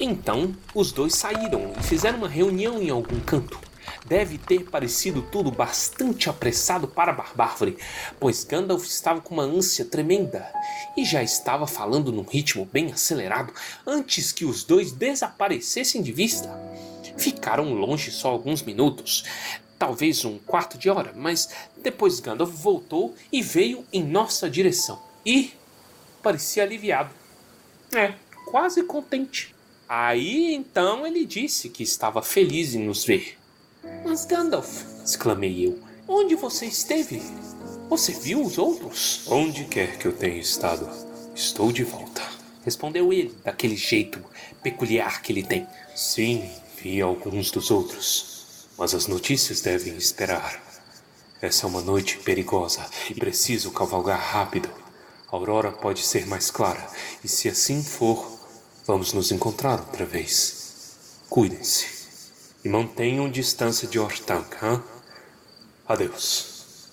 Então, 0.00 0.52
os 0.74 0.90
dois 0.90 1.14
saíram 1.14 1.72
e 1.78 1.82
fizeram 1.84 2.18
uma 2.18 2.28
reunião 2.28 2.82
em 2.82 2.90
algum 2.90 3.20
canto. 3.20 3.56
Deve 4.04 4.36
ter 4.36 4.68
parecido 4.68 5.22
tudo 5.22 5.52
bastante 5.52 6.28
apressado 6.28 6.88
para 6.88 7.12
Barbárvore, 7.12 7.78
pois 8.18 8.42
Gandalf 8.42 8.84
estava 8.84 9.20
com 9.20 9.34
uma 9.34 9.44
ânsia 9.44 9.84
tremenda 9.84 10.44
e 10.96 11.04
já 11.04 11.22
estava 11.22 11.68
falando 11.68 12.10
num 12.10 12.24
ritmo 12.24 12.64
bem 12.64 12.90
acelerado 12.90 13.52
antes 13.86 14.32
que 14.32 14.44
os 14.44 14.64
dois 14.64 14.90
desaparecessem 14.90 16.02
de 16.02 16.10
vista. 16.10 16.50
Ficaram 17.16 17.72
longe 17.74 18.10
só 18.10 18.28
alguns 18.28 18.60
minutos, 18.60 19.22
talvez 19.78 20.24
um 20.24 20.36
quarto 20.38 20.76
de 20.76 20.90
hora, 20.90 21.12
mas 21.14 21.48
depois 21.80 22.18
Gandalf 22.18 22.50
voltou 22.50 23.14
e 23.30 23.40
veio 23.40 23.84
em 23.92 24.02
nossa 24.02 24.50
direção. 24.50 25.11
E 25.24 25.52
parecia 26.22 26.62
aliviado. 26.62 27.10
É, 27.94 28.14
quase 28.46 28.82
contente. 28.82 29.54
Aí 29.88 30.54
então 30.54 31.06
ele 31.06 31.24
disse 31.24 31.68
que 31.68 31.82
estava 31.82 32.22
feliz 32.22 32.74
em 32.74 32.84
nos 32.84 33.04
ver. 33.04 33.38
Mas 34.04 34.24
Gandalf, 34.24 34.84
exclamei 35.04 35.66
eu, 35.66 35.78
onde 36.08 36.34
você 36.34 36.66
esteve? 36.66 37.22
Você 37.88 38.12
viu 38.12 38.42
os 38.42 38.56
outros? 38.56 39.24
Onde 39.28 39.64
quer 39.64 39.98
que 39.98 40.06
eu 40.06 40.12
tenha 40.12 40.38
estado, 40.38 40.88
estou 41.34 41.70
de 41.70 41.84
volta. 41.84 42.22
Respondeu 42.64 43.12
ele, 43.12 43.34
daquele 43.44 43.76
jeito 43.76 44.18
peculiar 44.62 45.20
que 45.20 45.32
ele 45.32 45.42
tem. 45.42 45.66
Sim, 45.94 46.48
vi 46.80 47.00
alguns 47.00 47.50
dos 47.50 47.70
outros, 47.70 48.68
mas 48.78 48.94
as 48.94 49.06
notícias 49.06 49.60
devem 49.60 49.96
esperar. 49.96 50.62
Essa 51.40 51.66
é 51.66 51.68
uma 51.68 51.82
noite 51.82 52.18
perigosa 52.18 52.86
e 53.10 53.14
preciso 53.14 53.72
cavalgar 53.72 54.20
rápido. 54.20 54.70
A 55.32 55.36
aurora 55.36 55.72
pode 55.72 56.02
ser 56.02 56.26
mais 56.26 56.50
clara, 56.50 56.86
e 57.24 57.28
se 57.28 57.48
assim 57.48 57.82
for, 57.82 58.38
vamos 58.86 59.14
nos 59.14 59.32
encontrar 59.32 59.80
outra 59.80 60.04
vez. 60.04 60.94
Cuidem-se 61.30 61.86
e 62.62 62.68
mantenham 62.68 63.30
distância 63.30 63.88
de 63.88 63.98
Ortank, 63.98 64.54
hã? 64.62 64.82
Adeus. 65.88 66.90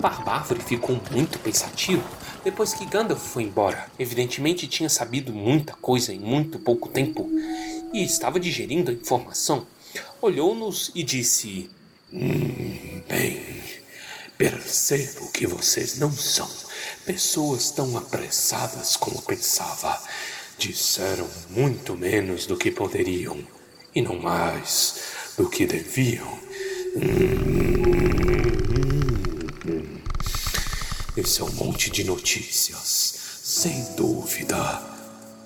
Barbárvore 0.00 0.62
ficou 0.62 0.98
muito 1.10 1.38
pensativo 1.38 2.02
depois 2.42 2.72
que 2.72 2.86
Gandalf 2.86 3.22
foi 3.22 3.42
embora. 3.42 3.86
Evidentemente 3.98 4.66
tinha 4.66 4.88
sabido 4.88 5.30
muita 5.30 5.74
coisa 5.74 6.14
em 6.14 6.18
muito 6.18 6.58
pouco 6.58 6.88
tempo 6.88 7.28
e 7.92 8.02
estava 8.02 8.40
digerindo 8.40 8.90
a 8.90 8.94
informação. 8.94 9.66
Olhou-nos 10.22 10.90
e 10.94 11.02
disse: 11.02 11.68
hum, 12.10 13.02
Bem, 13.06 13.61
percebo 14.42 15.28
que 15.28 15.46
vocês 15.46 15.98
não 15.98 16.10
são 16.10 16.50
pessoas 17.06 17.70
tão 17.70 17.96
apressadas 17.96 18.96
como 18.96 19.22
pensava. 19.22 20.02
Disseram 20.58 21.28
muito 21.50 21.94
menos 21.96 22.44
do 22.44 22.56
que 22.56 22.72
poderiam 22.72 23.38
e 23.94 24.02
não 24.02 24.18
mais 24.18 24.96
do 25.38 25.48
que 25.48 25.64
deviam. 25.64 26.26
Esse 31.16 31.40
é 31.40 31.44
um 31.44 31.52
monte 31.52 31.88
de 31.88 32.02
notícias, 32.02 33.14
sem 33.44 33.94
dúvida. 33.94 34.82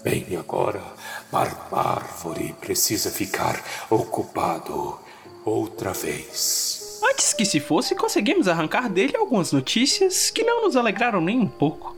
Bem, 0.02 0.24
agora, 0.38 0.82
Barbárvore 1.30 2.54
precisa 2.62 3.10
ficar 3.10 3.62
ocupado 3.90 4.98
outra 5.44 5.92
vez. 5.92 6.85
Antes 7.10 7.32
que 7.32 7.44
se 7.44 7.60
fosse, 7.60 7.94
conseguimos 7.94 8.48
arrancar 8.48 8.88
dele 8.88 9.16
algumas 9.16 9.52
notícias 9.52 10.28
que 10.28 10.42
não 10.42 10.64
nos 10.64 10.76
alegraram 10.76 11.20
nem 11.20 11.38
um 11.38 11.46
pouco. 11.46 11.96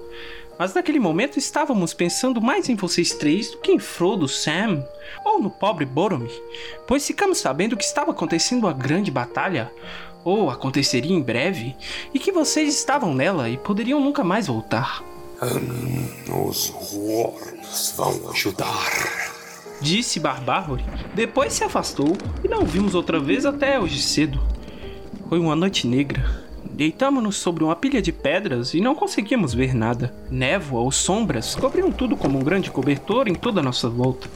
Mas 0.59 0.75
naquele 0.75 0.99
momento 0.99 1.39
estávamos 1.39 1.95
pensando 1.95 2.43
mais 2.43 2.69
em 2.69 2.75
vocês 2.75 3.15
três 3.15 3.51
do 3.51 3.59
que 3.59 3.73
em 3.73 3.79
Frodo, 3.79 4.29
Sam 4.29 4.85
ou 5.25 5.41
no 5.41 5.51
pobre 5.51 5.87
Boromir, 5.87 6.33
pois 6.87 7.07
ficamos 7.07 7.39
sabendo 7.39 7.77
que 7.77 7.85
estava 7.85 8.11
acontecendo 8.11 8.67
a 8.67 8.73
grande 8.73 9.11
batalha, 9.11 9.73
ou 10.25 10.51
aconteceria 10.51 11.17
em 11.17 11.23
breve, 11.23 11.77
e 12.13 12.19
que 12.19 12.33
vocês 12.33 12.69
estavam 12.75 13.15
nela 13.15 13.49
e 13.49 13.57
poderiam 13.57 14.01
nunca 14.01 14.25
mais 14.25 14.49
voltar. 14.49 15.03
Os 16.29 16.71
Worms 16.93 17.95
vão 17.97 18.31
ajudar. 18.31 19.35
Disse 19.81 20.19
Barbárvore. 20.19 20.85
Depois 21.15 21.53
se 21.53 21.63
afastou 21.63 22.17
e 22.43 22.49
não 22.49 22.67
vimos 22.67 22.97
outra 22.97 23.21
vez 23.21 23.47
até 23.47 23.79
hoje 23.79 24.03
cedo. 24.03 24.58
Foi 25.29 25.39
uma 25.39 25.55
noite 25.55 25.87
negra. 25.87 26.25
Deitamos-nos 26.71 27.37
sobre 27.37 27.63
uma 27.63 27.77
pilha 27.77 28.01
de 28.01 28.11
pedras 28.11 28.73
e 28.73 28.81
não 28.81 28.95
conseguíamos 28.95 29.53
ver 29.53 29.75
nada. 29.75 30.15
Névoa 30.31 30.81
ou 30.81 30.91
sombras 30.91 31.55
cobriam 31.55 31.93
tudo 31.93 32.17
como 32.17 32.39
um 32.39 32.43
grande 32.43 32.71
cobertor 32.71 33.29
em 33.29 33.35
toda 33.35 33.61
a 33.61 33.63
nossa 33.63 33.91
volta. 33.91 34.27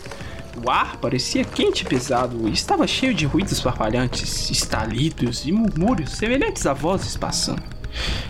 O 0.63 0.71
ar 0.71 0.99
parecia 0.99 1.45
quente 1.45 1.81
e 1.81 1.87
pesado 1.87 2.47
e 2.47 2.53
estava 2.53 2.87
cheio 2.87 3.15
de 3.15 3.25
ruídos 3.25 3.59
farfalhantes, 3.59 4.51
estalidos 4.51 5.47
e 5.47 5.53
murmúrios 5.53 6.13
semelhantes 6.13 6.67
a 6.67 6.75
vozes 6.75 7.17
passando. 7.17 7.63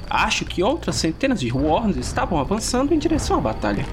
Acho 0.09 0.45
que 0.45 0.63
outras 0.63 0.95
centenas 0.95 1.41
de 1.41 1.53
Worms 1.53 1.97
estavam 1.97 2.39
avançando 2.39 2.95
em 2.95 2.99
direção 2.99 3.39
à 3.39 3.41
batalha. 3.41 3.85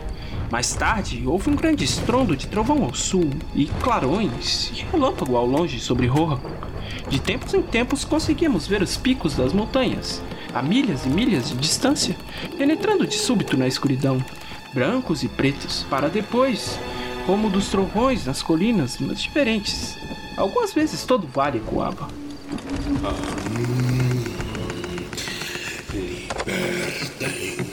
Mais 0.51 0.75
tarde, 0.75 1.23
houve 1.25 1.49
um 1.49 1.55
grande 1.55 1.83
estrondo 1.83 2.37
de 2.37 2.45
trovão 2.45 2.83
ao 2.83 2.93
sul 2.93 3.31
e 3.55 3.65
clarões 3.81 4.69
e 4.75 4.85
relâmpago 4.91 5.35
ao 5.35 5.45
longe 5.47 5.79
sobre 5.79 6.05
Rohan. 6.05 6.39
De 7.09 7.19
tempos 7.19 7.53
em 7.53 7.61
tempos 7.61 8.03
conseguíamos 8.03 8.67
ver 8.67 8.81
os 8.81 8.97
picos 8.97 9.35
das 9.35 9.53
montanhas, 9.53 10.21
a 10.53 10.61
milhas 10.61 11.05
e 11.05 11.09
milhas 11.09 11.49
de 11.49 11.57
distância, 11.57 12.15
penetrando 12.57 13.05
de 13.05 13.15
súbito 13.15 13.57
na 13.57 13.67
escuridão, 13.67 14.23
brancos 14.73 15.23
e 15.23 15.27
pretos, 15.27 15.85
para 15.89 16.09
depois, 16.09 16.79
como 17.25 17.49
dos 17.49 17.69
trovões 17.69 18.25
nas 18.25 18.41
colinas, 18.41 18.97
mas 18.99 19.21
diferentes. 19.21 19.97
Algumas 20.37 20.73
vezes 20.73 21.03
todo 21.03 21.27
vale 21.27 21.57
ecoava. 21.57 22.07
O 27.59 27.68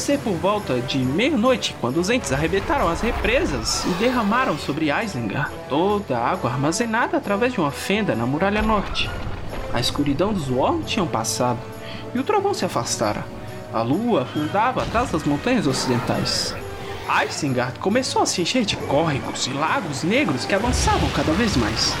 ser 0.00 0.18
por 0.18 0.32
volta 0.32 0.80
de 0.80 0.98
meia-noite 0.98 1.76
quando 1.78 1.98
os 2.00 2.08
entes 2.08 2.32
arrebentaram 2.32 2.88
as 2.88 3.02
represas 3.02 3.84
e 3.84 3.90
derramaram 4.00 4.58
sobre 4.58 4.90
Isengard 4.90 5.52
toda 5.68 6.16
a 6.16 6.30
água 6.30 6.50
armazenada 6.50 7.18
através 7.18 7.52
de 7.52 7.60
uma 7.60 7.70
fenda 7.70 8.16
na 8.16 8.24
muralha 8.24 8.62
norte. 8.62 9.10
A 9.72 9.78
escuridão 9.78 10.32
dos 10.32 10.48
Worms 10.48 10.90
tinham 10.90 11.06
passado 11.06 11.58
e 12.14 12.18
o 12.18 12.24
trovão 12.24 12.54
se 12.54 12.64
afastara. 12.64 13.24
A 13.72 13.82
lua 13.82 14.22
afundava 14.22 14.82
atrás 14.82 15.10
das 15.10 15.22
montanhas 15.24 15.66
ocidentais. 15.66 16.56
Isengard 17.28 17.78
começou 17.78 18.22
a 18.22 18.26
se 18.26 18.40
encher 18.40 18.64
de 18.64 18.76
córregos 18.76 19.46
e 19.46 19.52
lagos 19.52 20.02
negros 20.02 20.46
que 20.46 20.54
avançavam 20.54 21.10
cada 21.10 21.32
vez 21.32 21.56
mais. 21.56 21.92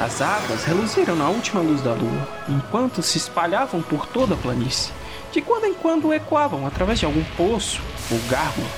As 0.00 0.22
águas 0.22 0.64
reluziram 0.64 1.14
na 1.14 1.28
última 1.28 1.60
luz 1.60 1.82
da 1.82 1.92
lua, 1.92 2.28
enquanto 2.48 3.02
se 3.02 3.18
espalhavam 3.18 3.82
por 3.82 4.06
toda 4.06 4.34
a 4.34 4.38
planície. 4.38 4.92
De 5.34 5.42
quando 5.42 5.64
em 5.64 5.74
quando 5.74 6.14
ecoavam 6.14 6.64
através 6.64 7.00
de 7.00 7.06
algum 7.06 7.24
poço 7.36 7.82
ou 8.08 8.16
gárgula. 8.30 8.68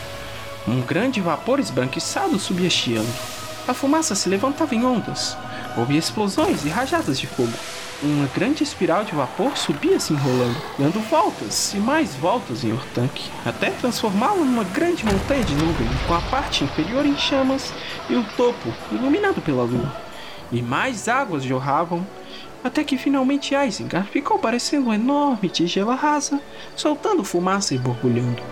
Um 0.67 0.81
grande 0.81 1.21
vapor 1.21 1.61
esbranquiçado 1.61 2.39
subia 2.39 2.71
chiando. 2.71 3.15
A 3.69 3.75
fumaça 3.75 4.15
se 4.15 4.27
levantava 4.27 4.75
em 4.75 4.83
ondas. 4.83 5.37
Houve 5.77 5.99
explosões 5.99 6.65
e 6.65 6.71
rajadas 6.71 7.21
de 7.21 7.27
fogo. 7.27 7.53
Uma 8.03 8.27
grande 8.29 8.63
espiral 8.63 9.05
de 9.05 9.15
vapor 9.15 9.55
subia 9.55 10.01
se 10.01 10.15
enrolando, 10.15 10.57
dando 10.79 10.99
voltas 11.11 11.75
e 11.75 11.77
mais 11.77 12.15
voltas 12.15 12.65
em 12.65 12.73
Ortanque, 12.73 13.31
até 13.45 13.69
transformá-lo 13.73 14.43
numa 14.43 14.65
grande 14.65 15.05
montanha 15.05 15.45
de 15.45 15.55
nuvem, 15.55 15.87
com 16.09 16.15
a 16.15 16.23
parte 16.23 16.65
inferior 16.65 17.05
em 17.05 17.19
chamas 17.19 17.71
e 18.09 18.17
o 18.17 18.25
topo 18.35 18.73
iluminado 18.91 19.43
pela 19.43 19.65
lua. 19.65 19.95
E 20.51 20.63
mais 20.63 21.07
águas 21.07 21.43
jorravam, 21.43 22.07
até 22.63 22.83
que 22.83 22.99
finalmente 22.99 23.55
Isengard 23.55 24.11
ficou 24.11 24.39
parecendo 24.39 24.87
uma 24.87 24.95
enorme 24.95 25.49
tigela 25.49 25.95
rasa, 25.95 26.41
soltando 26.75 27.25
fumaça 27.25 27.75
e 27.75 27.79
borbulhando. 27.79 28.43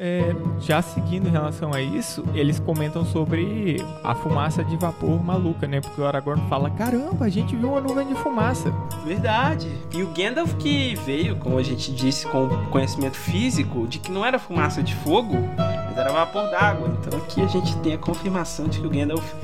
É, 0.00 0.32
já 0.60 0.80
seguindo 0.80 1.26
em 1.26 1.32
relação 1.32 1.74
a 1.74 1.82
isso, 1.82 2.24
eles 2.32 2.60
comentam 2.60 3.04
sobre 3.04 3.84
a 4.04 4.14
fumaça 4.14 4.62
de 4.62 4.76
vapor 4.76 5.20
maluca, 5.24 5.66
né? 5.66 5.80
Porque 5.80 6.00
o 6.00 6.06
Aragorn 6.06 6.40
fala: 6.48 6.70
caramba, 6.70 7.24
a 7.24 7.28
gente 7.28 7.56
viu 7.56 7.70
uma 7.70 7.80
nuvem 7.80 8.06
de 8.06 8.14
fumaça. 8.14 8.72
Verdade. 9.04 9.68
E 9.92 10.00
o 10.04 10.06
Gandalf 10.14 10.54
que 10.54 10.94
veio, 11.04 11.34
como 11.36 11.58
a 11.58 11.64
gente 11.64 11.90
disse, 11.92 12.28
com 12.28 12.48
conhecimento 12.70 13.16
físico 13.16 13.88
de 13.88 13.98
que 13.98 14.12
não 14.12 14.24
era 14.24 14.38
fumaça 14.38 14.84
de 14.84 14.94
fogo, 14.94 15.34
mas 15.56 15.98
era 15.98 16.12
vapor 16.12 16.48
d'água. 16.48 16.96
Então 17.00 17.18
aqui 17.18 17.42
a 17.42 17.48
gente 17.48 17.76
tem 17.78 17.94
a 17.94 17.98
confirmação 17.98 18.68
de 18.68 18.78
que 18.78 18.86
o 18.86 18.90
Gandalf 18.90 19.34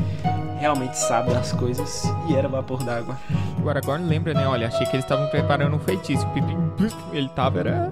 realmente 0.64 0.96
sabe 0.96 1.30
das 1.30 1.52
coisas 1.52 2.10
e 2.26 2.34
era 2.34 2.48
vapor 2.48 2.82
d'água. 2.82 3.18
O 3.62 3.68
Aragorn 3.68 4.02
lembra, 4.06 4.32
né? 4.32 4.48
Olha, 4.48 4.68
achei 4.68 4.86
que 4.86 4.96
eles 4.96 5.04
estavam 5.04 5.26
preparando 5.26 5.76
um 5.76 5.78
feitiço. 5.78 6.26
Ele 7.12 7.28
tava 7.28 7.60
era 7.60 7.90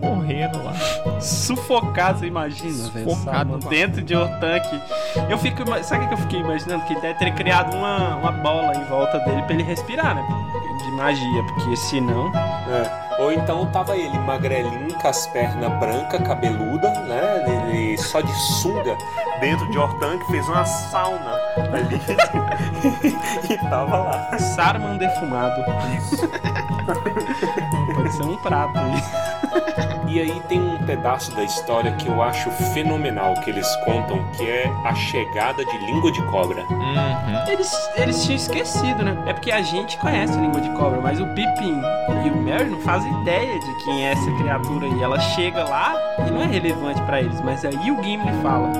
morrendo 0.00 0.62
lá. 0.62 0.72
Sufocado, 1.20 2.20
você 2.20 2.26
imagina, 2.26 2.90
velho. 2.90 3.10
Sufocado, 3.10 3.50
Saruman 3.50 3.68
Dentro 3.68 4.02
de 4.02 4.14
Ortanque. 4.14 4.80
Eu 5.28 5.36
fico. 5.36 5.64
Sabe 5.82 6.04
o 6.04 6.08
que 6.08 6.14
eu 6.14 6.18
fiquei 6.18 6.38
imaginando? 6.38 6.84
Que 6.84 6.92
ele 6.92 7.00
deve 7.00 7.18
ter 7.18 7.34
criado 7.34 7.76
uma, 7.76 8.14
uma 8.14 8.30
bola 8.30 8.72
em 8.72 8.84
volta 8.84 9.18
dele 9.18 9.42
pra 9.42 9.54
ele 9.54 9.64
respirar, 9.64 10.14
né? 10.14 10.24
De 10.78 10.92
magia, 10.92 11.42
porque 11.48 11.74
senão. 11.76 12.30
É. 12.68 13.11
Ou 13.22 13.32
então 13.32 13.64
tava 13.66 13.96
ele 13.96 14.18
magrelinho, 14.18 14.92
com 15.00 15.06
as 15.06 15.28
pernas 15.28 15.72
brancas, 15.78 16.20
cabeluda, 16.26 16.90
né? 17.02 17.44
Ele 17.46 17.96
só 17.96 18.20
de 18.20 18.32
sunga 18.32 18.98
dentro 19.38 19.70
de 19.70 19.78
Hortanque, 19.78 20.26
fez 20.26 20.48
uma 20.48 20.64
sauna 20.64 21.38
ali. 21.72 22.00
e 23.48 23.56
tava 23.70 23.98
lá. 23.98 24.38
Saruman 24.38 24.96
defumado. 24.96 25.64
Isso. 25.96 26.28
Pode 27.94 28.12
ser 28.12 28.24
um 28.24 28.36
prato 28.38 28.76
aí. 28.76 29.82
E 30.12 30.20
aí 30.20 30.42
tem 30.46 30.60
um 30.60 30.76
pedaço 30.76 31.34
da 31.34 31.42
história 31.42 31.90
que 31.92 32.06
eu 32.06 32.22
acho 32.22 32.50
fenomenal 32.74 33.32
que 33.32 33.48
eles 33.48 33.66
contam, 33.76 34.22
que 34.36 34.42
é 34.42 34.70
a 34.84 34.94
chegada 34.94 35.64
de 35.64 35.78
língua 35.78 36.12
de 36.12 36.20
cobra. 36.26 36.62
Eles, 37.48 37.72
eles 37.96 38.22
tinham 38.22 38.36
esquecido, 38.36 39.02
né? 39.02 39.16
É 39.24 39.32
porque 39.32 39.50
a 39.50 39.62
gente 39.62 39.96
conhece 39.96 40.36
a 40.36 40.40
língua 40.42 40.60
de 40.60 40.68
cobra, 40.72 41.00
mas 41.00 41.18
o 41.18 41.26
Pippin 41.28 41.80
e 42.26 42.28
o 42.28 42.36
Merry 42.36 42.68
não 42.68 42.80
fazem 42.80 43.10
ideia 43.22 43.58
de 43.58 43.84
quem 43.84 44.06
é 44.06 44.12
essa 44.12 44.30
criatura 44.32 44.84
aí. 44.84 45.02
Ela 45.02 45.18
chega 45.18 45.64
lá 45.64 45.94
e 46.26 46.30
não 46.30 46.42
é 46.42 46.46
relevante 46.46 47.00
pra 47.04 47.22
eles, 47.22 47.40
mas 47.40 47.64
aí 47.64 47.90
o 47.90 48.02
Gimli 48.02 48.32
fala. 48.42 48.70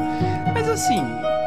Mas 0.52 0.68
assim, 0.68 1.02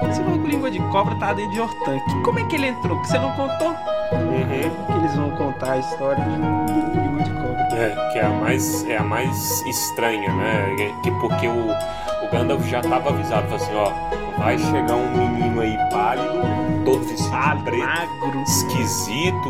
esse 0.09 0.19
maluco 0.19 0.45
com 0.45 0.47
língua 0.47 0.71
de 0.71 0.79
cobra 0.89 1.13
tá 1.17 1.31
dentro 1.31 1.51
de 1.51 1.59
Hortanque. 1.59 2.23
Como 2.23 2.39
é 2.39 2.43
que 2.45 2.55
ele 2.55 2.69
entrou? 2.69 2.99
Que 3.01 3.07
você 3.07 3.19
não 3.19 3.31
contou? 3.33 3.69
Uhum. 3.69 4.69
Como 4.71 4.85
que 4.87 5.05
eles 5.05 5.15
vão 5.15 5.29
contar 5.29 5.73
a 5.73 5.77
história 5.77 6.23
de 6.23 6.99
língua 6.99 7.23
de 7.23 7.29
cobra? 7.29 7.34
É, 7.77 8.09
que 8.11 8.19
é 8.19 8.25
a 8.25 8.29
mais, 8.29 8.85
é 8.89 8.97
a 8.97 9.03
mais 9.03 9.61
estranha, 9.65 10.33
né? 10.33 10.75
É 10.79 11.01
Que 11.03 11.11
porque 11.19 11.47
o, 11.47 11.69
o 11.69 12.31
Gandalf 12.31 12.65
já 12.67 12.81
tava 12.81 13.09
avisado, 13.09 13.47
falou 13.47 13.55
assim, 13.63 13.75
ó, 13.75 14.39
vai 14.39 14.57
chegar 14.57 14.95
um 14.95 15.11
menino 15.17 15.61
aí 15.61 15.77
pálido, 15.91 16.41
todo 16.85 17.01
vestido 17.03 17.29
Ah, 17.33 17.57
preto, 17.63 17.77
magro, 17.85 18.41
esquisito, 18.43 19.49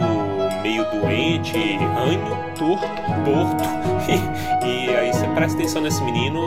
meio 0.62 0.84
doente, 0.92 1.78
ranho, 1.78 2.38
torto. 2.58 2.88
torto. 3.24 3.64
E, 4.64 4.86
e 4.86 4.96
aí 4.96 5.12
você 5.12 5.26
presta 5.30 5.58
atenção 5.58 5.82
nesse 5.82 6.04
menino 6.04 6.40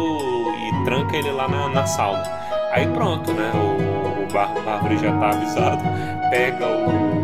e 0.56 0.84
tranca 0.84 1.16
ele 1.16 1.30
lá 1.32 1.48
na, 1.48 1.68
na 1.68 1.86
sauna. 1.86 2.22
Aí 2.72 2.86
pronto, 2.86 3.32
né? 3.32 3.50
O, 3.52 4.22
o 4.22 4.32
Bar 4.32 4.52
Bárbaro 4.64 4.96
já 4.96 5.12
tá 5.18 5.30
avisado, 5.30 5.82
pega 6.30 6.64
o 6.66 7.17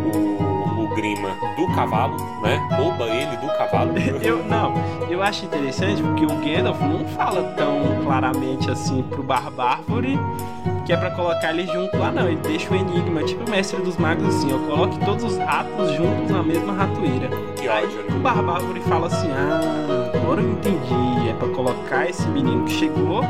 Grima 0.95 1.31
do 1.57 1.67
cavalo, 1.75 2.17
né? 2.43 2.57
Rouba 2.77 3.07
ele 3.07 3.37
do 3.37 3.49
cavalo. 3.59 3.93
Eu, 4.23 4.45
não, 4.45 4.75
eu 5.09 5.23
acho 5.23 5.45
interessante 5.45 6.03
porque 6.03 6.25
o 6.25 6.37
Gandalf 6.39 6.81
não 6.81 7.05
fala 7.09 7.43
tão 7.57 8.03
claramente 8.05 8.71
assim 8.71 9.03
pro 9.03 9.23
Barbárvore 9.23 10.19
que 10.85 10.93
é 10.93 10.97
pra 10.97 11.11
colocar 11.13 11.51
ele 11.51 11.67
junto 11.67 11.97
lá, 11.97 12.13
não. 12.13 12.29
Ele 12.29 12.37
deixa 12.43 12.71
o 12.73 12.77
enigma, 12.77 13.23
tipo 13.23 13.47
o 13.47 13.51
mestre 13.51 13.81
dos 13.81 13.97
magos, 13.97 14.27
assim, 14.29 14.53
ó. 14.53 14.59
Coloque 14.59 14.99
todos 15.05 15.25
os 15.25 15.39
ratos 15.39 15.93
juntos 15.93 16.31
na 16.31 16.43
mesma 16.43 16.73
ratoeira. 16.75 17.29
Que 17.57 17.69
Aí 17.69 17.85
ódio, 17.87 18.01
o 18.01 18.13
né? 18.13 18.19
Barbárvore 18.21 18.81
fala 18.81 19.07
assim: 19.07 19.31
Ah, 19.33 20.11
agora 20.15 20.41
eu 20.43 20.51
entendi. 20.51 21.29
É 21.29 21.33
pra 21.33 21.49
colocar 21.49 22.09
esse 22.09 22.27
menino 22.29 22.65
que 22.65 22.73
chegou 22.73 23.23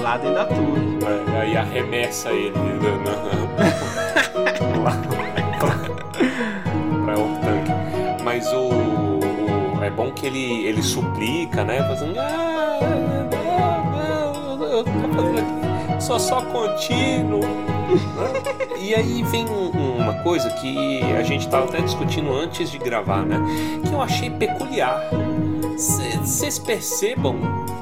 lá 0.00 0.16
dentro 0.16 0.34
da 0.34 0.44
torre. 0.44 0.98
É, 1.36 1.40
aí 1.40 1.56
arremessa 1.56 2.30
ele 2.30 2.54
na, 3.04 3.10
lá 4.80 5.19
que 10.20 10.26
ele, 10.26 10.66
ele 10.66 10.82
suplica, 10.82 11.64
né? 11.64 11.82
Fazendo. 11.88 12.18
Ah, 12.18 12.78
não, 13.32 14.56
não, 14.56 14.64
eu 14.66 14.84
tô 14.84 14.90
fazendo 15.14 15.38
aqui. 15.38 16.02
Sou 16.02 16.18
só 16.20 16.40
contínuo. 16.42 17.40
E 18.78 18.94
aí 18.94 19.22
vem 19.24 19.44
um- 19.46 19.96
uma 19.98 20.14
coisa 20.22 20.48
que 20.50 21.00
a 21.18 21.22
gente 21.22 21.48
tava 21.48 21.64
até 21.66 21.80
discutindo 21.80 22.32
antes 22.32 22.70
de 22.70 22.78
gravar, 22.78 23.22
né? 23.24 23.38
Que 23.86 23.92
eu 23.92 24.00
achei 24.00 24.30
peculiar. 24.30 25.02
Vocês 25.76 26.58
percebam, 26.58 27.36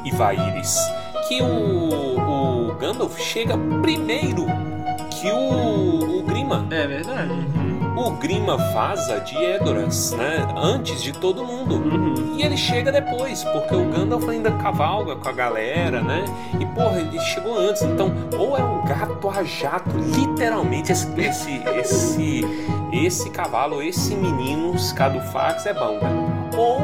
Ivaíris, 0.05 0.77
que 1.29 1.41
o, 1.43 2.19
o 2.69 2.75
Gandalf 2.75 3.19
chega 3.19 3.57
primeiro 3.83 4.47
que 5.11 5.31
o, 5.31 6.19
o 6.19 6.23
Grima. 6.23 6.67
É 6.71 6.87
verdade. 6.87 7.33
O 7.99 8.13
Grima 8.13 8.57
vaza 8.57 9.19
de 9.19 9.37
Edoras, 9.37 10.13
né? 10.13 10.47
Antes 10.57 11.03
de 11.03 11.13
todo 11.13 11.45
mundo. 11.45 11.75
Uhum. 11.75 12.37
E 12.37 12.45
ele 12.45 12.57
chega 12.57 12.93
depois, 12.93 13.43
porque 13.43 13.75
o 13.75 13.91
Gandalf 13.91 14.29
ainda 14.29 14.53
cavalga 14.53 15.17
com 15.17 15.29
a 15.29 15.33
galera, 15.33 16.01
né? 16.01 16.25
E 16.61 16.65
porra, 16.65 17.01
ele 17.01 17.19
chegou 17.19 17.59
antes. 17.59 17.83
Então, 17.83 18.13
ou 18.39 18.57
é 18.57 18.63
um 18.63 18.85
gato 18.85 19.29
a 19.29 19.43
jato, 19.43 19.91
literalmente 19.99 20.93
esse 20.93 21.09
esse 21.21 21.61
esse, 21.77 22.41
esse 22.93 23.31
cavalo, 23.31 23.83
esse 23.83 24.15
menino 24.15 24.79
Scadufax 24.79 25.67
é 25.67 25.75
bom, 25.75 25.99
né? 25.99 26.51
Ou 26.57 26.83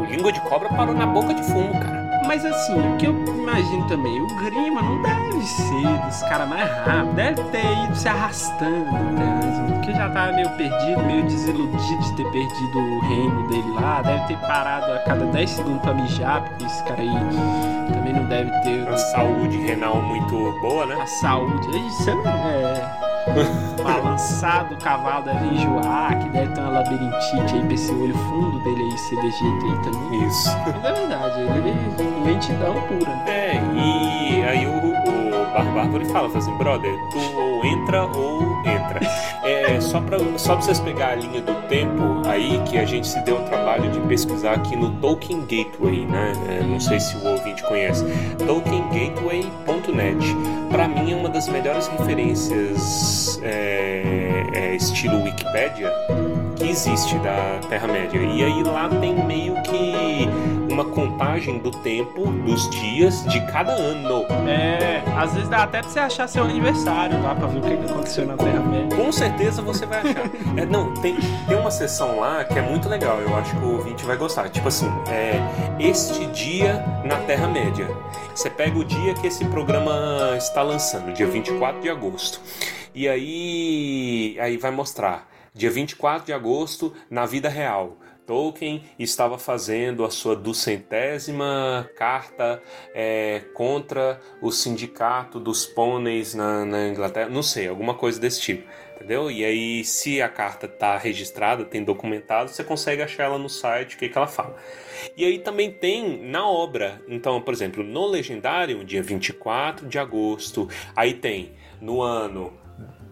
o 0.00 0.04
língua 0.04 0.30
de 0.30 0.40
cobra 0.42 0.68
parou 0.68 0.94
na 0.94 1.06
boca 1.06 1.34
de 1.34 1.42
fumo, 1.42 1.72
cara. 1.72 2.01
Mas 2.26 2.44
assim, 2.44 2.74
o 2.74 2.96
que 2.96 3.06
eu 3.06 3.24
imagino 3.26 3.86
também, 3.86 4.20
o 4.20 4.26
Grima 4.26 4.82
não 4.82 5.02
deve 5.02 5.42
ser 5.42 5.98
dos 6.06 6.22
caras 6.22 6.48
mais 6.48 6.70
rápidos, 6.70 7.14
deve 7.14 7.42
ter 7.44 7.84
ido 7.84 7.96
se 7.96 8.08
arrastando 8.08 8.88
até 8.88 9.42
porque 9.82 9.94
já 9.94 10.08
tava 10.10 10.32
meio 10.32 10.48
perdido, 10.50 11.02
meio 11.02 11.24
desiludido 11.24 12.02
de 12.02 12.12
ter 12.14 12.30
perdido 12.30 12.78
o 12.78 13.00
reino 13.00 13.48
dele 13.48 13.70
lá, 13.72 14.00
deve 14.00 14.26
ter 14.28 14.36
parado 14.38 14.92
a 14.92 14.98
cada 15.00 15.24
10 15.26 15.50
segundos 15.50 15.82
pra 15.82 15.94
mijar, 15.94 16.42
porque 16.42 16.64
esse 16.64 16.84
cara 16.84 17.02
aí 17.02 17.10
também 17.92 18.12
não 18.12 18.24
deve 18.26 18.50
ter 18.60 18.86
Uma 18.86 18.96
saúde 18.96 19.56
renal 19.58 20.00
muito 20.00 20.52
boa, 20.60 20.86
né? 20.86 21.00
a 21.00 21.06
saúde. 21.06 21.68
Isso 21.88 22.10
é. 22.10 23.02
Balançado, 23.82 24.74
o 24.74 24.78
cavalo 24.78 25.24
deve 25.24 25.46
enjoar, 25.46 26.18
que 26.18 26.28
deve 26.28 26.52
ter 26.54 26.60
uma 26.60 26.70
labirintite 26.70 27.54
aí 27.54 27.62
pra 27.64 27.74
esse 27.74 27.92
olho 27.92 28.14
fundo 28.14 28.60
dele 28.60 28.82
aí 28.84 28.98
ser 28.98 29.16
desse 29.20 29.38
jeito 29.38 29.66
aí 29.66 29.78
também. 29.82 30.28
Isso. 30.28 30.48
Mas 30.64 30.84
é 30.84 30.92
verdade, 30.92 31.40
ele 31.40 32.11
lentidão 32.24 32.74
pura. 32.82 33.10
né? 33.16 33.24
É, 33.28 33.60
e 33.76 34.42
aí 34.42 34.66
o, 34.66 34.70
o 34.70 35.52
Bar 35.52 35.64
Bárbaro 35.74 36.02
ele 36.02 36.12
fala, 36.12 36.28
assim, 36.36 36.56
brother, 36.56 36.92
tu 37.10 37.18
ou 37.38 37.64
entra 37.64 38.04
ou 38.06 38.42
entra. 38.60 39.00
É, 39.44 39.80
só 39.80 40.00
pra, 40.00 40.18
só 40.36 40.54
pra 40.54 40.62
vocês 40.62 40.80
pegar 40.80 41.08
a 41.10 41.14
linha 41.16 41.40
do 41.40 41.54
tempo 41.68 42.22
aí, 42.26 42.60
que 42.64 42.78
a 42.78 42.84
gente 42.84 43.06
se 43.06 43.20
deu 43.20 43.36
o 43.36 43.42
trabalho 43.44 43.90
de 43.90 44.00
pesquisar 44.00 44.52
aqui 44.52 44.76
no 44.76 44.90
Tolkien 45.00 45.40
Gateway, 45.40 46.06
né? 46.06 46.32
É, 46.48 46.62
não 46.64 46.78
sei 46.80 47.00
se 47.00 47.16
o 47.16 47.26
ouvinte 47.26 47.62
conhece. 47.64 48.04
TolkienGateway.net. 48.46 50.36
Pra 50.70 50.88
mim 50.88 51.12
é 51.12 51.16
uma 51.16 51.28
das 51.28 51.48
melhores 51.48 51.88
referências 51.88 53.40
é, 53.42 54.46
é, 54.54 54.74
estilo 54.76 55.22
Wikipedia 55.22 55.92
existe 56.72 57.18
da 57.18 57.60
Terra-média. 57.68 58.18
E 58.18 58.42
aí 58.42 58.62
lá 58.62 58.88
tem 58.88 59.14
meio 59.26 59.54
que 59.62 60.26
uma 60.72 60.86
contagem 60.86 61.58
do 61.58 61.70
tempo, 61.70 62.26
dos 62.26 62.68
dias 62.70 63.24
de 63.26 63.40
cada 63.46 63.72
ano. 63.72 64.24
É, 64.48 65.02
às 65.14 65.34
vezes 65.34 65.50
dá 65.50 65.64
até 65.64 65.80
pra 65.80 65.90
você 65.90 66.00
achar 66.00 66.26
seu 66.26 66.44
aniversário 66.44 67.22
lá 67.22 67.34
pra 67.34 67.46
ver 67.46 67.58
o 67.58 67.62
que 67.62 67.76
que 67.76 67.92
aconteceu 67.92 68.26
na 68.26 68.36
Terra-média. 68.38 68.96
Com 68.96 69.12
certeza 69.12 69.60
você 69.60 69.86
vai 69.86 69.98
achar. 70.00 70.22
É, 70.56 70.66
não, 70.66 70.92
tem, 70.94 71.16
tem 71.48 71.56
uma 71.56 71.70
seção 71.70 72.20
lá 72.20 72.44
que 72.44 72.58
é 72.58 72.62
muito 72.62 72.86
legal, 72.88 73.18
eu 73.20 73.34
acho 73.36 73.56
que 73.56 73.64
o 73.64 73.76
ouvinte 73.76 74.04
vai 74.04 74.16
gostar. 74.16 74.50
Tipo 74.50 74.68
assim, 74.68 74.86
é 75.08 75.40
este 75.78 76.26
dia 76.26 76.84
na 77.04 77.16
Terra-média. 77.20 77.88
Você 78.34 78.50
pega 78.50 78.78
o 78.78 78.84
dia 78.84 79.14
que 79.14 79.26
esse 79.26 79.44
programa 79.46 80.34
está 80.36 80.62
lançando, 80.62 81.12
dia 81.12 81.26
24 81.26 81.80
de 81.80 81.88
agosto. 81.88 82.40
E 82.94 83.08
aí, 83.08 84.36
aí 84.38 84.58
vai 84.58 84.70
mostrar, 84.70 85.26
dia 85.54 85.70
24 85.70 86.26
de 86.26 86.32
agosto, 86.32 86.94
na 87.10 87.26
vida 87.26 87.48
real. 87.48 87.98
Tolkien 88.26 88.84
estava 88.98 89.36
fazendo 89.36 90.04
a 90.04 90.10
sua 90.10 90.36
duzentésima 90.36 91.90
carta 91.96 92.62
é, 92.94 93.42
contra 93.52 94.20
o 94.40 94.50
sindicato 94.52 95.40
dos 95.40 95.66
pôneis 95.66 96.32
na, 96.34 96.64
na 96.64 96.88
Inglaterra, 96.88 97.28
não 97.28 97.42
sei, 97.42 97.66
alguma 97.66 97.94
coisa 97.94 98.20
desse 98.20 98.40
tipo, 98.40 98.66
entendeu? 98.94 99.30
E 99.30 99.44
aí, 99.44 99.84
se 99.84 100.22
a 100.22 100.28
carta 100.28 100.66
está 100.66 100.96
registrada, 100.96 101.64
tem 101.64 101.82
documentado, 101.82 102.50
você 102.50 102.62
consegue 102.62 103.02
achar 103.02 103.24
ela 103.24 103.38
no 103.38 103.48
site, 103.48 103.96
o 103.96 103.98
que, 103.98 104.08
que 104.08 104.16
ela 104.16 104.28
fala. 104.28 104.56
E 105.16 105.24
aí 105.24 105.40
também 105.40 105.72
tem 105.72 106.22
na 106.22 106.48
obra, 106.48 107.02
então, 107.08 107.40
por 107.40 107.52
exemplo, 107.52 107.82
no 107.82 108.06
Legendário, 108.06 108.84
dia 108.84 109.02
24 109.02 109.88
de 109.88 109.98
agosto, 109.98 110.68
aí 110.94 111.12
tem 111.14 111.52
no 111.80 112.00
ano 112.00 112.52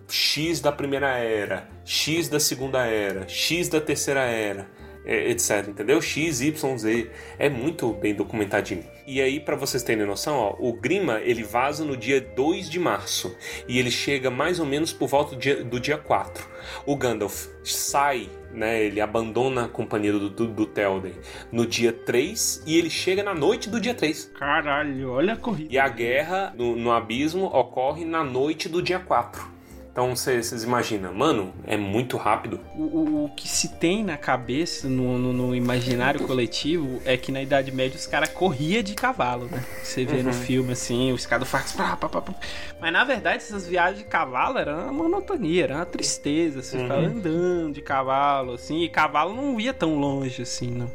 X 0.08 0.60
da 0.60 0.72
primeira 0.72 1.16
era, 1.18 1.68
X 1.90 2.28
da 2.28 2.38
segunda 2.38 2.86
era, 2.86 3.26
X 3.26 3.68
da 3.68 3.80
terceira 3.80 4.20
era, 4.20 4.70
é, 5.04 5.28
etc, 5.28 5.66
entendeu? 5.66 6.00
X, 6.00 6.40
Y, 6.40 6.78
Z. 6.78 7.10
É 7.36 7.48
muito 7.48 7.92
bem 7.92 8.14
documentadinho. 8.14 8.84
E 9.04 9.20
aí, 9.20 9.40
para 9.40 9.56
vocês 9.56 9.82
terem 9.82 10.06
noção, 10.06 10.36
ó, 10.36 10.56
o 10.60 10.72
Grima 10.72 11.18
ele 11.18 11.42
vaza 11.42 11.84
no 11.84 11.96
dia 11.96 12.20
2 12.20 12.70
de 12.70 12.78
março 12.78 13.36
e 13.66 13.76
ele 13.76 13.90
chega 13.90 14.30
mais 14.30 14.60
ou 14.60 14.66
menos 14.66 14.92
por 14.92 15.08
volta 15.08 15.34
do 15.34 15.40
dia, 15.40 15.64
do 15.64 15.80
dia 15.80 15.98
4. 15.98 16.46
O 16.86 16.94
Gandalf 16.94 17.48
sai, 17.64 18.30
né? 18.52 18.84
Ele 18.84 19.00
abandona 19.00 19.64
a 19.64 19.68
companhia 19.68 20.12
do, 20.12 20.30
do, 20.30 20.46
do 20.46 20.66
Théoden 20.66 21.14
no 21.50 21.66
dia 21.66 21.92
3 21.92 22.62
e 22.68 22.78
ele 22.78 22.88
chega 22.88 23.24
na 23.24 23.34
noite 23.34 23.68
do 23.68 23.80
dia 23.80 23.94
3. 23.94 24.30
Caralho, 24.38 25.10
olha 25.10 25.32
a 25.32 25.36
corrida. 25.36 25.74
E 25.74 25.76
a 25.76 25.88
guerra 25.88 26.54
no, 26.56 26.76
no 26.76 26.92
abismo 26.92 27.46
ocorre 27.46 28.04
na 28.04 28.22
noite 28.22 28.68
do 28.68 28.80
dia 28.80 29.00
4. 29.00 29.58
Então 30.02 30.16
vocês 30.16 30.62
imaginam, 30.64 31.12
mano, 31.12 31.52
é 31.66 31.76
muito 31.76 32.16
rápido. 32.16 32.58
O, 32.74 32.80
o- 32.84 33.24
o 33.26 33.28
que 33.36 33.46
se 33.46 33.68
tem 33.68 34.02
na 34.02 34.16
cabeça, 34.16 34.88
no, 34.88 35.18
no- 35.18 35.32
no 35.34 35.54
imaginário 35.54 36.26
coletivo, 36.26 37.02
é 37.04 37.18
que 37.18 37.30
na 37.30 37.42
Idade 37.42 37.70
Média 37.70 37.98
os 37.98 38.06
caras 38.06 38.30
corriam 38.30 38.82
de 38.82 38.94
cavalo, 38.94 39.44
né? 39.50 39.62
Você 39.82 40.06
vê 40.06 40.22
no 40.22 40.32
filme 40.32 40.72
assim, 40.72 41.12
os 41.12 41.26
caras 41.26 41.46
fazem. 41.46 41.76
pá, 41.76 41.98
pá, 41.98 42.08
pá, 42.08 42.22
pá. 42.22 42.34
Mas 42.80 42.90
na 42.94 43.04
verdade, 43.04 43.36
essas 43.36 43.66
viagens 43.66 43.98
de 43.98 44.04
cavalo 44.04 44.56
eram 44.56 44.84
uma 44.84 44.92
monotonia, 44.94 45.64
era 45.64 45.74
uma 45.76 45.84
tristeza. 45.86 46.62
Você 46.62 46.78
ficava 46.78 47.02
andando 47.02 47.74
de 47.74 47.82
cavalo, 47.82 48.54
assim, 48.54 48.80
e 48.82 48.88
cavalo 48.88 49.34
não 49.34 49.60
ia 49.60 49.74
tão 49.74 49.98
longe 49.98 50.40
assim, 50.40 50.70
não. 50.70 50.90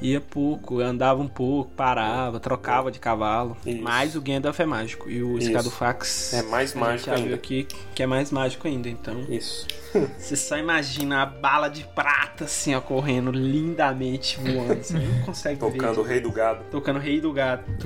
Ia 0.00 0.20
pouco, 0.20 0.80
andava 0.80 1.20
um 1.20 1.28
pouco, 1.28 1.70
parava, 1.72 2.40
trocava 2.40 2.90
de 2.90 2.98
cavalo. 2.98 3.54
Isso. 3.66 3.82
Mas 3.82 4.16
o 4.16 4.20
Gandalf 4.22 4.58
é 4.58 4.64
mágico. 4.64 5.10
E 5.10 5.22
o 5.22 5.36
Isso. 5.36 5.50
Scadufax 5.50 6.32
É 6.32 6.42
mais 6.42 6.70
a 6.70 6.72
gente 6.74 6.80
mágico 6.80 7.06
já 7.10 7.14
viu 7.16 7.24
ainda. 7.24 7.34
aqui 7.34 7.68
que 7.94 8.02
é 8.02 8.06
mais 8.06 8.30
mágico 8.30 8.66
ainda, 8.66 8.88
então. 8.88 9.20
Isso. 9.28 9.66
Você 10.18 10.36
só 10.36 10.56
imagina 10.56 11.20
a 11.22 11.26
bala 11.26 11.68
de 11.68 11.84
prata 11.84 12.44
assim, 12.44 12.74
ó, 12.74 12.80
correndo 12.80 13.30
lindamente 13.30 14.38
voando. 14.38 14.82
Você 14.82 14.94
não 14.98 15.22
consegue 15.22 15.60
ver. 15.60 15.72
Tocando 15.72 16.00
o 16.00 16.02
Rei 16.04 16.20
do 16.20 16.32
Gado. 16.32 16.64
Tocando 16.70 16.98
Rei 16.98 17.20
do 17.20 17.32
Gato. 17.32 17.64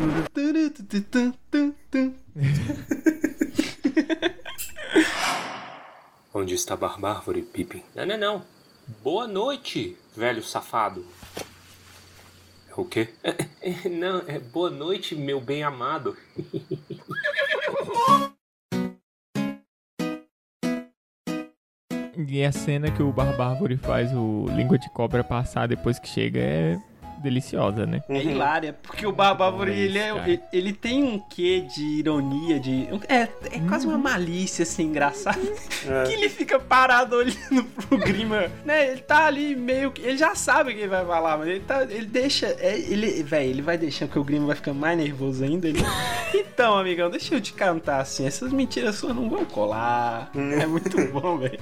Onde 6.33 6.55
está 6.55 6.77
Barbárvore, 6.77 7.43
Pippin? 7.43 7.83
Não, 7.95 8.05
não, 8.07 8.19
não. 8.19 8.43
Boa 9.03 9.27
noite, 9.27 9.97
velho 10.17 10.43
safado. 10.43 11.05
É 12.77 12.81
o 12.81 12.85
quê? 12.85 13.09
Não, 13.89 14.23
é 14.27 14.39
boa 14.39 14.69
noite, 14.69 15.15
meu 15.15 15.41
bem 15.41 15.63
amado. 15.63 16.17
E 22.17 22.45
a 22.45 22.53
cena 22.53 22.93
que 22.93 23.03
o 23.03 23.13
Barbárvore 23.13 23.77
faz 23.77 24.13
o 24.13 24.47
língua 24.57 24.79
de 24.79 24.89
cobra 24.91 25.25
passar 25.25 25.67
depois 25.67 25.99
que 25.99 26.07
chega 26.07 26.39
é 26.39 26.81
deliciosa, 27.25 27.87
né? 27.87 28.03
É 28.09 28.23
hilária, 28.23 28.77
porque 28.83 29.07
o 29.07 29.13
Barbárvore, 29.13 29.73
Isso, 29.73 29.81
ele, 29.81 29.99
é, 29.99 30.41
ele, 30.53 30.73
tem 30.73 31.03
um 31.03 31.19
quê 31.19 31.67
de 31.75 31.83
ironia, 31.83 32.61
de. 32.61 32.89
É, 33.09 33.23
é 33.23 33.61
quase 33.69 33.87
uma 33.87 33.99
malícia, 33.99 34.63
assim, 34.63 34.85
engraçada. 34.85 35.41
Que 36.07 36.15
ele 36.15 36.31
fica 36.31 36.59
parado 36.59 37.17
olhando 37.17 37.65
pro 37.65 37.99
Grima. 37.99 38.51
Né? 38.65 38.93
Ele 38.93 39.01
tá 39.01 39.27
ali 39.27 39.55
meio 39.55 39.93
que. 39.93 40.01
Ele 40.01 40.17
já 40.17 40.35
sabe 40.35 40.71
o 40.71 40.75
que 40.75 40.81
ele 40.81 40.89
vai 40.89 41.05
falar, 41.05 41.37
mas 41.37 41.49
ele 41.49 41.61
tá. 41.61 41.83
Ele 41.83 42.07
deixa. 42.07 42.47
É, 42.59 42.79
ele, 42.79 43.23
velho, 43.23 43.51
ele 43.51 43.63
vai 43.63 43.77
deixando 43.77 44.11
que 44.11 44.19
o 44.19 44.25
Grima 44.25 44.47
vai 44.47 44.57
ficar 44.57 44.73
mais 44.73 44.97
nervoso 44.97 45.45
ainda. 45.45 45.69
Ele... 45.69 45.81
Então, 46.55 46.79
amigão, 46.79 47.11
deixa 47.11 47.35
eu 47.35 47.41
te 47.41 47.53
cantar 47.53 48.01
assim. 48.01 48.27
Essas 48.27 48.53
mentiras 48.53 48.95
suas 48.95 49.15
não 49.15 49.29
vão 49.29 49.45
colar. 49.45 50.31
É 50.35 50.67
muito 50.67 50.97
bom, 51.13 51.39
velho. 51.39 51.59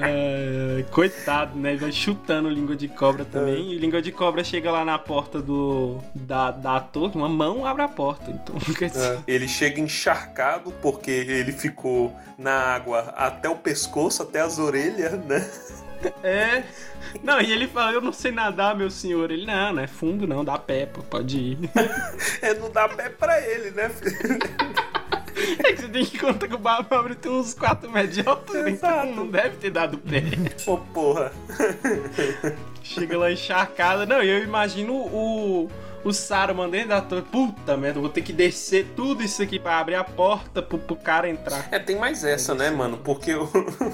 Ai, 0.00 0.86
Coitado, 0.90 1.58
né? 1.58 1.70
Ele 1.70 1.78
vai 1.78 1.92
chutando 1.92 2.48
língua 2.48 2.74
de 2.74 2.88
cobra 2.88 3.24
também. 3.24 3.72
E 3.72 3.78
língua 3.78 4.00
de 4.00 4.10
cobra 4.12 4.35
chega 4.44 4.70
lá 4.70 4.84
na 4.84 4.98
porta 4.98 5.40
do 5.40 5.98
da, 6.14 6.50
da 6.50 6.80
torre, 6.80 7.14
uma 7.14 7.28
mão 7.28 7.64
abre 7.66 7.82
a 7.82 7.88
porta. 7.88 8.30
Então, 8.30 8.56
dizer, 8.78 9.20
Ele 9.26 9.48
chega 9.48 9.80
encharcado 9.80 10.72
porque 10.82 11.10
ele 11.10 11.52
ficou 11.52 12.14
na 12.38 12.52
água 12.52 13.14
até 13.16 13.48
o 13.48 13.56
pescoço, 13.56 14.22
até 14.22 14.40
as 14.40 14.58
orelhas, 14.58 15.12
né? 15.24 15.48
É. 16.22 16.62
Não, 17.22 17.40
e 17.40 17.50
ele 17.50 17.66
fala, 17.66 17.92
eu 17.92 18.02
não 18.02 18.12
sei 18.12 18.30
nadar, 18.30 18.76
meu 18.76 18.90
senhor. 18.90 19.30
Ele, 19.30 19.46
não, 19.46 19.72
não 19.72 19.82
é 19.82 19.86
fundo 19.86 20.26
não, 20.26 20.44
dá 20.44 20.58
pé, 20.58 20.86
pô, 20.86 21.02
pode 21.02 21.38
ir. 21.38 21.58
É, 22.42 22.52
não 22.54 22.70
dá 22.70 22.86
pé 22.88 23.08
pra 23.08 23.40
ele, 23.40 23.70
né? 23.70 23.90
É 25.58 25.72
que 25.72 25.82
você 25.82 25.88
tem 25.88 26.04
que 26.04 26.18
contar 26.18 26.48
que 26.48 26.54
o 26.54 26.58
Bárbaro 26.58 27.14
tem 27.14 27.30
uns 27.30 27.54
4 27.54 27.90
metros 27.90 28.14
de 28.14 28.28
altura, 28.28 28.70
então 28.70 29.06
não 29.14 29.26
deve 29.26 29.56
ter 29.56 29.70
dado 29.70 29.98
pé. 29.98 30.22
Pô, 30.64 30.78
porra. 30.78 31.32
Chega 32.82 33.18
lá 33.18 33.32
encharcada. 33.32 34.06
Não, 34.06 34.22
eu 34.22 34.42
imagino 34.42 34.94
o, 34.94 35.70
o 36.06 36.12
Saruman 36.12 36.70
dentro 36.70 36.88
da 36.90 37.00
torre. 37.00 37.22
Puta 37.22 37.76
merda, 37.76 37.98
eu 37.98 38.02
vou 38.02 38.10
ter 38.10 38.22
que 38.22 38.32
descer 38.32 38.86
tudo 38.94 39.22
isso 39.22 39.42
aqui 39.42 39.58
pra 39.58 39.78
abrir 39.78 39.96
a 39.96 40.04
porta 40.04 40.62
pro, 40.62 40.78
pro 40.78 40.94
cara 40.94 41.28
entrar. 41.28 41.68
É, 41.70 41.78
tem 41.78 41.96
mais 41.96 42.24
essa, 42.24 42.54
né, 42.54 42.70
mano? 42.70 42.98
Porque 42.98 43.34
o... 43.34 43.48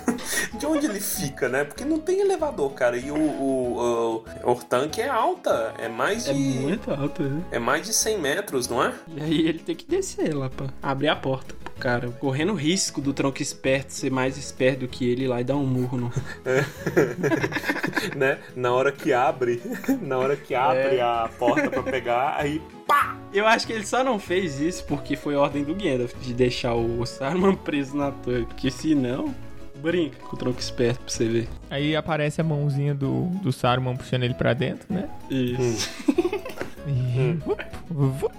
de 0.58 0.66
onde 0.66 0.86
ele 0.86 1.00
fica, 1.00 1.48
né? 1.48 1.64
Porque 1.64 1.84
não 1.84 1.98
tem 1.98 2.20
elevador, 2.20 2.70
cara. 2.72 2.96
E 2.98 3.10
o, 3.10 3.16
o, 3.16 4.24
o, 4.44 4.52
o 4.52 4.54
tanque 4.56 5.00
é 5.00 5.08
alta. 5.08 5.74
É 5.78 5.88
mais 5.88 6.24
de. 6.24 6.30
É 6.30 6.34
muito 6.34 6.90
alto, 6.90 7.22
né? 7.22 7.42
É 7.50 7.58
mais 7.58 7.86
de 7.86 7.94
100 7.94 8.18
metros, 8.18 8.68
não 8.68 8.84
é? 8.84 8.92
E 9.08 9.22
aí 9.22 9.48
ele 9.48 9.58
tem 9.60 9.74
que 9.74 9.86
descer 9.86 10.34
lá 10.34 10.50
pra 10.50 10.66
abrir 10.82 11.08
a 11.08 11.16
porta 11.16 11.54
cara. 11.82 12.08
Correndo 12.12 12.54
risco 12.54 13.00
do 13.00 13.12
tronco 13.12 13.42
esperto 13.42 13.90
ser 13.92 14.10
mais 14.10 14.38
esperto 14.38 14.80
do 14.80 14.88
que 14.88 15.04
ele 15.10 15.26
lá 15.26 15.40
e 15.40 15.44
dar 15.44 15.56
um 15.56 15.66
murro 15.66 15.98
no. 15.98 16.12
né? 18.16 18.38
Na 18.54 18.72
hora 18.72 18.92
que 18.92 19.12
abre, 19.12 19.60
na 20.00 20.16
hora 20.18 20.36
que 20.36 20.54
abre 20.54 20.96
É. 20.96 21.02
a 21.02 21.28
porta 21.38 21.68
pra 21.68 21.82
pegar, 21.82 22.36
aí 22.38 22.62
pá! 22.86 23.16
Eu 23.32 23.46
acho 23.46 23.66
que 23.66 23.72
ele 23.72 23.84
só 23.84 24.04
não 24.04 24.18
fez 24.18 24.60
isso 24.60 24.84
porque 24.84 25.16
foi 25.16 25.34
ordem 25.34 25.64
do 25.64 25.74
Gandalf 25.74 26.12
de 26.20 26.32
deixar 26.32 26.74
o 26.74 27.04
Saruman 27.04 27.56
preso 27.56 27.96
na 27.96 28.12
torre. 28.12 28.44
Porque 28.46 28.70
senão, 28.70 29.34
brinca 29.76 30.16
com 30.20 30.36
o 30.36 30.38
tronco 30.38 30.60
esperto 30.60 31.00
pra 31.00 31.08
você 31.12 31.26
ver. 31.26 31.48
Aí 31.68 31.96
aparece 31.96 32.40
a 32.40 32.44
mãozinha 32.44 32.94
do, 32.94 33.24
do 33.42 33.50
Saruman 33.52 33.96
puxando 33.96 34.22
ele 34.22 34.34
pra 34.34 34.52
dentro, 34.54 34.86
né? 34.92 35.08
Isso. 35.28 35.90
E, 36.86 37.32
vup, 37.44 37.60
vup. 37.90 38.34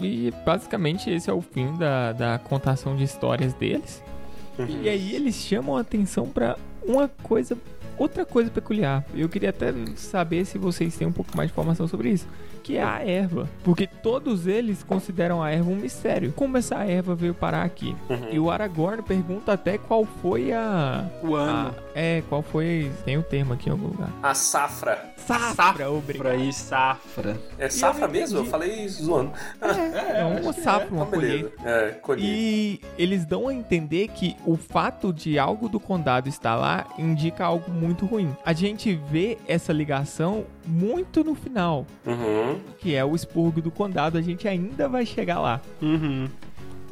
E 0.00 0.32
basicamente 0.44 1.10
esse 1.10 1.30
é 1.30 1.32
o 1.32 1.40
fim 1.40 1.74
da, 1.76 2.12
da 2.12 2.38
contação 2.38 2.96
de 2.96 3.04
histórias 3.04 3.54
deles. 3.54 4.02
E 4.58 4.88
aí 4.88 5.14
eles 5.14 5.34
chamam 5.34 5.76
a 5.76 5.80
atenção 5.80 6.26
pra 6.26 6.56
uma 6.86 7.08
coisa, 7.22 7.56
outra 7.98 8.24
coisa 8.24 8.50
peculiar. 8.50 9.04
Eu 9.14 9.28
queria 9.28 9.50
até 9.50 9.72
saber 9.96 10.44
se 10.46 10.56
vocês 10.56 10.96
têm 10.96 11.06
um 11.06 11.12
pouco 11.12 11.36
mais 11.36 11.48
de 11.48 11.52
informação 11.52 11.86
sobre 11.86 12.10
isso. 12.10 12.26
Que 12.66 12.76
é 12.78 12.82
a 12.82 13.00
erva. 13.06 13.48
Porque 13.62 13.86
todos 13.86 14.48
eles 14.48 14.82
consideram 14.82 15.40
a 15.40 15.52
erva 15.52 15.70
um 15.70 15.76
mistério. 15.76 16.32
Como 16.32 16.56
essa 16.56 16.82
erva 16.84 17.14
veio 17.14 17.32
parar 17.32 17.62
aqui? 17.62 17.94
E 18.32 18.40
o 18.40 18.50
Aragorn 18.50 19.02
pergunta 19.02 19.52
até 19.52 19.78
qual 19.78 20.04
foi 20.20 20.52
a. 20.52 21.08
O 21.22 21.36
ano. 21.36 21.68
a- 21.68 21.86
é, 21.94 22.22
qual 22.28 22.42
foi. 22.42 22.90
Tem 23.04 23.16
o 23.16 23.22
termo 23.22 23.52
aqui 23.54 23.68
em 23.68 23.72
algum 23.72 23.86
lugar. 23.86 24.10
A 24.20 24.34
safra. 24.34 25.12
Safra, 25.16 25.90
obrigado. 25.90 26.24
Por 26.24 26.26
aí, 26.32 26.52
safra. 26.52 27.36
É 27.58 27.68
safra 27.68 28.06
eu 28.06 28.10
mesmo? 28.10 28.38
Eu 28.40 28.44
falei 28.46 28.88
zoando. 28.88 29.30
É, 29.62 30.24
uma 30.42 30.52
safra, 30.52 30.88
uma 30.90 31.04
Então, 31.04 31.06
colheita. 31.20 31.52
É, 31.64 31.90
colheita. 32.02 32.30
E 32.36 32.80
eles 32.98 33.24
dão 33.24 33.46
a 33.48 33.54
entender 33.54 34.08
que 34.08 34.36
o 34.44 34.56
fato 34.56 35.12
de 35.12 35.38
algo 35.38 35.68
do 35.68 35.78
condado 35.78 36.28
estar 36.28 36.56
lá 36.56 36.86
indica 36.98 37.44
algo 37.44 37.70
muito 37.70 38.06
ruim. 38.06 38.36
A 38.44 38.52
gente 38.52 38.94
vê 39.10 39.38
essa 39.46 39.72
ligação 39.72 40.44
muito 40.66 41.22
no 41.24 41.34
final, 41.34 41.86
Uhum. 42.06 42.58
que 42.78 42.94
é 42.94 43.04
o 43.04 43.14
expurgo 43.14 43.60
do 43.62 43.70
condado. 43.70 44.18
A 44.18 44.22
gente 44.22 44.46
ainda 44.48 44.88
vai 44.88 45.06
chegar 45.06 45.40
lá. 45.40 45.60
Uhum. 45.80 46.26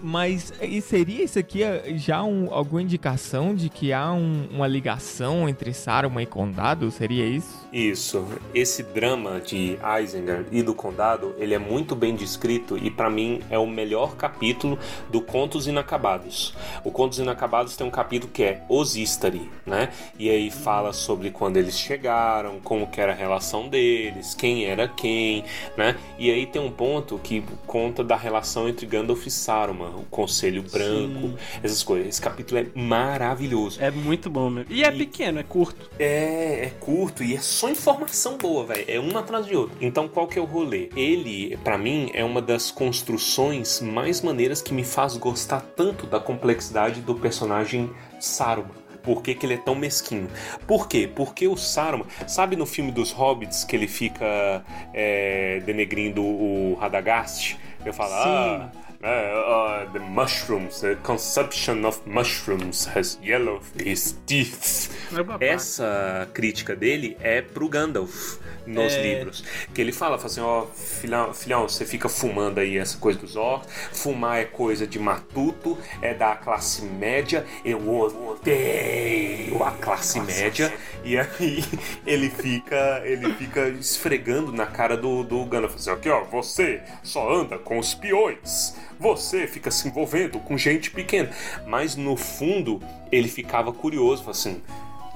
Mas 0.02 0.52
e 0.60 0.82
seria 0.82 1.24
isso 1.24 1.38
aqui 1.38 1.62
eh, 1.62 1.94
já 1.96 2.22
um- 2.22 2.52
alguma 2.52 2.82
indicação 2.82 3.54
de 3.54 3.70
que 3.70 3.90
há 3.92 4.12
um- 4.12 4.48
uma 4.52 4.66
ligação 4.66 5.48
entre 5.48 5.72
Saruman 5.72 6.22
e 6.22 6.26
condado? 6.26 6.90
Seria 6.90 7.24
isso? 7.26 7.63
Isso. 7.74 8.24
Esse 8.54 8.84
drama 8.84 9.40
de 9.40 9.76
Isengard 10.00 10.46
e 10.52 10.62
do 10.62 10.76
Condado, 10.76 11.34
ele 11.38 11.54
é 11.54 11.58
muito 11.58 11.96
bem 11.96 12.14
descrito 12.14 12.78
e 12.78 12.88
pra 12.88 13.10
mim 13.10 13.40
é 13.50 13.58
o 13.58 13.66
melhor 13.66 14.14
capítulo 14.14 14.78
do 15.10 15.20
Contos 15.20 15.66
Inacabados. 15.66 16.54
O 16.84 16.92
Contos 16.92 17.18
Inacabados 17.18 17.74
tem 17.76 17.84
um 17.84 17.90
capítulo 17.90 18.30
que 18.32 18.44
é 18.44 18.62
Os 18.68 18.94
Istari, 18.94 19.50
né? 19.66 19.88
E 20.16 20.30
aí 20.30 20.52
fala 20.52 20.92
sobre 20.92 21.32
quando 21.32 21.56
eles 21.56 21.76
chegaram, 21.76 22.60
como 22.60 22.86
que 22.86 23.00
era 23.00 23.10
a 23.10 23.16
relação 23.16 23.68
deles, 23.68 24.34
quem 24.36 24.66
era 24.66 24.86
quem, 24.86 25.42
né? 25.76 25.96
E 26.16 26.30
aí 26.30 26.46
tem 26.46 26.62
um 26.62 26.70
ponto 26.70 27.18
que 27.18 27.42
conta 27.66 28.04
da 28.04 28.14
relação 28.14 28.68
entre 28.68 28.86
Gandalf 28.86 29.26
e 29.26 29.30
Saruman, 29.32 29.96
o 29.96 30.04
Conselho 30.08 30.62
Branco, 30.62 31.34
essas 31.60 31.82
coisas. 31.82 32.06
Esse 32.06 32.20
capítulo 32.22 32.60
é 32.60 32.66
maravilhoso. 32.80 33.82
É 33.82 33.90
muito 33.90 34.30
bom 34.30 34.48
mesmo. 34.48 34.72
E 34.72 34.84
é 34.84 34.94
E- 34.94 34.96
pequeno, 34.98 35.40
é 35.40 35.42
curto. 35.42 35.90
É, 35.98 36.66
é 36.66 36.70
curto 36.78 37.24
e 37.24 37.34
é 37.34 37.40
só 37.40 37.63
informação 37.70 38.36
boa, 38.36 38.64
velho. 38.64 38.84
É 38.86 38.98
uma 38.98 39.20
atrás 39.20 39.46
de 39.46 39.56
outra. 39.56 39.76
Então, 39.80 40.08
qual 40.08 40.26
que 40.26 40.38
é 40.38 40.42
o 40.42 40.44
rolê? 40.44 40.88
Ele, 40.96 41.56
pra 41.58 41.78
mim, 41.78 42.10
é 42.14 42.24
uma 42.24 42.40
das 42.42 42.70
construções 42.70 43.80
mais 43.80 44.20
maneiras 44.20 44.62
que 44.62 44.72
me 44.72 44.84
faz 44.84 45.16
gostar 45.16 45.60
tanto 45.60 46.06
da 46.06 46.20
complexidade 46.20 47.00
do 47.00 47.14
personagem 47.14 47.90
Saruman. 48.20 48.84
Por 49.02 49.22
que, 49.22 49.34
que 49.34 49.44
ele 49.44 49.54
é 49.54 49.58
tão 49.58 49.74
mesquinho? 49.74 50.28
Por 50.66 50.88
quê? 50.88 51.08
Porque 51.14 51.46
o 51.46 51.56
Saruman, 51.56 52.06
sabe 52.26 52.56
no 52.56 52.64
filme 52.64 52.90
dos 52.90 53.12
Hobbits 53.12 53.62
que 53.62 53.76
ele 53.76 53.86
fica 53.86 54.64
é, 54.94 55.60
denegrindo 55.66 56.22
o 56.22 56.74
Radagast? 56.80 57.58
Eu 57.84 57.92
falo, 57.92 58.14
ah, 58.14 58.70
Uh, 59.04 59.06
uh, 59.06 59.92
the 59.92 60.00
mushrooms, 60.00 60.80
the 60.80 60.96
consumption 61.02 61.84
of 61.84 62.00
mushrooms 62.06 62.86
has 62.86 63.18
yellow 63.22 63.60
his 63.78 64.16
teeth. 64.24 64.88
É. 65.40 65.48
Essa 65.48 66.26
crítica 66.32 66.74
dele 66.74 67.14
é 67.20 67.42
pro 67.42 67.68
Gandalf 67.68 68.38
nos 68.66 68.94
É. 68.94 69.02
livros. 69.02 69.44
Que 69.74 69.82
ele 69.82 69.92
fala, 69.92 70.16
fala 70.16 70.30
assim, 70.30 70.40
ó, 70.40 70.64
filhão, 70.74 71.34
filhão, 71.34 71.68
você 71.68 71.84
fica 71.84 72.08
fumando 72.08 72.60
aí 72.60 72.78
essa 72.78 72.96
coisa 72.96 73.18
dos 73.18 73.36
orcs, 73.36 73.68
fumar 73.92 74.38
é 74.38 74.44
coisa 74.46 74.86
de 74.86 74.98
matuto, 74.98 75.76
é 76.00 76.14
da 76.14 76.34
classe 76.34 76.82
média, 76.82 77.44
eu 77.62 77.86
odeio 77.86 79.62
a 79.62 79.70
classe 79.72 80.18
média. 80.20 80.72
E 81.04 81.18
aí 81.18 81.62
ele 82.06 82.30
fica, 82.30 83.02
ele 83.04 83.32
fica 83.34 83.68
esfregando 83.68 84.50
na 84.50 84.64
cara 84.64 84.96
do, 84.96 85.22
do 85.22 85.44
Gandalf, 85.44 85.74
assim, 85.74 85.90
aqui 85.90 86.08
ó, 86.08 86.24
você 86.24 86.82
só 87.02 87.30
anda 87.30 87.58
com 87.58 87.78
os 87.78 87.92
peões. 87.92 88.74
Você 88.98 89.46
fica 89.46 89.70
se 89.70 89.88
envolvendo 89.88 90.38
com 90.38 90.56
gente 90.58 90.90
pequena. 90.90 91.30
Mas 91.66 91.96
no 91.96 92.16
fundo, 92.16 92.80
ele 93.10 93.28
ficava 93.28 93.72
curioso, 93.72 94.28
assim: 94.30 94.60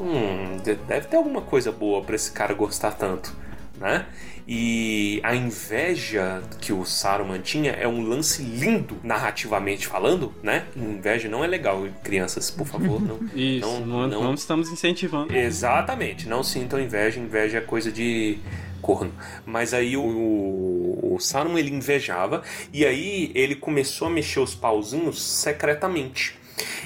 Hum, 0.01 0.57
de- 0.63 0.75
deve 0.77 1.09
ter 1.09 1.17
alguma 1.17 1.41
coisa 1.43 1.73
boa 1.73 2.03
pra 2.03 2.15
esse 2.15 2.31
cara 2.33 2.55
gostar 2.55 2.93
tanto, 2.93 3.35
né? 3.79 4.07
E 4.51 5.21
a 5.25 5.35
inveja 5.35 6.41
que 6.61 6.73
o 6.73 6.83
Saruman 6.85 7.39
tinha 7.41 7.73
é 7.73 7.87
um 7.87 8.01
lance 8.09 8.41
lindo, 8.43 8.97
narrativamente 9.03 9.87
falando, 9.87 10.33
né? 10.43 10.65
Inveja 10.75 11.29
não 11.29 11.45
é 11.45 11.47
legal, 11.47 11.87
crianças, 12.03 12.51
por 12.51 12.67
favor, 12.67 12.99
não. 13.03 13.19
Isso, 13.37 13.61
não, 13.67 13.81
não, 13.85 14.09
não- 14.09 14.23
não 14.25 14.35
estamos 14.35 14.71
incentivando. 14.71 15.37
Exatamente, 15.37 16.27
não 16.29 16.43
sintam 16.43 16.81
inveja, 16.81 17.21
inveja 17.21 17.59
é 17.59 17.61
coisa 17.61 17.93
de 17.93 18.39
corno. 18.81 19.13
Mas 19.45 19.75
aí 19.75 19.97
o, 19.97 20.03
o, 20.03 21.15
o 21.15 21.21
Saruman 21.21 21.59
ele 21.59 21.75
invejava 21.75 22.43
e 22.73 22.85
aí 22.85 23.31
ele 23.35 23.55
começou 23.55 24.09
a 24.09 24.11
mexer 24.11 24.41
os 24.41 24.55
pauzinhos 24.55 25.23
secretamente. 25.23 26.39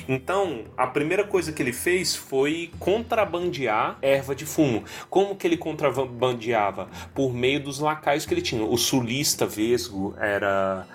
Então, 0.08 0.64
a 0.76 0.86
primeira 0.86 1.24
coisa 1.24 1.52
que 1.52 1.62
ele 1.62 1.72
fez 1.72 2.14
foi 2.14 2.70
contrabandear 2.78 3.96
erva 4.02 4.34
de 4.34 4.44
fumo. 4.44 4.84
Como 5.08 5.36
que 5.36 5.46
ele 5.46 5.56
contrabandeava? 5.56 6.88
Por 7.14 7.32
meio 7.32 7.60
dos 7.60 7.78
lacaios 7.78 8.26
que 8.26 8.34
ele 8.34 8.42
tinha. 8.42 8.64
O 8.64 8.76
sulista 8.76 9.46
vesgo 9.46 10.14
era 10.18 10.86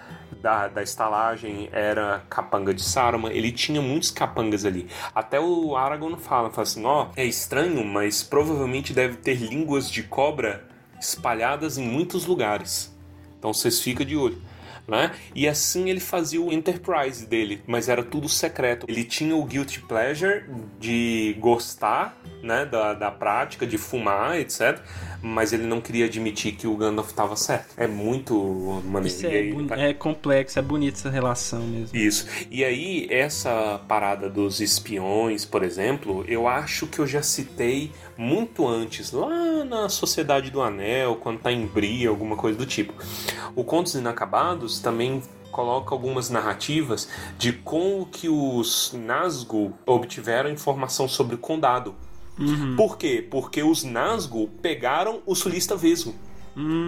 da, 0.41 0.67
da 0.67 0.83
estalagem 0.83 1.69
era 1.71 2.23
capanga 2.29 2.73
de 2.73 2.83
Saruman, 2.83 3.31
ele 3.31 3.51
tinha 3.51 3.81
muitos 3.81 4.11
capangas 4.11 4.65
ali. 4.65 4.87
Até 5.13 5.39
o 5.39 5.75
Aragorn 5.75 6.17
fala, 6.17 6.49
fala 6.49 6.63
assim, 6.63 6.85
ó, 6.85 7.07
é 7.15 7.25
estranho, 7.25 7.83
mas 7.83 8.23
provavelmente 8.23 8.93
deve 8.93 9.17
ter 9.17 9.35
línguas 9.35 9.89
de 9.89 10.03
cobra 10.03 10.66
espalhadas 10.99 11.77
em 11.77 11.83
muitos 11.87 12.25
lugares. 12.25 12.95
Então 13.37 13.53
vocês 13.53 13.79
ficam 13.79 14.05
de 14.05 14.15
olho. 14.15 14.41
Né? 14.87 15.11
E 15.35 15.49
assim 15.49 15.89
ele 15.89 15.99
fazia 15.99 16.41
o 16.41 16.51
Enterprise 16.51 17.25
dele, 17.25 17.61
mas 17.67 17.89
era 17.89 18.01
tudo 18.01 18.29
secreto. 18.29 18.85
Ele 18.87 19.03
tinha 19.03 19.35
o 19.35 19.43
guilty 19.43 19.81
pleasure 19.81 20.45
de 20.79 21.35
gostar 21.41 22.17
né, 22.41 22.65
da, 22.65 22.93
da 22.93 23.11
prática, 23.11 23.67
de 23.67 23.77
fumar, 23.77 24.39
etc. 24.39 24.81
Mas 25.21 25.51
ele 25.53 25.63
não 25.65 25.81
queria 25.81 26.05
admitir 26.05 26.53
que 26.53 26.67
o 26.67 26.75
Gandalf 26.77 27.09
estava 27.09 27.35
certo. 27.35 27.73
É 27.75 27.87
muito 27.87 28.35
maneiro. 28.85 29.07
Isso 29.07 29.25
é, 29.25 29.29
aí, 29.29 29.51
vai- 29.65 29.89
é 29.89 29.93
complexo, 29.93 30.59
é 30.59 30.61
bonito 30.61 30.95
essa 30.95 31.09
relação 31.09 31.61
mesmo. 31.61 31.97
isso. 31.97 32.25
E 32.51 32.63
aí, 32.63 33.07
essa 33.09 33.81
parada 33.87 34.29
dos 34.29 34.59
espiões, 34.61 35.43
por 35.45 35.63
exemplo, 35.63 36.23
eu 36.27 36.47
acho 36.47 36.85
que 36.87 36.99
eu 36.99 37.07
já 37.07 37.21
citei 37.21 37.91
muito 38.17 38.67
antes, 38.67 39.11
lá 39.11 39.65
na 39.65 39.89
Sociedade 39.89 40.49
do 40.51 40.61
Anel, 40.61 41.15
quando 41.15 41.39
tá 41.39 41.51
em 41.51 41.65
Bria, 41.65 42.09
alguma 42.09 42.35
coisa 42.35 42.57
do 42.57 42.65
tipo. 42.65 42.93
O 43.55 43.63
Contos 43.63 43.95
Inacabados 43.95 44.79
também 44.79 45.21
coloca 45.51 45.93
algumas 45.95 46.29
narrativas 46.29 47.09
de 47.37 47.51
como 47.51 48.05
que 48.05 48.29
os 48.29 48.93
Nazgûl 48.93 49.73
obtiveram 49.85 50.49
informação 50.51 51.07
sobre 51.07 51.35
o 51.35 51.37
condado. 51.39 51.95
Por 52.75 52.97
quê? 52.97 53.25
Porque 53.29 53.63
os 53.63 53.83
Nazgûl 53.83 54.49
pegaram 54.61 55.21
o 55.25 55.33
sulista 55.35 55.75
Vesgo. 55.75 56.13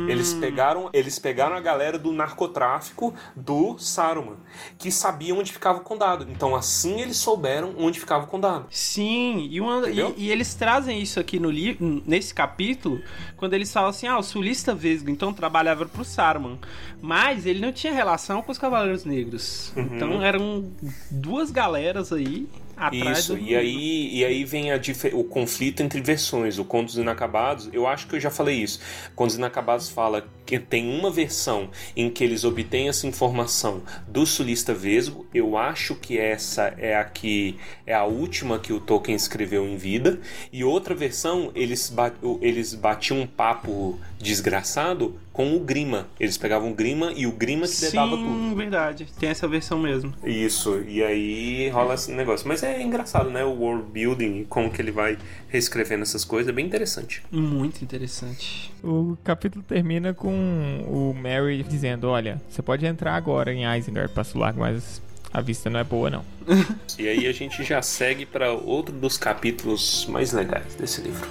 Eles 0.07 0.33
pegaram, 0.33 0.89
eles 0.91 1.19
pegaram 1.19 1.55
a 1.55 1.59
galera 1.59 1.99
do 1.99 2.11
narcotráfico 2.11 3.13
do 3.35 3.77
Saruman, 3.77 4.37
que 4.79 4.91
sabiam 4.91 5.37
onde 5.37 5.51
ficava 5.53 5.77
o 5.77 5.81
condado. 5.81 6.25
Então 6.31 6.55
assim 6.55 6.99
eles 7.01 7.17
souberam 7.17 7.75
onde 7.77 7.99
ficava 7.99 8.23
o 8.23 8.27
condado. 8.27 8.65
Sim, 8.71 9.47
e, 9.47 9.61
uma- 9.61 9.87
e- 9.87 10.13
e 10.17 10.31
eles 10.31 10.55
trazem 10.55 10.99
isso 10.99 11.19
aqui 11.19 11.39
no 11.39 11.51
li 11.51 11.77
nesse 12.03 12.33
capítulo, 12.33 12.99
quando 13.37 13.53
eles 13.53 13.71
falam 13.71 13.91
assim, 13.91 14.07
ah, 14.07 14.17
o 14.17 14.23
sulista 14.23 14.73
Vesgo 14.73 15.11
então 15.11 15.31
trabalhava 15.31 15.85
pro 15.85 16.03
Saruman, 16.03 16.57
mas 16.99 17.45
ele 17.45 17.59
não 17.59 17.71
tinha 17.71 17.93
relação 17.93 18.41
com 18.41 18.51
os 18.51 18.57
Cavaleiros 18.57 19.05
Negros. 19.05 19.71
Uhum. 19.77 19.89
Então 19.95 20.23
eram 20.23 20.65
duas 21.11 21.51
galeras 21.51 22.11
aí 22.11 22.47
atrás 22.79 23.19
Isso, 23.19 23.35
do... 23.35 23.41
e 23.41 23.55
aí, 23.55 24.09
e 24.15 24.23
aí 24.23 24.45
vem 24.45 24.69
o 25.13 25.23
conflito 25.23 25.81
entre 25.81 26.01
versões. 26.01 26.57
O 26.57 26.63
Contos 26.63 26.97
Inacabados, 26.97 27.69
eu 27.73 27.85
acho 27.85 28.07
que 28.07 28.15
eu 28.15 28.19
já 28.19 28.31
falei 28.31 28.55
isso. 28.55 28.79
Contos 29.15 29.35
Inacabados 29.35 29.89
fala 29.89 30.25
que 30.45 30.57
tem 30.57 30.89
uma 30.89 31.11
versão 31.11 31.69
em 31.95 32.09
que 32.09 32.23
eles 32.23 32.43
obtêm 32.43 32.89
essa 32.89 33.05
informação 33.05 33.83
do 34.07 34.25
sulista 34.25 34.73
Vesgo. 34.73 35.27
Eu 35.33 35.57
acho 35.57 35.95
que 35.95 36.17
essa 36.17 36.73
é 36.77 36.95
a 36.95 37.03
que 37.03 37.57
é 37.85 37.93
a 37.93 38.05
última 38.05 38.59
que 38.59 38.71
o 38.71 38.79
Tolkien 38.79 39.15
escreveu 39.15 39.67
em 39.67 39.75
vida. 39.75 40.19
E 40.51 40.63
outra 40.63 40.95
versão, 40.95 41.51
eles, 41.53 41.93
eles 42.41 42.73
batiam 42.73 43.19
um 43.19 43.27
papo 43.27 43.99
desgraçado 44.19 45.15
com 45.31 45.55
o 45.55 45.59
Grima. 45.59 46.07
Eles 46.19 46.37
pegavam 46.37 46.71
o 46.71 46.73
Grima 46.75 47.13
e 47.15 47.25
o 47.25 47.31
Grima 47.31 47.67
que 47.67 47.79
dedava 47.79 48.11
tudo. 48.11 48.23
Sim, 48.23 48.55
verdade. 48.55 49.07
Tem 49.19 49.29
essa 49.29 49.47
versão 49.47 49.79
mesmo. 49.79 50.13
Isso, 50.23 50.81
e 50.87 51.01
aí 51.01 51.69
rola 51.69 51.93
esse 51.93 52.11
negócio. 52.11 52.47
Mas 52.47 52.61
é 52.61 52.81
engraçado, 52.81 53.29
né? 53.29 53.43
O 53.43 53.51
world 53.51 53.85
building, 53.91 54.45
como 54.49 54.69
que 54.69 54.81
ele 54.81 54.91
vai 54.91 55.17
reescrevendo 55.47 56.03
essas 56.03 56.25
coisas, 56.25 56.49
é 56.49 56.53
bem 56.53 56.65
interessante. 56.65 57.23
Muito 57.31 57.81
interessante. 57.81 58.71
O 58.83 59.17
capítulo 59.23 59.63
termina 59.63 60.13
com 60.13 60.83
o 60.87 61.13
Mary 61.13 61.63
dizendo: 61.63 62.09
Olha, 62.09 62.41
você 62.49 62.61
pode 62.61 62.85
entrar 62.85 63.15
agora 63.15 63.53
em 63.53 63.63
Isengard, 63.77 64.13
Passo 64.13 64.37
Largo, 64.37 64.59
mas 64.59 65.01
a 65.31 65.41
vista 65.41 65.69
não 65.69 65.79
é 65.79 65.83
boa, 65.83 66.09
não. 66.09 66.25
E 66.97 67.07
aí 67.07 67.27
a 67.27 67.31
gente 67.31 67.63
já 67.63 67.81
segue 67.81 68.25
para 68.25 68.51
outro 68.51 68.93
dos 68.93 69.17
capítulos 69.17 70.05
mais 70.07 70.33
legais 70.33 70.75
desse 70.75 70.99
livro. 71.01 71.29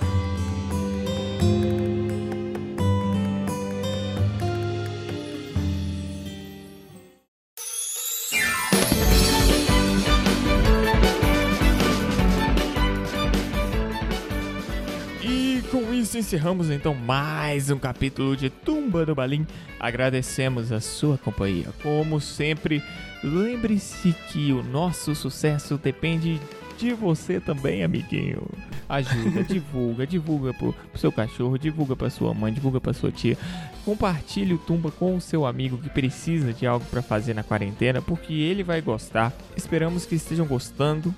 Encerramos 16.29 16.69
então 16.69 16.95
mais 16.95 17.71
um 17.71 17.79
capítulo 17.79 18.37
de 18.37 18.51
Tumba 18.51 19.07
do 19.07 19.15
Balim. 19.15 19.47
Agradecemos 19.81 20.71
a 20.71 20.79
sua 20.79 21.17
companhia. 21.17 21.69
Como 21.83 22.21
sempre, 22.21 22.83
lembre-se 23.25 24.15
que 24.29 24.53
o 24.53 24.63
nosso 24.63 25.15
sucesso 25.15 25.79
depende 25.79 26.39
de 26.77 26.93
você 26.93 27.41
também, 27.41 27.83
amiguinho. 27.83 28.47
Ajuda, 28.87 29.41
divulga, 29.49 30.07
divulga 30.07 30.53
pro, 30.53 30.75
pro 30.75 31.01
seu 31.01 31.11
cachorro, 31.11 31.59
divulga 31.59 31.97
pra 31.97 32.11
sua 32.11 32.35
mãe, 32.35 32.53
divulga 32.53 32.79
pra 32.79 32.93
sua 32.93 33.11
tia. 33.11 33.39
Compartilhe 33.83 34.53
o 34.53 34.59
Tumba 34.59 34.91
com 34.91 35.17
o 35.17 35.23
seu 35.23 35.47
amigo 35.47 35.79
que 35.79 35.89
precisa 35.89 36.53
de 36.53 36.67
algo 36.67 36.85
pra 36.91 37.01
fazer 37.01 37.33
na 37.33 37.43
quarentena, 37.43 38.03
porque 38.03 38.35
ele 38.35 38.63
vai 38.63 38.83
gostar. 38.83 39.33
Esperamos 39.57 40.05
que 40.05 40.17
estejam 40.17 40.45
gostando. 40.45 41.15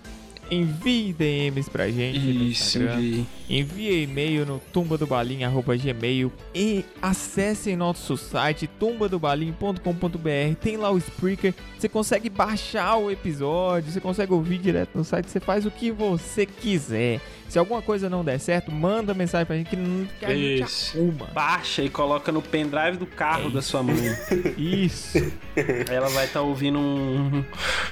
Envie 0.51 1.12
DMs 1.12 1.70
pra 1.70 1.88
gente 1.88 2.18
no 2.18 2.44
Isso, 2.44 2.78
Instagram. 2.78 2.96
vi. 3.01 3.26
Envie 3.48 4.03
e-mail 4.03 4.44
no 4.44 4.61
tumbadobalim.gmail 4.72 6.32
e 6.55 6.84
acessem 7.01 7.76
nosso 7.76 8.16
site 8.16 8.66
tumbadobalim.com.br. 8.66 10.55
Tem 10.61 10.76
lá 10.76 10.90
o 10.90 10.98
Spreaker, 10.98 11.55
você 11.78 11.88
consegue 11.88 12.28
baixar 12.28 12.96
o 12.96 13.11
episódio, 13.11 13.90
você 13.92 14.01
consegue 14.01 14.32
ouvir 14.32 14.59
direto 14.59 14.96
no 14.96 15.05
site, 15.05 15.30
você 15.30 15.40
faz 15.40 15.64
o 15.66 15.70
que 15.70 15.90
você 15.90 16.46
quiser. 16.46 17.20
Se 17.51 17.59
alguma 17.59 17.82
coisa 17.82 18.09
não 18.09 18.24
der 18.24 18.38
certo, 18.38 18.70
manda 18.70 19.12
mensagem 19.12 19.44
pra 19.44 19.57
gente 19.57 19.70
que, 19.70 20.09
que 20.20 20.24
a 20.24 20.28
gente 20.32 20.62
Isso. 20.62 20.96
arruma. 20.96 21.26
Baixa 21.32 21.82
e 21.82 21.90
coloca 21.90 22.30
no 22.30 22.40
pendrive 22.40 22.96
do 22.96 23.07
carro 23.07 23.51
da 23.51 23.61
sua 23.61 23.82
mãe. 23.82 23.96
Isso. 24.57 25.18
Aí 25.57 25.96
ela 25.96 26.09
vai 26.11 26.26
estar 26.26 26.42
ouvindo 26.42 26.78
um 26.78 27.44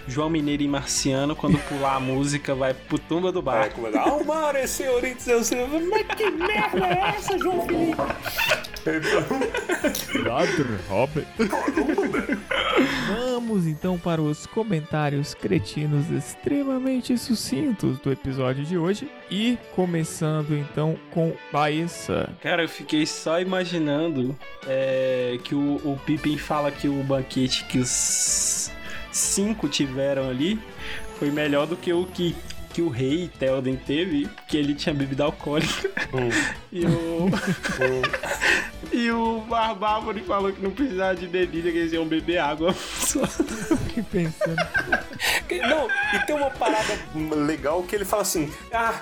João 0.07 0.31
Mineiro 0.31 0.63
e 0.63 0.69
Marciano. 0.69 1.35
Quando 1.35 1.59
pular 1.59 1.97
a 1.97 2.01
música, 2.01 2.55
vai 2.55 2.73
pro 2.73 3.01
tumba 3.01 3.33
do 3.33 3.43
Vai 3.43 3.69
bar. 3.69 3.75
começar. 3.75 4.03
Almare, 4.03 4.69
senhoritos, 4.69 5.27
eu 5.27 5.43
sei. 5.43 5.67
Mas 5.67 6.07
que 6.17 6.31
merda 6.31 6.87
é 6.87 7.17
essa, 7.17 7.37
João 7.37 7.67
Felipe? 7.67 7.97
Ladro 10.25 10.79
Robert. 10.89 11.27
Vamos 13.09 13.67
então 13.67 13.99
para 13.99 14.23
os 14.23 14.47
comentários 14.47 15.35
cretinos 15.35 16.09
extremamente 16.11 17.19
sucintos 17.19 17.99
do 17.99 18.13
episódio 18.13 18.65
de 18.65 18.79
hoje. 18.79 19.11
E 19.31 19.59
começando 19.75 20.57
então 20.57 20.97
com 21.11 21.35
Baessa. 21.53 22.31
Cara, 22.41 22.63
eu 22.63 22.69
fiquei 22.69 23.05
só 23.07 23.41
imaginando 23.41 24.37
é, 24.67 25.39
que 25.45 25.55
o, 25.55 25.77
o 25.85 26.01
Pippin 26.07 26.39
fala 26.39 26.71
que 26.71 26.89
o 26.89 27.03
banquete 27.03 27.65
que 27.65 27.79
os 27.79 28.71
cinco 29.13 29.69
tiveram 29.69 30.29
ali 30.29 30.59
foi 31.19 31.31
melhor 31.31 31.67
do 31.67 31.77
que 31.77 31.93
o 31.93 32.07
que, 32.07 32.35
que 32.73 32.81
o 32.81 32.89
rei 32.89 33.29
Theoden 33.39 33.77
teve, 33.77 34.29
que 34.47 34.57
ele 34.57 34.75
tinha 34.75 34.95
bebida 34.95 35.25
alcoólica. 35.25 35.91
E 36.73 36.85
o. 36.85 37.31
e 38.99 39.13
o 39.13 39.41
Barbárvore 39.43 40.21
falou 40.23 40.53
que 40.53 40.61
não 40.61 40.71
precisava 40.71 41.15
de 41.15 41.27
bebida, 41.29 41.71
que 41.71 41.79
eles 41.79 41.93
iam 41.93 42.05
beber 42.05 42.39
água. 42.39 42.75
Só. 42.75 43.25
Fiquei 43.27 44.03
pensando. 44.03 44.57
Não, 45.69 45.89
e 46.15 46.27
tem 46.27 46.37
uma 46.37 46.51
parada 46.51 46.99
legal 47.47 47.83
que 47.83 47.95
ele 47.95 48.05
fala 48.05 48.23
assim: 48.23 48.53
Ah, 48.73 49.01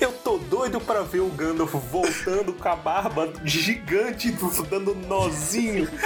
eu 0.00 0.12
tô 0.28 0.36
doido 0.36 0.78
pra 0.78 1.00
ver 1.02 1.20
o 1.20 1.28
Gandalf 1.28 1.72
voltando 1.90 2.52
com 2.52 2.68
a 2.68 2.76
barba 2.76 3.32
gigante, 3.44 4.30
dando 4.68 4.94
nozinho. 4.94 5.88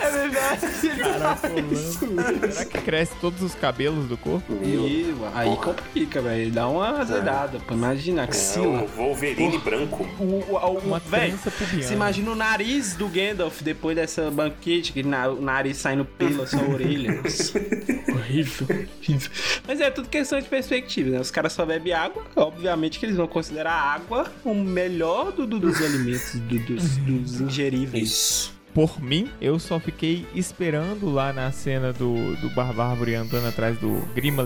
É 0.00 0.10
verdade. 0.10 0.60
Será 0.72 2.64
que 2.64 2.78
cresce 2.80 3.12
todos 3.20 3.42
os 3.42 3.54
cabelos 3.54 4.06
do 4.08 4.16
corpo? 4.16 4.52
E 4.62 5.14
aí 5.34 5.56
complica, 5.56 6.22
velho. 6.22 6.50
Dá 6.50 6.66
uma 6.68 7.00
azedada. 7.00 7.58
Pô. 7.60 7.74
Imagina, 7.74 8.22
É 8.22 8.24
axila. 8.24 8.82
o 8.84 8.86
Wolverine 8.96 9.58
branco. 9.58 10.08
O, 10.18 10.22
o, 10.22 10.56
o, 10.56 10.78
Uma 10.78 11.00
trança. 11.00 11.50
Você 11.50 11.92
imagina 11.94 12.30
o 12.30 12.34
nariz 12.34 12.94
do 12.94 13.08
Gandalf 13.08 13.60
depois 13.62 13.96
dessa 13.96 14.30
banquete, 14.30 14.92
que 14.92 15.02
na- 15.02 15.28
o 15.28 15.40
nariz 15.40 15.76
saindo 15.76 16.04
pelo, 16.04 16.46
só 16.46 16.56
a 16.58 16.68
orelha. 16.68 17.20
Horrível, 18.18 18.66
horrível. 18.70 19.30
Mas 19.66 19.80
é 19.80 19.90
tudo 19.90 20.08
questão 20.08 20.38
de 20.40 20.48
perspectiva, 20.48 21.10
né? 21.10 21.20
Os 21.20 21.30
caras 21.30 21.52
só 21.52 21.64
bebem 21.64 21.92
água, 21.92 22.24
obviamente 22.36 22.87
que 22.96 23.04
eles 23.04 23.16
vão 23.16 23.26
considerar 23.26 23.72
a 23.72 23.92
água 23.94 24.30
o 24.44 24.54
melhor 24.54 25.32
do- 25.32 25.46
do- 25.46 25.58
dos 25.58 25.82
alimentos, 25.82 26.34
do- 26.36 26.58
dos, 26.60 26.96
dos 26.98 27.40
ingeríveis. 27.40 28.08
Isso. 28.10 28.57
Por 28.78 29.02
mim, 29.02 29.28
eu 29.40 29.58
só 29.58 29.80
fiquei 29.80 30.24
esperando 30.36 31.12
lá 31.12 31.32
na 31.32 31.50
cena 31.50 31.92
do, 31.92 32.36
do 32.36 32.48
Barbárvore 32.50 33.16
andando 33.16 33.48
atrás 33.48 33.76
do 33.76 34.06
Grima 34.14 34.44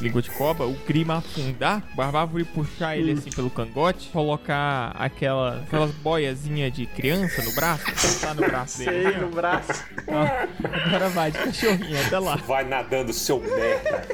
Língua 0.00 0.22
de 0.22 0.30
Cobra, 0.30 0.64
o 0.64 0.72
Grima 0.86 1.18
afundar, 1.18 1.82
o 1.92 1.96
Barbárvore 1.96 2.44
puxar 2.44 2.96
ele 2.96 3.12
assim 3.12 3.28
pelo 3.28 3.50
cangote, 3.50 4.08
colocar 4.08 4.96
aquela, 4.98 5.58
aquelas 5.58 5.90
boiazinhas 5.96 6.72
de 6.72 6.86
criança 6.86 7.42
no 7.42 7.52
braço, 7.52 7.84
tá 8.22 8.32
no 8.32 8.40
braço 8.46 8.78
dele. 8.78 8.90
Sei 8.90 9.06
assim, 9.06 9.20
no 9.20 9.26
ó. 9.26 9.30
braço. 9.32 9.84
Agora 10.86 11.08
vai 11.10 11.30
de 11.30 11.38
cachorrinho 11.40 12.06
até 12.06 12.18
lá. 12.18 12.36
Vai 12.36 12.64
nadando, 12.64 13.12
seu 13.12 13.38
merda. 13.38 14.08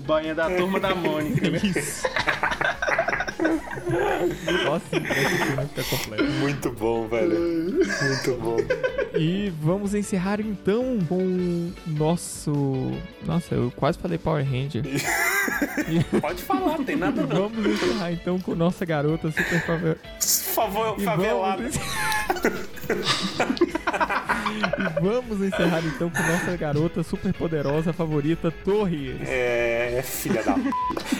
Banha 0.00 0.34
da 0.34 0.50
turma 0.50 0.78
da 0.78 0.94
Mônica. 0.94 1.48
né? 1.48 1.60
Isso. 1.64 2.06
Nossa, 4.64 4.96
esse 4.96 5.44
filme 5.44 5.66
fica 5.68 5.84
completo. 5.96 6.24
Muito 6.24 6.70
bom, 6.72 7.08
velho. 7.08 7.38
Muito 7.40 8.40
bom. 8.40 8.56
E 9.18 9.52
vamos 9.60 9.94
encerrar 9.94 10.40
então 10.40 10.98
com 11.08 11.18
o 11.18 11.72
nosso. 11.86 12.52
Nossa, 13.24 13.54
eu 13.54 13.72
quase 13.76 13.98
falei 13.98 14.18
Power 14.18 14.44
Ranger. 14.44 14.82
Pode 16.20 16.42
falar, 16.42 16.78
não 16.78 16.84
tem 16.84 16.96
nada 16.96 17.22
não. 17.22 17.48
Vamos 17.48 17.66
encerrar 17.66 18.12
então 18.12 18.38
com 18.40 18.54
nossa 18.54 18.84
garota 18.84 19.30
super 19.30 19.60
favor... 19.66 19.96
Favor, 20.20 20.96
E 20.98 21.04
favelado. 21.04 21.62
vamos... 21.62 21.76
e 24.50 25.00
vamos 25.00 25.40
encerrar 25.46 25.82
então 25.84 26.10
com 26.10 26.22
nossa 26.22 26.56
garota 26.56 27.02
super 27.02 27.32
poderosa 27.32 27.92
favorita, 27.92 28.50
Torres. 28.64 29.16
É, 29.26 30.02
filha 30.04 30.42
da 30.42 30.54
p. 30.54 30.60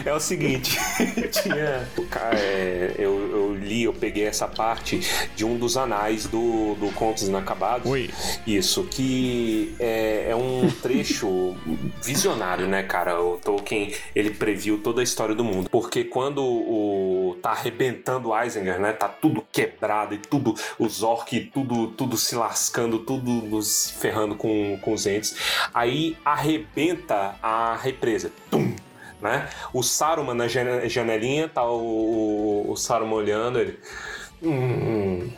É 0.05 0.13
o 0.13 0.19
seguinte, 0.19 0.77
tinha. 1.31 1.87
É, 2.33 2.95
eu, 2.97 3.31
eu 3.31 3.55
li 3.55 3.83
eu 3.83 3.93
peguei 3.93 4.25
essa 4.25 4.47
parte 4.47 4.99
de 5.35 5.45
um 5.45 5.57
dos 5.57 5.77
anais 5.77 6.25
do, 6.25 6.75
do 6.75 6.91
Contos 6.93 7.23
Inacabados. 7.23 7.89
Oi. 7.89 8.09
Isso, 8.45 8.83
que 8.83 9.75
é, 9.79 10.27
é 10.29 10.35
um 10.35 10.69
trecho 10.81 11.55
visionário, 12.03 12.67
né, 12.67 12.83
cara? 12.83 13.21
O 13.21 13.37
Tolkien, 13.37 13.93
ele 14.15 14.31
previu 14.31 14.77
toda 14.79 15.01
a 15.01 15.03
história 15.03 15.35
do 15.35 15.43
mundo. 15.43 15.69
Porque 15.69 16.03
quando 16.03 16.43
o 16.43 17.37
tá 17.41 17.51
arrebentando 17.51 18.29
o 18.29 18.39
Eisinger, 18.39 18.79
né? 18.79 18.93
Tá 18.93 19.07
tudo 19.07 19.43
quebrado 19.51 20.13
e 20.13 20.17
tudo, 20.17 20.55
os 20.77 21.03
orcs, 21.03 21.49
tudo, 21.53 21.87
tudo 21.87 22.17
se 22.17 22.35
lascando, 22.35 22.99
tudo 22.99 23.31
nos 23.31 23.91
ferrando 23.91 24.35
com, 24.35 24.77
com 24.81 24.93
os 24.93 25.05
entes. 25.05 25.35
Aí 25.73 26.17
arrebenta 26.23 27.35
a 27.41 27.75
represa. 27.75 28.31
Tum! 28.49 28.60
Né? 29.21 29.47
O 29.71 29.83
Saruman 29.83 30.33
na 30.33 30.47
jane- 30.47 30.89
janelinha, 30.89 31.47
tá 31.47 31.63
o, 31.63 32.65
o 32.69 32.75
Saruman 32.75 33.15
olhando, 33.15 33.59
ele. 33.59 33.79
Hum, 34.41 35.31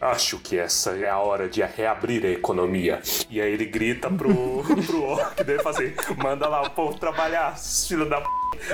Acho 0.00 0.38
que 0.38 0.58
essa 0.58 0.90
é 0.98 1.08
a 1.08 1.18
hora 1.18 1.48
de 1.48 1.62
reabrir 1.62 2.26
a 2.26 2.28
economia. 2.28 3.00
E 3.30 3.40
aí 3.40 3.52
ele 3.52 3.64
grita 3.64 4.10
pro, 4.10 4.62
pro 4.86 5.02
orc 5.02 5.42
dele 5.42 5.62
fazer, 5.62 5.96
manda 6.22 6.46
lá 6.46 6.62
o 6.62 6.70
povo 6.70 6.98
trabalhar, 6.98 7.56
filho 7.56 8.06
da 8.08 8.20
p. 8.20 8.26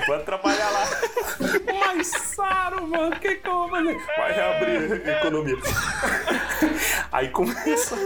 Vai 0.08 0.22
trabalhar 0.24 0.68
lá. 0.70 0.86
Mas, 1.66 2.08
Saruman, 2.08 3.10
que 3.12 3.36
como? 3.36 3.70
Vai 3.70 4.32
reabrir 4.32 5.02
a 5.08 5.18
economia. 5.18 5.56
Aí 7.12 7.28
começa. 7.30 7.96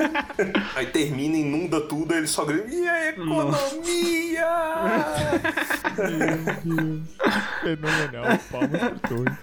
Aí 0.74 0.86
termina, 0.86 1.36
inunda 1.36 1.80
tudo, 1.80 2.12
aí 2.12 2.18
ele 2.18 2.26
só 2.26 2.44
grita. 2.44 2.68
E 2.68 2.88
a 2.88 3.08
economia? 3.10 4.48
Fenomenal. 7.60 8.38
Palmas 8.50 8.80
por 8.80 9.00
todos. 9.08 9.34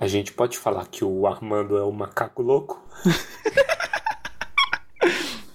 A 0.00 0.08
gente 0.08 0.32
pode 0.32 0.58
falar 0.58 0.88
que 0.88 1.04
o 1.04 1.28
Armando 1.28 1.76
é 1.76 1.84
o 1.84 1.92
macaco 1.92 2.42
louco? 2.42 2.82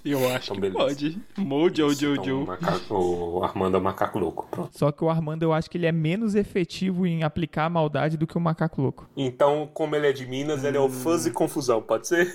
Eu 0.09 0.19
acho 0.29 0.53
Então, 0.53 0.55
que 0.55 0.61
beleza. 0.61 0.77
pode. 0.77 1.21
Mojo, 1.37 1.73
Então, 1.73 1.87
o, 1.87 1.93
Jojo. 1.93 2.45
macaco- 2.45 2.95
o 2.95 3.43
Armando 3.43 3.75
é 3.75 3.79
o 3.79 3.83
macaco 3.83 4.19
louco. 4.19 4.47
Pronto. 4.49 4.77
Só 4.77 4.91
que 4.91 5.03
o 5.03 5.09
Armando, 5.09 5.43
eu 5.43 5.51
acho 5.53 5.69
que 5.69 5.77
ele 5.77 5.85
é 5.85 5.91
menos 5.91 6.35
efetivo 6.35 7.05
em 7.05 7.23
aplicar 7.23 7.65
a 7.65 7.69
maldade 7.69 8.15
do 8.17 8.25
que 8.27 8.37
o 8.37 8.41
macaco 8.41 8.81
louco. 8.81 9.09
Então, 9.17 9.69
como 9.73 9.95
ele 9.95 10.07
é 10.07 10.13
de 10.13 10.25
Minas, 10.25 10.63
ele 10.63 10.77
é 10.77 10.79
o 10.79 10.89
fãs 10.89 11.25
e 11.25 11.31
confusão, 11.31 11.81
pode 11.81 12.07
ser? 12.07 12.33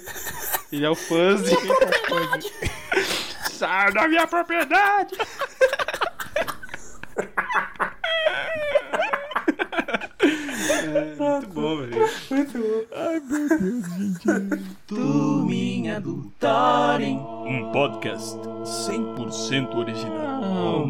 Ele 0.71 0.85
é 0.85 0.91
o 0.91 0.95
fuzzy. 0.95 1.57
Sai 3.51 3.93
da 3.93 4.07
minha 4.09 4.27
propriedade! 4.27 5.15
É, 10.83 11.15
muito 11.17 11.49
bom, 11.49 11.77
velho. 11.77 12.09
Tu 14.87 15.45
minha 15.47 16.01
Dutarem. 16.01 17.19
Um 17.19 17.71
podcast 17.73 18.37
100% 18.39 19.77
original. 19.77 20.89